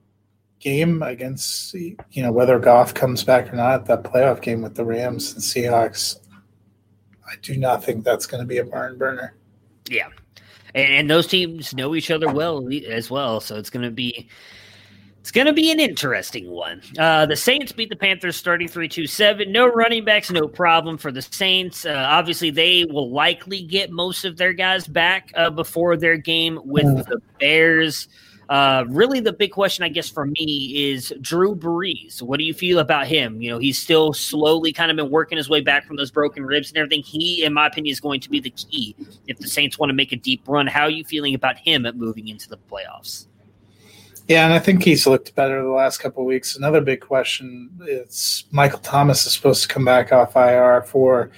[0.61, 4.85] game against, you know, whether Goff comes back or not, that playoff game with the
[4.85, 6.19] Rams and Seahawks,
[7.27, 9.35] I do not think that's going to be a barn burner.
[9.89, 10.09] Yeah.
[10.77, 13.41] And, and those teams know each other well as well.
[13.41, 14.29] So it's going to be
[15.27, 16.81] it's going to be an interesting one.
[16.97, 19.51] Uh, the Saints beat the Panthers 33 2 7.
[19.51, 21.85] No running backs, no problem for the Saints.
[21.85, 26.61] Uh, obviously, they will likely get most of their guys back uh, before their game
[26.65, 27.05] with mm.
[27.09, 28.07] the Bears.
[28.49, 32.23] Uh, really, the big question, I guess, for me is Drew Brees.
[32.23, 33.43] What do you feel about him?
[33.43, 36.45] You know, he's still slowly kind of been working his way back from those broken
[36.45, 37.03] ribs and everything.
[37.03, 38.95] He, in my opinion, is going to be the key
[39.27, 40.67] if the Saints want to make a deep run.
[40.69, 43.27] How are you feeling about him at moving into the playoffs?
[44.29, 46.57] Yeah, and I think he's looked better the last couple weeks.
[46.57, 51.31] Another big question is Michael Thomas is supposed to come back off IR for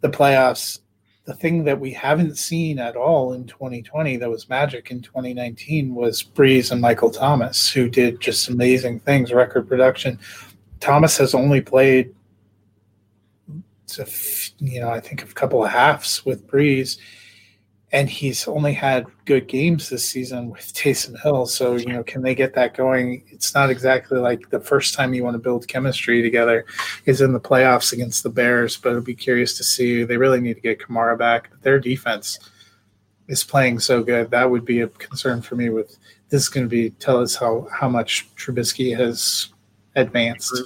[0.00, 0.80] the playoffs.
[1.30, 5.94] The thing that we haven't seen at all in 2020 that was magic in 2019
[5.94, 10.18] was Brees and Michael Thomas, who did just amazing things, record production.
[10.80, 12.12] Thomas has only played,
[14.58, 16.98] you know, I think a couple of halves with Brees
[17.92, 21.46] and he's only had good games this season with Taysom Hill.
[21.46, 23.24] So, you know, can they get that going?
[23.28, 26.66] It's not exactly like the first time you want to build chemistry together
[27.06, 30.04] is in the playoffs against the Bears, but I'd be curious to see.
[30.04, 31.50] They really need to get Kamara back.
[31.62, 32.38] Their defense
[33.26, 34.30] is playing so good.
[34.30, 35.98] That would be a concern for me with
[36.28, 39.48] this is going to be tell us how, how much Trubisky has
[39.96, 40.62] advanced.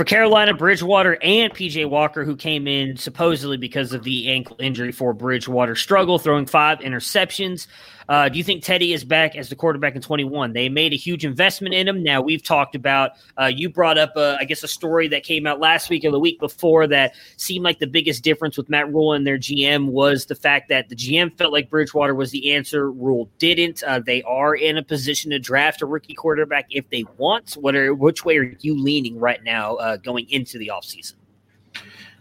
[0.00, 4.92] For Carolina, Bridgewater and PJ Walker, who came in supposedly because of the ankle injury
[4.92, 7.66] for Bridgewater, struggle throwing five interceptions.
[8.10, 10.52] Uh, do you think Teddy is back as the quarterback in 21?
[10.52, 12.02] They made a huge investment in him.
[12.02, 13.12] Now we've talked about.
[13.40, 16.10] Uh, you brought up, uh, I guess, a story that came out last week or
[16.10, 19.86] the week before that seemed like the biggest difference with Matt Rhule and their GM
[19.86, 22.90] was the fact that the GM felt like Bridgewater was the answer.
[22.90, 23.84] Rhule didn't.
[23.84, 27.52] Uh, they are in a position to draft a rookie quarterback if they want.
[27.52, 31.14] What are which way are you leaning right now uh, going into the offseason?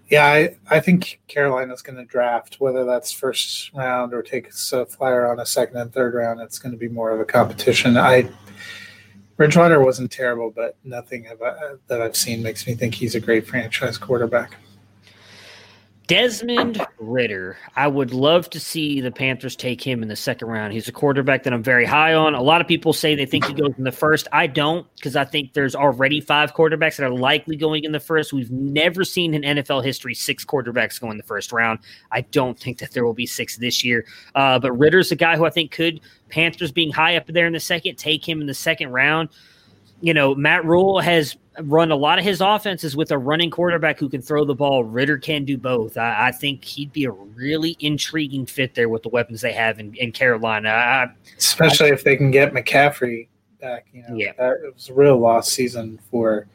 [0.09, 4.85] Yeah, I, I think Carolina's going to draft, whether that's first round or take a
[4.85, 6.41] flyer on a second and third round.
[6.41, 7.95] It's going to be more of a competition.
[7.95, 8.27] I
[9.37, 11.25] Bridgewater wasn't terrible, but nothing
[11.87, 14.57] that I've seen makes me think he's a great franchise quarterback.
[16.09, 17.55] Desmond Ridder.
[17.75, 20.73] I would love to see the Panthers take him in the second round.
[20.73, 22.33] He's a quarterback that I'm very high on.
[22.33, 24.27] A lot of people say they think he goes in the first.
[24.31, 27.99] I don't because I think there's already five quarterbacks that are likely going in the
[27.99, 28.33] first.
[28.33, 31.77] We've never seen in NFL history six quarterbacks go in the first round.
[32.11, 34.07] I don't think that there will be six this year.
[34.33, 37.53] Uh, but Ridder's a guy who I think could, Panthers being high up there in
[37.53, 39.29] the second, take him in the second round.
[40.01, 43.99] You know, Matt Rhule has run a lot of his offenses with a running quarterback
[43.99, 44.83] who can throw the ball.
[44.83, 45.97] Ridder can do both.
[45.97, 49.79] I, I think he'd be a really intriguing fit there with the weapons they have
[49.79, 50.69] in, in Carolina.
[50.69, 51.07] I,
[51.37, 53.27] Especially I, if they can get McCaffrey
[53.59, 53.87] back.
[53.93, 54.31] You know, yeah.
[54.37, 56.47] That, it was a real lost season for.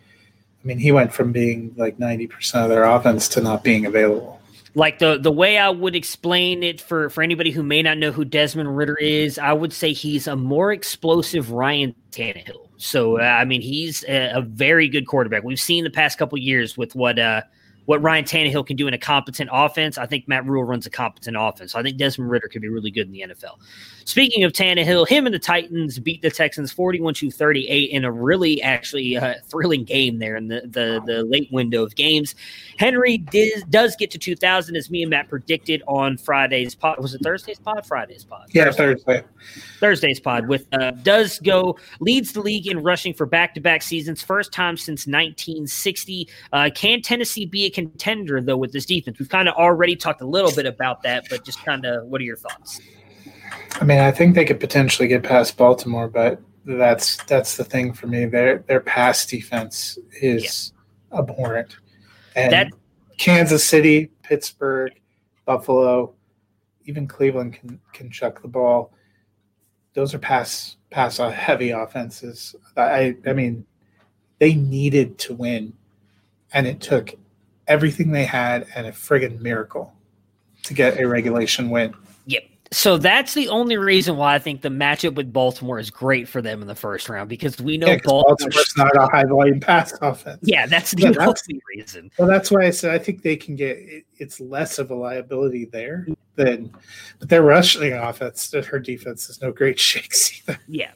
[0.63, 3.85] I mean, he went from being like ninety percent of their offense to not being
[3.85, 4.41] available.
[4.75, 8.11] Like the the way I would explain it for for anybody who may not know
[8.11, 12.64] who Desmond Ridder is, I would say he's a more explosive Ryan Tannehill.
[12.77, 15.45] So uh, I mean, he's a, a, very good quarterback.
[15.45, 17.43] We've seen the past couple years with what uh,
[17.87, 19.99] what Ryan Tannehill can do in a competent offense.
[19.99, 21.73] I think Matt Rhule runs a competent offense.
[21.73, 23.59] So I think Desmond Ridder could be really good in the NFL.
[24.05, 28.13] Speaking of Tannehill, him and the Titans beat the Texans 41 to 38 in a
[28.13, 32.35] really actually uh, thrilling game there in the, the, the late window of games.
[32.79, 37.01] Henry did, does get to 2,000 as me and Matt predicted on Friday's pod.
[37.01, 37.87] Was it Thursday's pod?
[37.87, 38.49] Friday's pod.
[38.53, 39.25] Yeah, Thursday.
[39.79, 43.83] Thursday's pod with uh, does go leads the league in rushing for back to back
[43.83, 46.29] seasons, first time since 1960.
[46.53, 49.19] Uh, can Tennessee be a contender though with this defense?
[49.19, 52.21] We've kind of already talked a little bit about that, but just kind of what
[52.21, 52.81] are your thoughts?
[53.81, 57.93] I mean, I think they could potentially get past Baltimore, but that's that's the thing
[57.93, 58.25] for me.
[58.27, 60.73] Their their pass defense is
[61.13, 61.19] yeah.
[61.19, 61.77] abhorrent,
[62.37, 62.69] and that,
[63.19, 64.93] Kansas City, Pittsburgh,
[65.45, 66.15] Buffalo,
[66.87, 68.93] even Cleveland can can chuck the ball.
[69.95, 72.55] Those are pass pass heavy offenses.
[72.77, 73.67] I I mean,
[74.39, 75.73] they needed to win,
[76.53, 77.15] and it took
[77.67, 79.95] everything they had and a friggin' miracle
[80.63, 81.95] to get a regulation win.
[82.27, 86.27] Yep So that's the only reason why I think the matchup with Baltimore is great
[86.29, 89.61] for them in the first round because we know Yeah, Baltimore's not a high volume
[89.61, 90.41] pass offense.
[90.43, 92.11] Yeah, that's the Yeah, only reason.
[92.19, 94.95] Well, that's why I said I think they can get it, it's less of a
[94.95, 96.75] liability there than,
[97.19, 100.59] but their rushing offense, her defense is no great shakes either.
[100.67, 100.93] Yeah.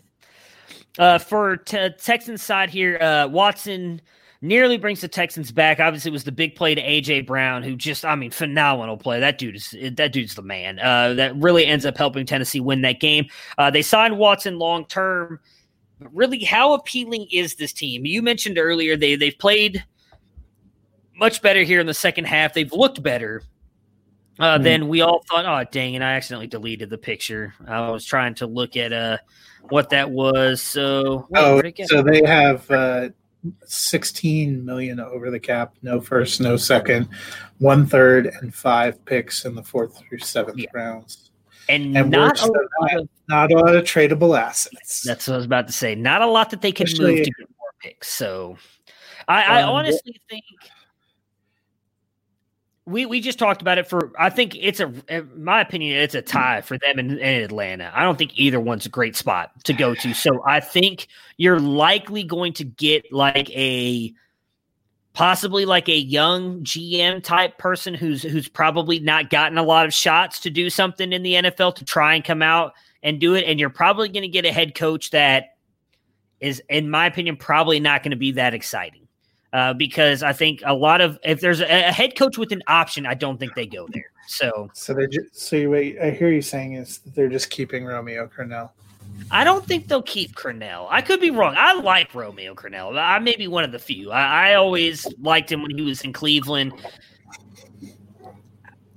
[0.99, 4.01] Uh, for t- Texans side here, uh, Watson
[4.41, 5.81] nearly brings the Texans back.
[5.81, 9.21] Obviously, it was the big play to AJ Brown, who just, I mean, phenomenal play.
[9.21, 10.79] That dude is that dude's the man.
[10.79, 13.27] Uh, that really ends up helping Tennessee win that game.
[13.57, 15.41] Uh, they signed Watson long term.
[16.01, 18.07] Really, how appealing is this team?
[18.07, 19.85] You mentioned earlier they they've played
[21.17, 22.55] much better here in the second half.
[22.55, 23.43] They've looked better.
[24.39, 24.63] Uh, Mhm.
[24.63, 27.55] Then we all thought, oh dang And I accidentally deleted the picture.
[27.67, 29.19] I was trying to look at uh
[29.71, 30.63] what that was.
[30.63, 31.85] So wait, Oh, where'd it go?
[31.89, 33.09] so they have uh,
[33.65, 37.09] 16 million over the cap, no first, no second,
[37.59, 40.67] one third, and five picks in the fourth through seventh Yeah.
[40.75, 41.31] rounds.
[41.71, 45.03] and, and not a lot of, Not a lot of tradable assets.
[45.03, 45.95] that's what I was about to say.
[45.95, 48.09] Not a lot that they can Especially- move to get more picks.
[48.09, 48.57] So
[49.29, 50.45] I, I Um, honestly think
[52.89, 54.13] we we just talked about it for.
[54.19, 57.93] I think it's a, in my opinion, it's a tie for them in, in Atlanta.
[57.95, 60.15] I don't think either one's a great spot to go to.
[60.15, 64.13] So I think you're likely going to get like a
[65.13, 69.93] possibly like a young GM type person who's who's probably not gotten a lot of
[69.93, 73.45] shots to do something in the NFL to try and come out and do it.
[73.45, 75.57] And you're probably going to get a head coach that
[76.41, 79.08] is, in my opinion, probably not going to be that exciting.
[79.53, 82.63] Uh, because I think a lot of if there's a, a head coach with an
[82.67, 84.11] option, I don't think they go there.
[84.27, 87.49] So So they're just, so you, wait, I hear you saying is that they're just
[87.49, 88.71] keeping Romeo Crennel.
[89.31, 90.87] I don't think they'll keep Crennel.
[90.91, 91.55] I could be wrong.
[91.57, 92.99] I like Romeo Crennel.
[92.99, 94.11] I may be one of the few.
[94.11, 96.73] I, I always liked him when he was in Cleveland.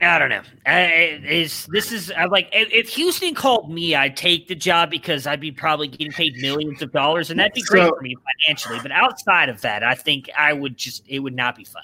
[0.02, 0.42] I don't know.
[0.66, 5.40] Is this is I like if, Houston called me, I'd take the job because I'd
[5.40, 8.16] be probably getting paid millions of dollars, and that'd be great So- for me
[8.48, 8.80] financially.
[8.82, 11.84] But outside of that, I think I would just it would not be fun.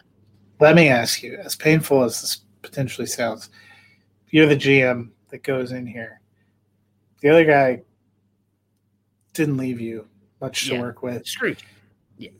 [0.60, 3.50] Let me ask you, as painful as this potentially sounds,
[4.30, 6.20] you're the GM that goes in here.
[7.22, 7.84] The other guy
[9.34, 10.08] didn't leave you
[10.42, 10.82] much to Yeah.
[10.82, 11.28] work with.
[11.28, 11.64] Scrooge.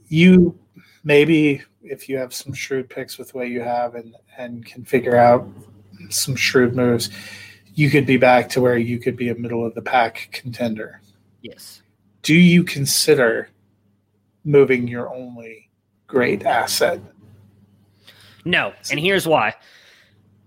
[0.08, 0.58] You
[1.04, 5.16] maybe if you have some shrewd picks with what you have and and can figure
[5.16, 5.48] out
[6.10, 7.10] some shrewd moves,
[7.74, 11.02] you could be back to where you could be a middle of the pack contender.
[11.42, 11.82] Yes.
[12.22, 13.50] Do you consider
[14.44, 15.70] moving your only
[16.08, 17.00] great asset?
[18.46, 19.54] No, and here's why.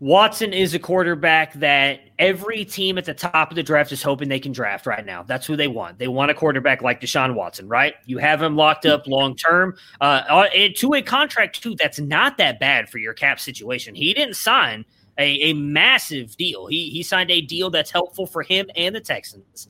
[0.00, 4.30] Watson is a quarterback that every team at the top of the draft is hoping
[4.30, 5.22] they can draft right now.
[5.22, 5.98] That's who they want.
[5.98, 7.94] They want a quarterback like Deshaun Watson, right?
[8.06, 12.00] You have him locked up long term uh, uh, and to a contract, too, that's
[12.00, 13.94] not that bad for your cap situation.
[13.94, 14.86] He didn't sign
[15.18, 19.00] a, a massive deal, he, he signed a deal that's helpful for him and the
[19.00, 19.68] Texans.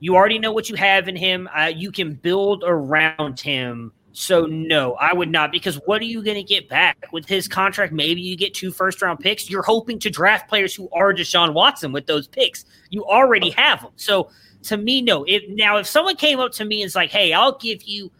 [0.00, 1.48] You already know what you have in him.
[1.56, 3.92] Uh, you can build around him.
[4.16, 7.48] So no, I would not because what are you going to get back with his
[7.48, 7.92] contract?
[7.92, 9.50] Maybe you get two first round picks.
[9.50, 12.64] You're hoping to draft players who are Deshaun Watson with those picks.
[12.90, 13.90] You already have them.
[13.96, 14.30] So
[14.62, 15.24] to me, no.
[15.24, 18.12] If now if someone came up to me and is like, "Hey, I'll give you,"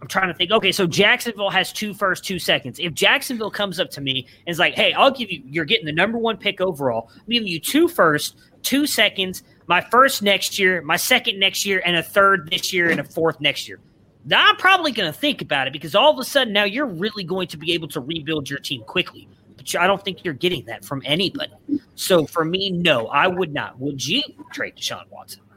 [0.00, 0.50] I'm trying to think.
[0.50, 2.78] Okay, so Jacksonville has two first, two seconds.
[2.78, 5.84] If Jacksonville comes up to me and is like, "Hey, I'll give you," you're getting
[5.84, 7.10] the number one pick overall.
[7.14, 11.82] I'm giving you two first, two seconds, my first next year, my second next year,
[11.84, 13.78] and a third this year, and a fourth next year.
[14.24, 16.86] Now, I'm probably going to think about it because all of a sudden now you're
[16.86, 19.28] really going to be able to rebuild your team quickly.
[19.56, 21.52] But I don't think you're getting that from anybody.
[21.94, 23.78] So for me, no, I would not.
[23.78, 24.22] Would you
[24.52, 25.42] trade Deshaun Watson?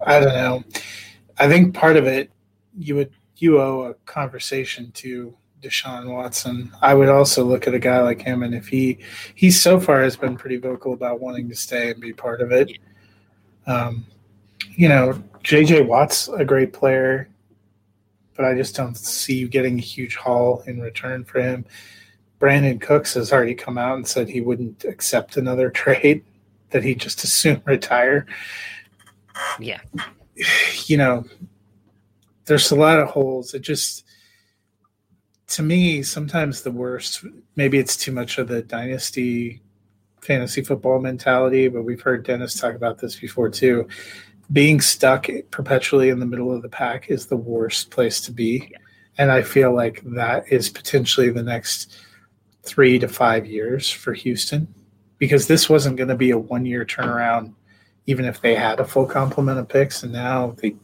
[0.00, 0.62] I don't know.
[1.38, 2.30] I think part of it
[2.78, 6.72] you would you owe a conversation to Deshaun Watson.
[6.80, 8.98] I would also look at a guy like him, and if he
[9.34, 12.52] he so far has been pretty vocal about wanting to stay and be part of
[12.52, 12.70] it.
[13.68, 14.04] Um,
[14.70, 17.28] you know, JJ Watt's a great player,
[18.34, 21.64] but I just don't see you getting a huge haul in return for him.
[22.40, 26.24] Brandin Cooks has already come out and said he wouldn't accept another trade;
[26.70, 28.26] that he'd just as soon retire
[29.58, 29.80] Yeah.
[30.86, 31.24] you know,
[32.46, 33.54] there's a lot of holes.
[33.54, 34.04] It just,
[35.48, 37.24] to me, sometimes the worst,
[37.56, 39.62] maybe it's too much of the dynasty
[40.28, 43.88] fantasy football mentality, but we've heard Dennis talk about this before too.
[44.52, 48.72] Being stuck perpetually in the middle of the pack is the worst place to be.
[49.18, 51.96] And I feel like that is potentially the next
[52.62, 54.72] three to five years for Houston
[55.18, 57.54] because this wasn't going to be a one year turnaround
[58.06, 60.76] even if they had a full complement of picks and now they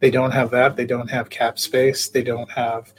[0.00, 2.92] they don't have that they don't have cap space they don't have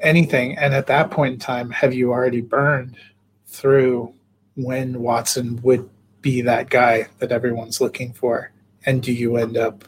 [0.00, 0.56] anything.
[0.58, 2.96] And at that point in time, have you already burned
[3.46, 4.14] through
[4.58, 5.88] when Watson would
[6.20, 8.50] be that guy that everyone's looking for?
[8.84, 9.84] And do you end up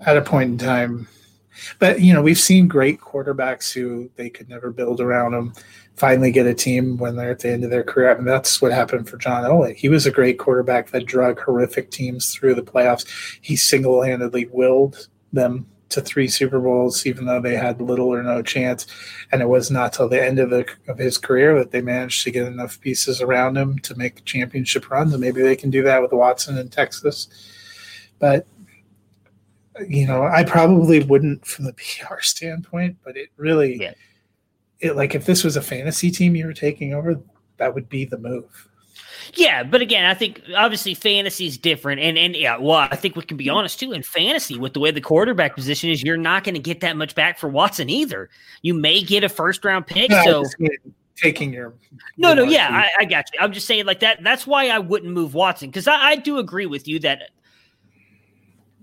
[0.00, 1.08] at a point in time?
[1.78, 5.52] But you know, we've seen great quarterbacks who they could never build around them
[5.94, 8.10] finally get a team when they're at the end of their career.
[8.10, 9.76] I mean, that's what happened for John Elway.
[9.76, 13.06] He was a great quarterback that drug horrific teams through the playoffs.
[13.42, 18.22] He single handedly willed them to three Super Bowls, even though they had little or
[18.22, 18.86] no chance.
[19.32, 22.24] And it was not till the end of, the, of his career that they managed
[22.24, 25.12] to get enough pieces around him to make championship runs.
[25.12, 27.28] And maybe they can do that with Watson in Texas.
[28.18, 28.46] But
[29.88, 31.72] you know, I probably wouldn't from the
[32.08, 33.94] PR standpoint, but it really yeah
[34.80, 37.20] it, like if this was a fantasy team you were taking over,
[37.58, 38.68] that would be the move.
[39.34, 43.16] Yeah, but again, I think obviously fantasy is different, and and yeah, well, I think
[43.16, 43.92] we can be honest too.
[43.92, 46.96] In fantasy, with the way the quarterback position is, you're not going to get that
[46.96, 48.28] much back for Watson either.
[48.62, 50.44] You may get a first round pick, no, so
[51.16, 51.74] taking your
[52.16, 53.38] no, no, yeah, I, I, got you.
[53.40, 54.22] I'm just saying like that.
[54.22, 57.30] That's why I wouldn't move Watson because I, I do agree with you that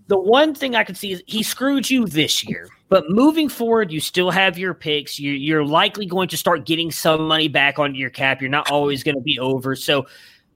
[0.08, 2.70] the one thing I can see is he screwed you this year.
[2.90, 5.20] But moving forward, you still have your picks.
[5.20, 8.42] You, you're likely going to start getting some money back onto your cap.
[8.42, 9.76] You're not always going to be over.
[9.76, 10.08] So,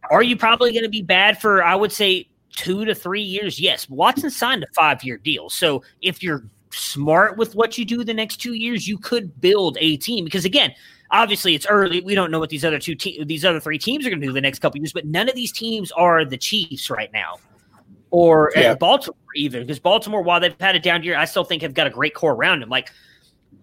[0.09, 3.59] are you probably going to be bad for, I would say, two to three years?
[3.59, 3.89] Yes.
[3.89, 5.49] Watson signed a five year deal.
[5.49, 9.77] So, if you're smart with what you do the next two years, you could build
[9.79, 10.25] a team.
[10.25, 10.73] Because, again,
[11.11, 12.01] obviously it's early.
[12.01, 14.27] We don't know what these other two te- these other three teams are going to
[14.27, 17.35] do the next couple years, but none of these teams are the Chiefs right now
[18.11, 18.75] or uh, yeah.
[18.75, 21.87] Baltimore even because Baltimore, while they've had a down year, I still think have got
[21.87, 22.69] a great core around them.
[22.69, 22.91] Like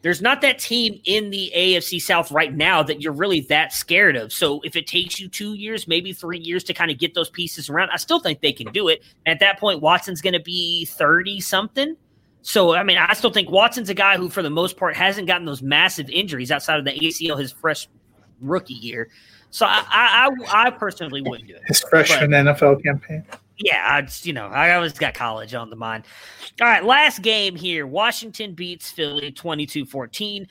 [0.02, 4.16] there's not that team in the AFC South right now that you're really that scared
[4.16, 4.32] of.
[4.32, 7.30] So if it takes you two years, maybe three years to kind of get those
[7.30, 9.02] pieces around, I still think they can do it.
[9.26, 11.96] At that point, Watson's going to be 30 something.
[12.42, 15.26] So, I mean, I still think Watson's a guy who, for the most part, hasn't
[15.26, 17.88] gotten those massive injuries outside of the ACL his fresh
[18.40, 19.08] rookie year.
[19.50, 21.62] So I, I, I personally wouldn't do it.
[21.66, 23.24] His freshman but, NFL campaign
[23.58, 26.04] yeah, I just, you know, I always got college on the mind.
[26.60, 27.86] All right, last game here.
[27.86, 30.46] Washington beats Philly 22-14.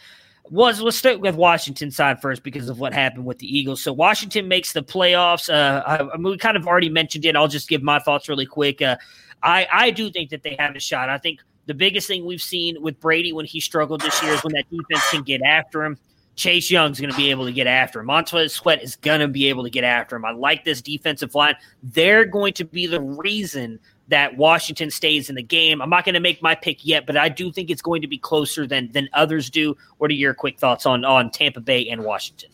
[0.49, 3.84] Was let's start with Washington side first because of what happened with the Eagles.
[3.84, 5.53] So Washington makes the playoffs.
[5.53, 7.35] Uh, I, I mean, we kind of already mentioned it.
[7.35, 8.81] I'll just give my thoughts really quick.
[8.81, 8.95] Uh,
[9.43, 11.09] I I do think that they have a shot.
[11.09, 14.43] I think the biggest thing we've seen with Brady when he struggled this year is
[14.43, 15.97] when that defense can get after him.
[16.38, 18.05] Chase Young's going to be able to get after him.
[18.05, 20.23] Montez Sweat is going to be able to get after him.
[20.23, 21.55] I like this defensive line.
[21.81, 25.81] They're going to be the reason that Washington stays in the game.
[25.81, 28.07] I'm not going to make my pick yet, but I do think it's going to
[28.07, 29.76] be closer than than others do.
[29.97, 32.51] What are your quick thoughts on on Tampa Bay and Washington?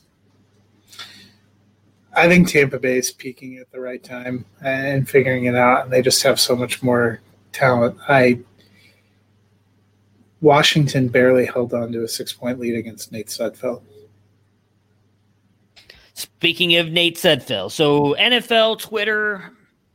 [2.15, 5.93] I think Tampa Bay is peaking at the right time and figuring it out, and
[5.93, 7.97] they just have so much more talent.
[8.07, 8.39] I
[10.44, 13.82] Washington barely held on to a six point lead against Nate Sudfeld.
[16.14, 19.52] Speaking of Nate Sudfeld, so NFL Twitter,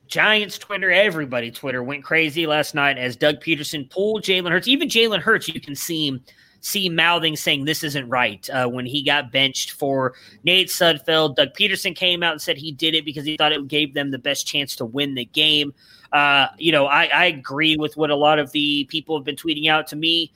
[0.06, 4.66] Giants Twitter, everybody Twitter went crazy last night as Doug Pederson pulled Jalen Hurts.
[4.66, 6.24] Even Jalen Hurts, you can see him
[6.60, 10.14] see mouthing saying this isn't right uh, when he got benched for
[10.44, 11.36] Nate Sudfeld.
[11.36, 14.10] Doug Pederson came out and said he did it because he thought it gave them
[14.10, 15.72] the best chance to win the game.
[16.12, 19.36] Uh, you know, I, I agree with what a lot of the people have been
[19.36, 20.32] tweeting out to me.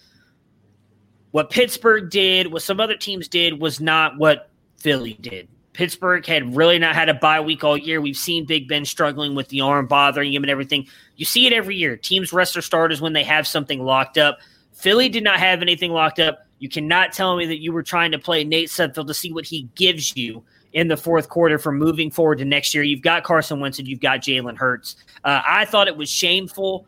[1.31, 5.49] What Pittsburgh did, what some other teams did, was not what Philly did.
[5.73, 8.01] Pittsburgh had really not had a bye week all year.
[8.01, 10.87] We've seen Big Ben struggling with the arm, bothering him, and everything.
[11.17, 11.97] You see it every year.
[11.97, 14.41] Teams rest their starters when they have something locked up.
[14.75, 16.47] Philly did not have anything locked up.
[16.59, 19.47] You cannot tell me that you were trying to play Nate Sudfeld to see what
[19.47, 22.83] he gives you in the fourth quarter from moving forward to next year.
[22.83, 24.97] You've got Carson Wentz and you've got Jalen Hurts.
[25.25, 26.87] Uh, I thought it was shameful.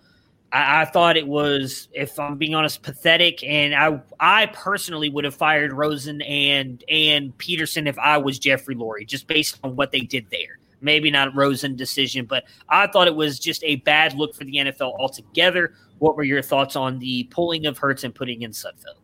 [0.52, 3.42] I, I, thought it was, if I'm being honest, pathetic.
[3.44, 8.74] And I I personally would have fired Rosen and and Pederson if I was Jeffrey
[8.74, 10.58] Lurie, just based on what they did there.
[10.80, 14.56] Maybe not Rosen decision, but I thought it was just a bad look for the
[14.56, 15.74] NFL altogether.
[15.98, 18.98] What were your thoughts on the pulling of Hurts and putting in Sudfeld?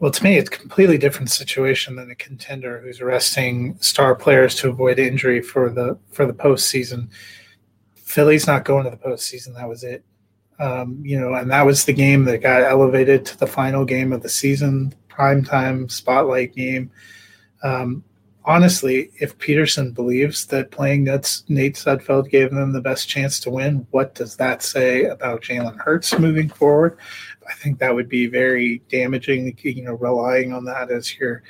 [0.00, 4.54] Well, to me, it's a completely different situation than a contender who's arresting star players
[4.56, 7.08] to avoid injury for the for the postseason.
[7.94, 9.54] Philly's not going to the postseason.
[9.54, 10.04] That was it.
[10.58, 14.12] Um, you know, and that was the game that got elevated to the final game
[14.12, 16.90] of the season, primetime spotlight game.
[17.62, 18.04] Um,
[18.44, 23.50] honestly, if Pederson believes that playing Nate, Nate Sudfeld gave them the best chance to
[23.50, 26.98] win, what does that say about Jalen Hurts moving forward?
[27.48, 29.56] I think that would be very damaging.
[29.62, 31.42] You know, relying on that as your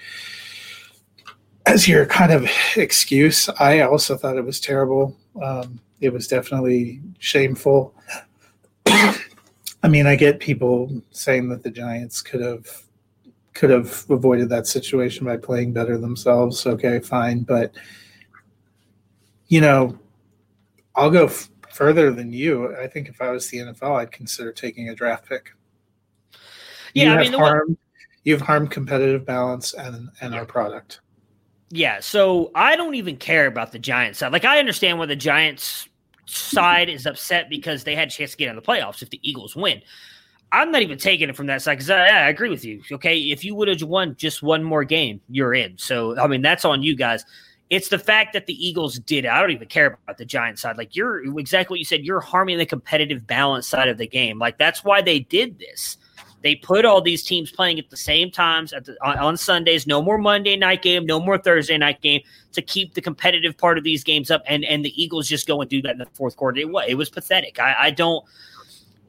[1.67, 3.49] as your kind of excuse.
[3.59, 5.17] I also thought it was terrible.
[5.43, 7.95] Um, it was definitely shameful.
[8.87, 12.85] I mean, I get people saying that the Giants could have
[13.55, 16.67] could have avoided that situation by playing better themselves.
[16.67, 17.75] Okay, fine, but
[19.49, 19.99] you know,
[20.97, 22.77] I'll go f- further than you.
[22.77, 25.53] I think if I was the NFL, I'd consider taking a draft pick.
[26.95, 27.79] Yeah, you I mean, harmed, one-
[28.25, 31.01] you've harmed competitive balance and and our product.
[31.71, 34.33] Yeah, so I don't even care about the Giants side.
[34.33, 35.89] Like I understand why the Giants
[36.27, 39.21] side is upset because they had a chance to get in the playoffs if the
[39.29, 39.83] Eagles win.
[40.53, 42.81] I'm not even taking it from that side because I, I agree with you.
[42.93, 45.77] Okay, if you would have won just one more game, you're in.
[45.79, 47.25] So I mean, that's on you guys.
[47.71, 49.25] It's the fact that the Eagles did.
[49.25, 49.29] it.
[49.31, 50.77] I don't even care about the Giants side.
[50.79, 52.05] Like you're exactly what you said.
[52.05, 54.39] You're harming the competitive balance side of the game.
[54.39, 55.97] Like that's why they did this.
[56.45, 59.87] They put all these teams playing at the same times at the, on, on Sundays.
[59.87, 61.07] No more Monday night game.
[61.07, 62.21] No more Thursday night game
[62.53, 64.43] to keep the competitive part of these games up.
[64.47, 66.61] And and the Eagles just go and do that in the fourth quarter.
[66.61, 67.59] It was it was pathetic.
[67.59, 68.23] I, I don't.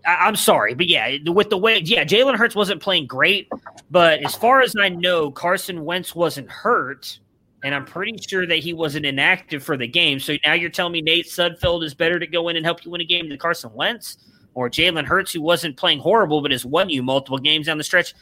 [0.08, 3.50] I, I'm sorry, but yeah, with the way, yeah, Jalen Hurts wasn't playing great,
[3.92, 7.20] but as far as I know, Carson Wentz wasn't hurt,
[7.64, 10.22] and I'm pretty sure that he wasn't inactive for the game.
[10.22, 12.92] So now you're telling me Nate Sudfeld is better to go in and help you
[12.92, 14.20] win a game than Carson Wentz
[14.56, 17.84] or Jalen Hurts, who wasn't playing horrible but has won you multiple games down the
[17.84, 18.16] stretch.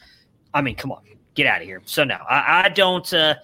[0.54, 1.02] I mean, come on,
[1.36, 1.82] get out of here.
[1.86, 3.12] So no, I, I don't.
[3.14, 3.36] Uh,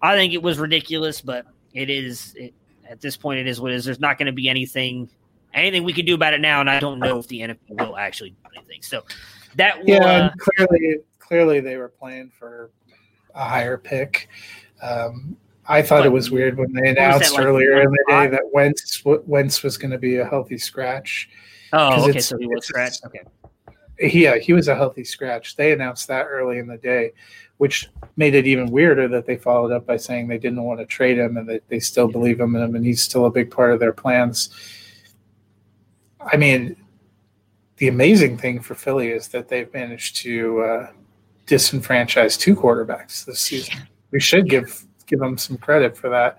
[0.00, 2.54] I think it was ridiculous, but it is it,
[2.88, 3.40] at this point.
[3.40, 3.84] It is what it is.
[3.84, 5.10] There's not going to be anything
[5.56, 7.96] anything we can do about it now, and I don't know if the NFL will
[7.96, 8.82] actually do anything.
[8.82, 9.02] So
[9.56, 12.70] that will, Yeah, uh, clearly, clearly they were playing for
[13.34, 14.28] a higher pick.
[14.82, 15.36] Um,
[15.68, 18.28] I thought But it was weird when they that, announced like, earlier in the day
[18.28, 21.28] that Wentz Wentz was going to be a healthy scratch.
[21.76, 23.04] Oh, okay, so he was scratched.
[23.04, 23.20] Okay,
[24.00, 25.56] Yeah, he was a healthy scratch.
[25.56, 27.12] They announced that early in the day,
[27.58, 30.86] which made it even weirder that they followed up by saying they didn't want to
[30.86, 33.50] trade him and that they still believe him in him and he's still a big
[33.50, 34.50] part of their plans.
[36.20, 36.76] I mean,
[37.76, 40.90] the amazing thing for Philly is that they've managed to uh,
[41.46, 43.86] disenfranchise two quarterbacks this season.
[44.10, 46.38] We should give give them some credit for that.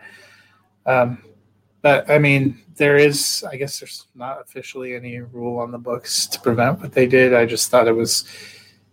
[0.86, 1.24] Um,
[1.82, 6.28] but I mean, there is, I guess, there's not officially any rule on the books
[6.32, 7.34] to prevent what they did.
[7.34, 8.26] I just thought it was,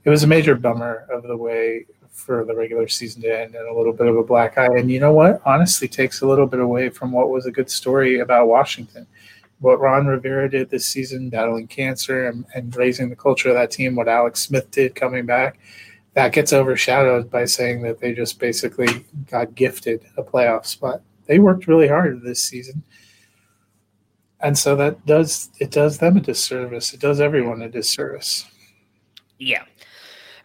[0.05, 3.69] it was a major bummer of the way for the regular season to end and
[3.69, 4.77] a little bit of a black eye.
[4.77, 5.43] And you know what?
[5.45, 9.07] Honestly, takes a little bit away from what was a good story about Washington.
[9.61, 13.71] What Ron Rivera did this season, battling cancer and, and raising the culture of that
[13.71, 15.59] team, what Alex Smith did coming back,
[16.15, 21.03] that gets overshadowed by saying that they just basically got gifted a playoff spot.
[21.27, 22.83] They worked really hard this season.
[24.41, 26.93] And so that does it does them a disservice.
[26.93, 28.45] It does everyone a disservice.
[29.39, 29.65] yeah.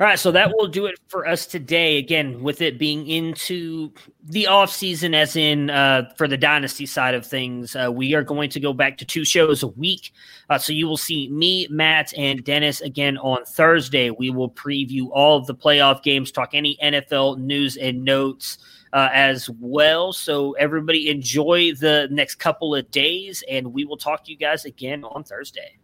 [0.01, 1.97] All right, so that will do it for us today.
[1.97, 3.91] Again, with it being into
[4.23, 8.23] the off season, as in uh, for the dynasty side of things, uh, we are
[8.23, 10.13] going to go back to two shows a week.
[10.49, 14.09] Uh, so you will see me, Matt, and Dennis again on Thursday.
[14.09, 18.57] We will preview all of the playoff games, talk any NFL news and notes
[18.93, 20.13] uh, as well.
[20.13, 24.65] So everybody enjoy the next couple of days, and we will talk to you guys
[24.65, 25.77] again on Thursday.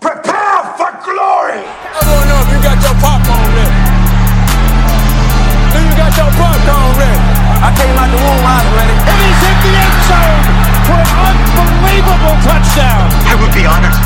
[0.00, 1.64] Prepare for glory!
[1.64, 3.76] I don't know if you got your popcorn ready.
[5.72, 7.20] Do you got your popcorn ready?
[7.64, 8.92] I came out the womb, I was ready.
[8.92, 10.44] And he's in the end zone
[10.84, 13.08] for an unbelievable touchdown.
[13.24, 14.05] I would be honored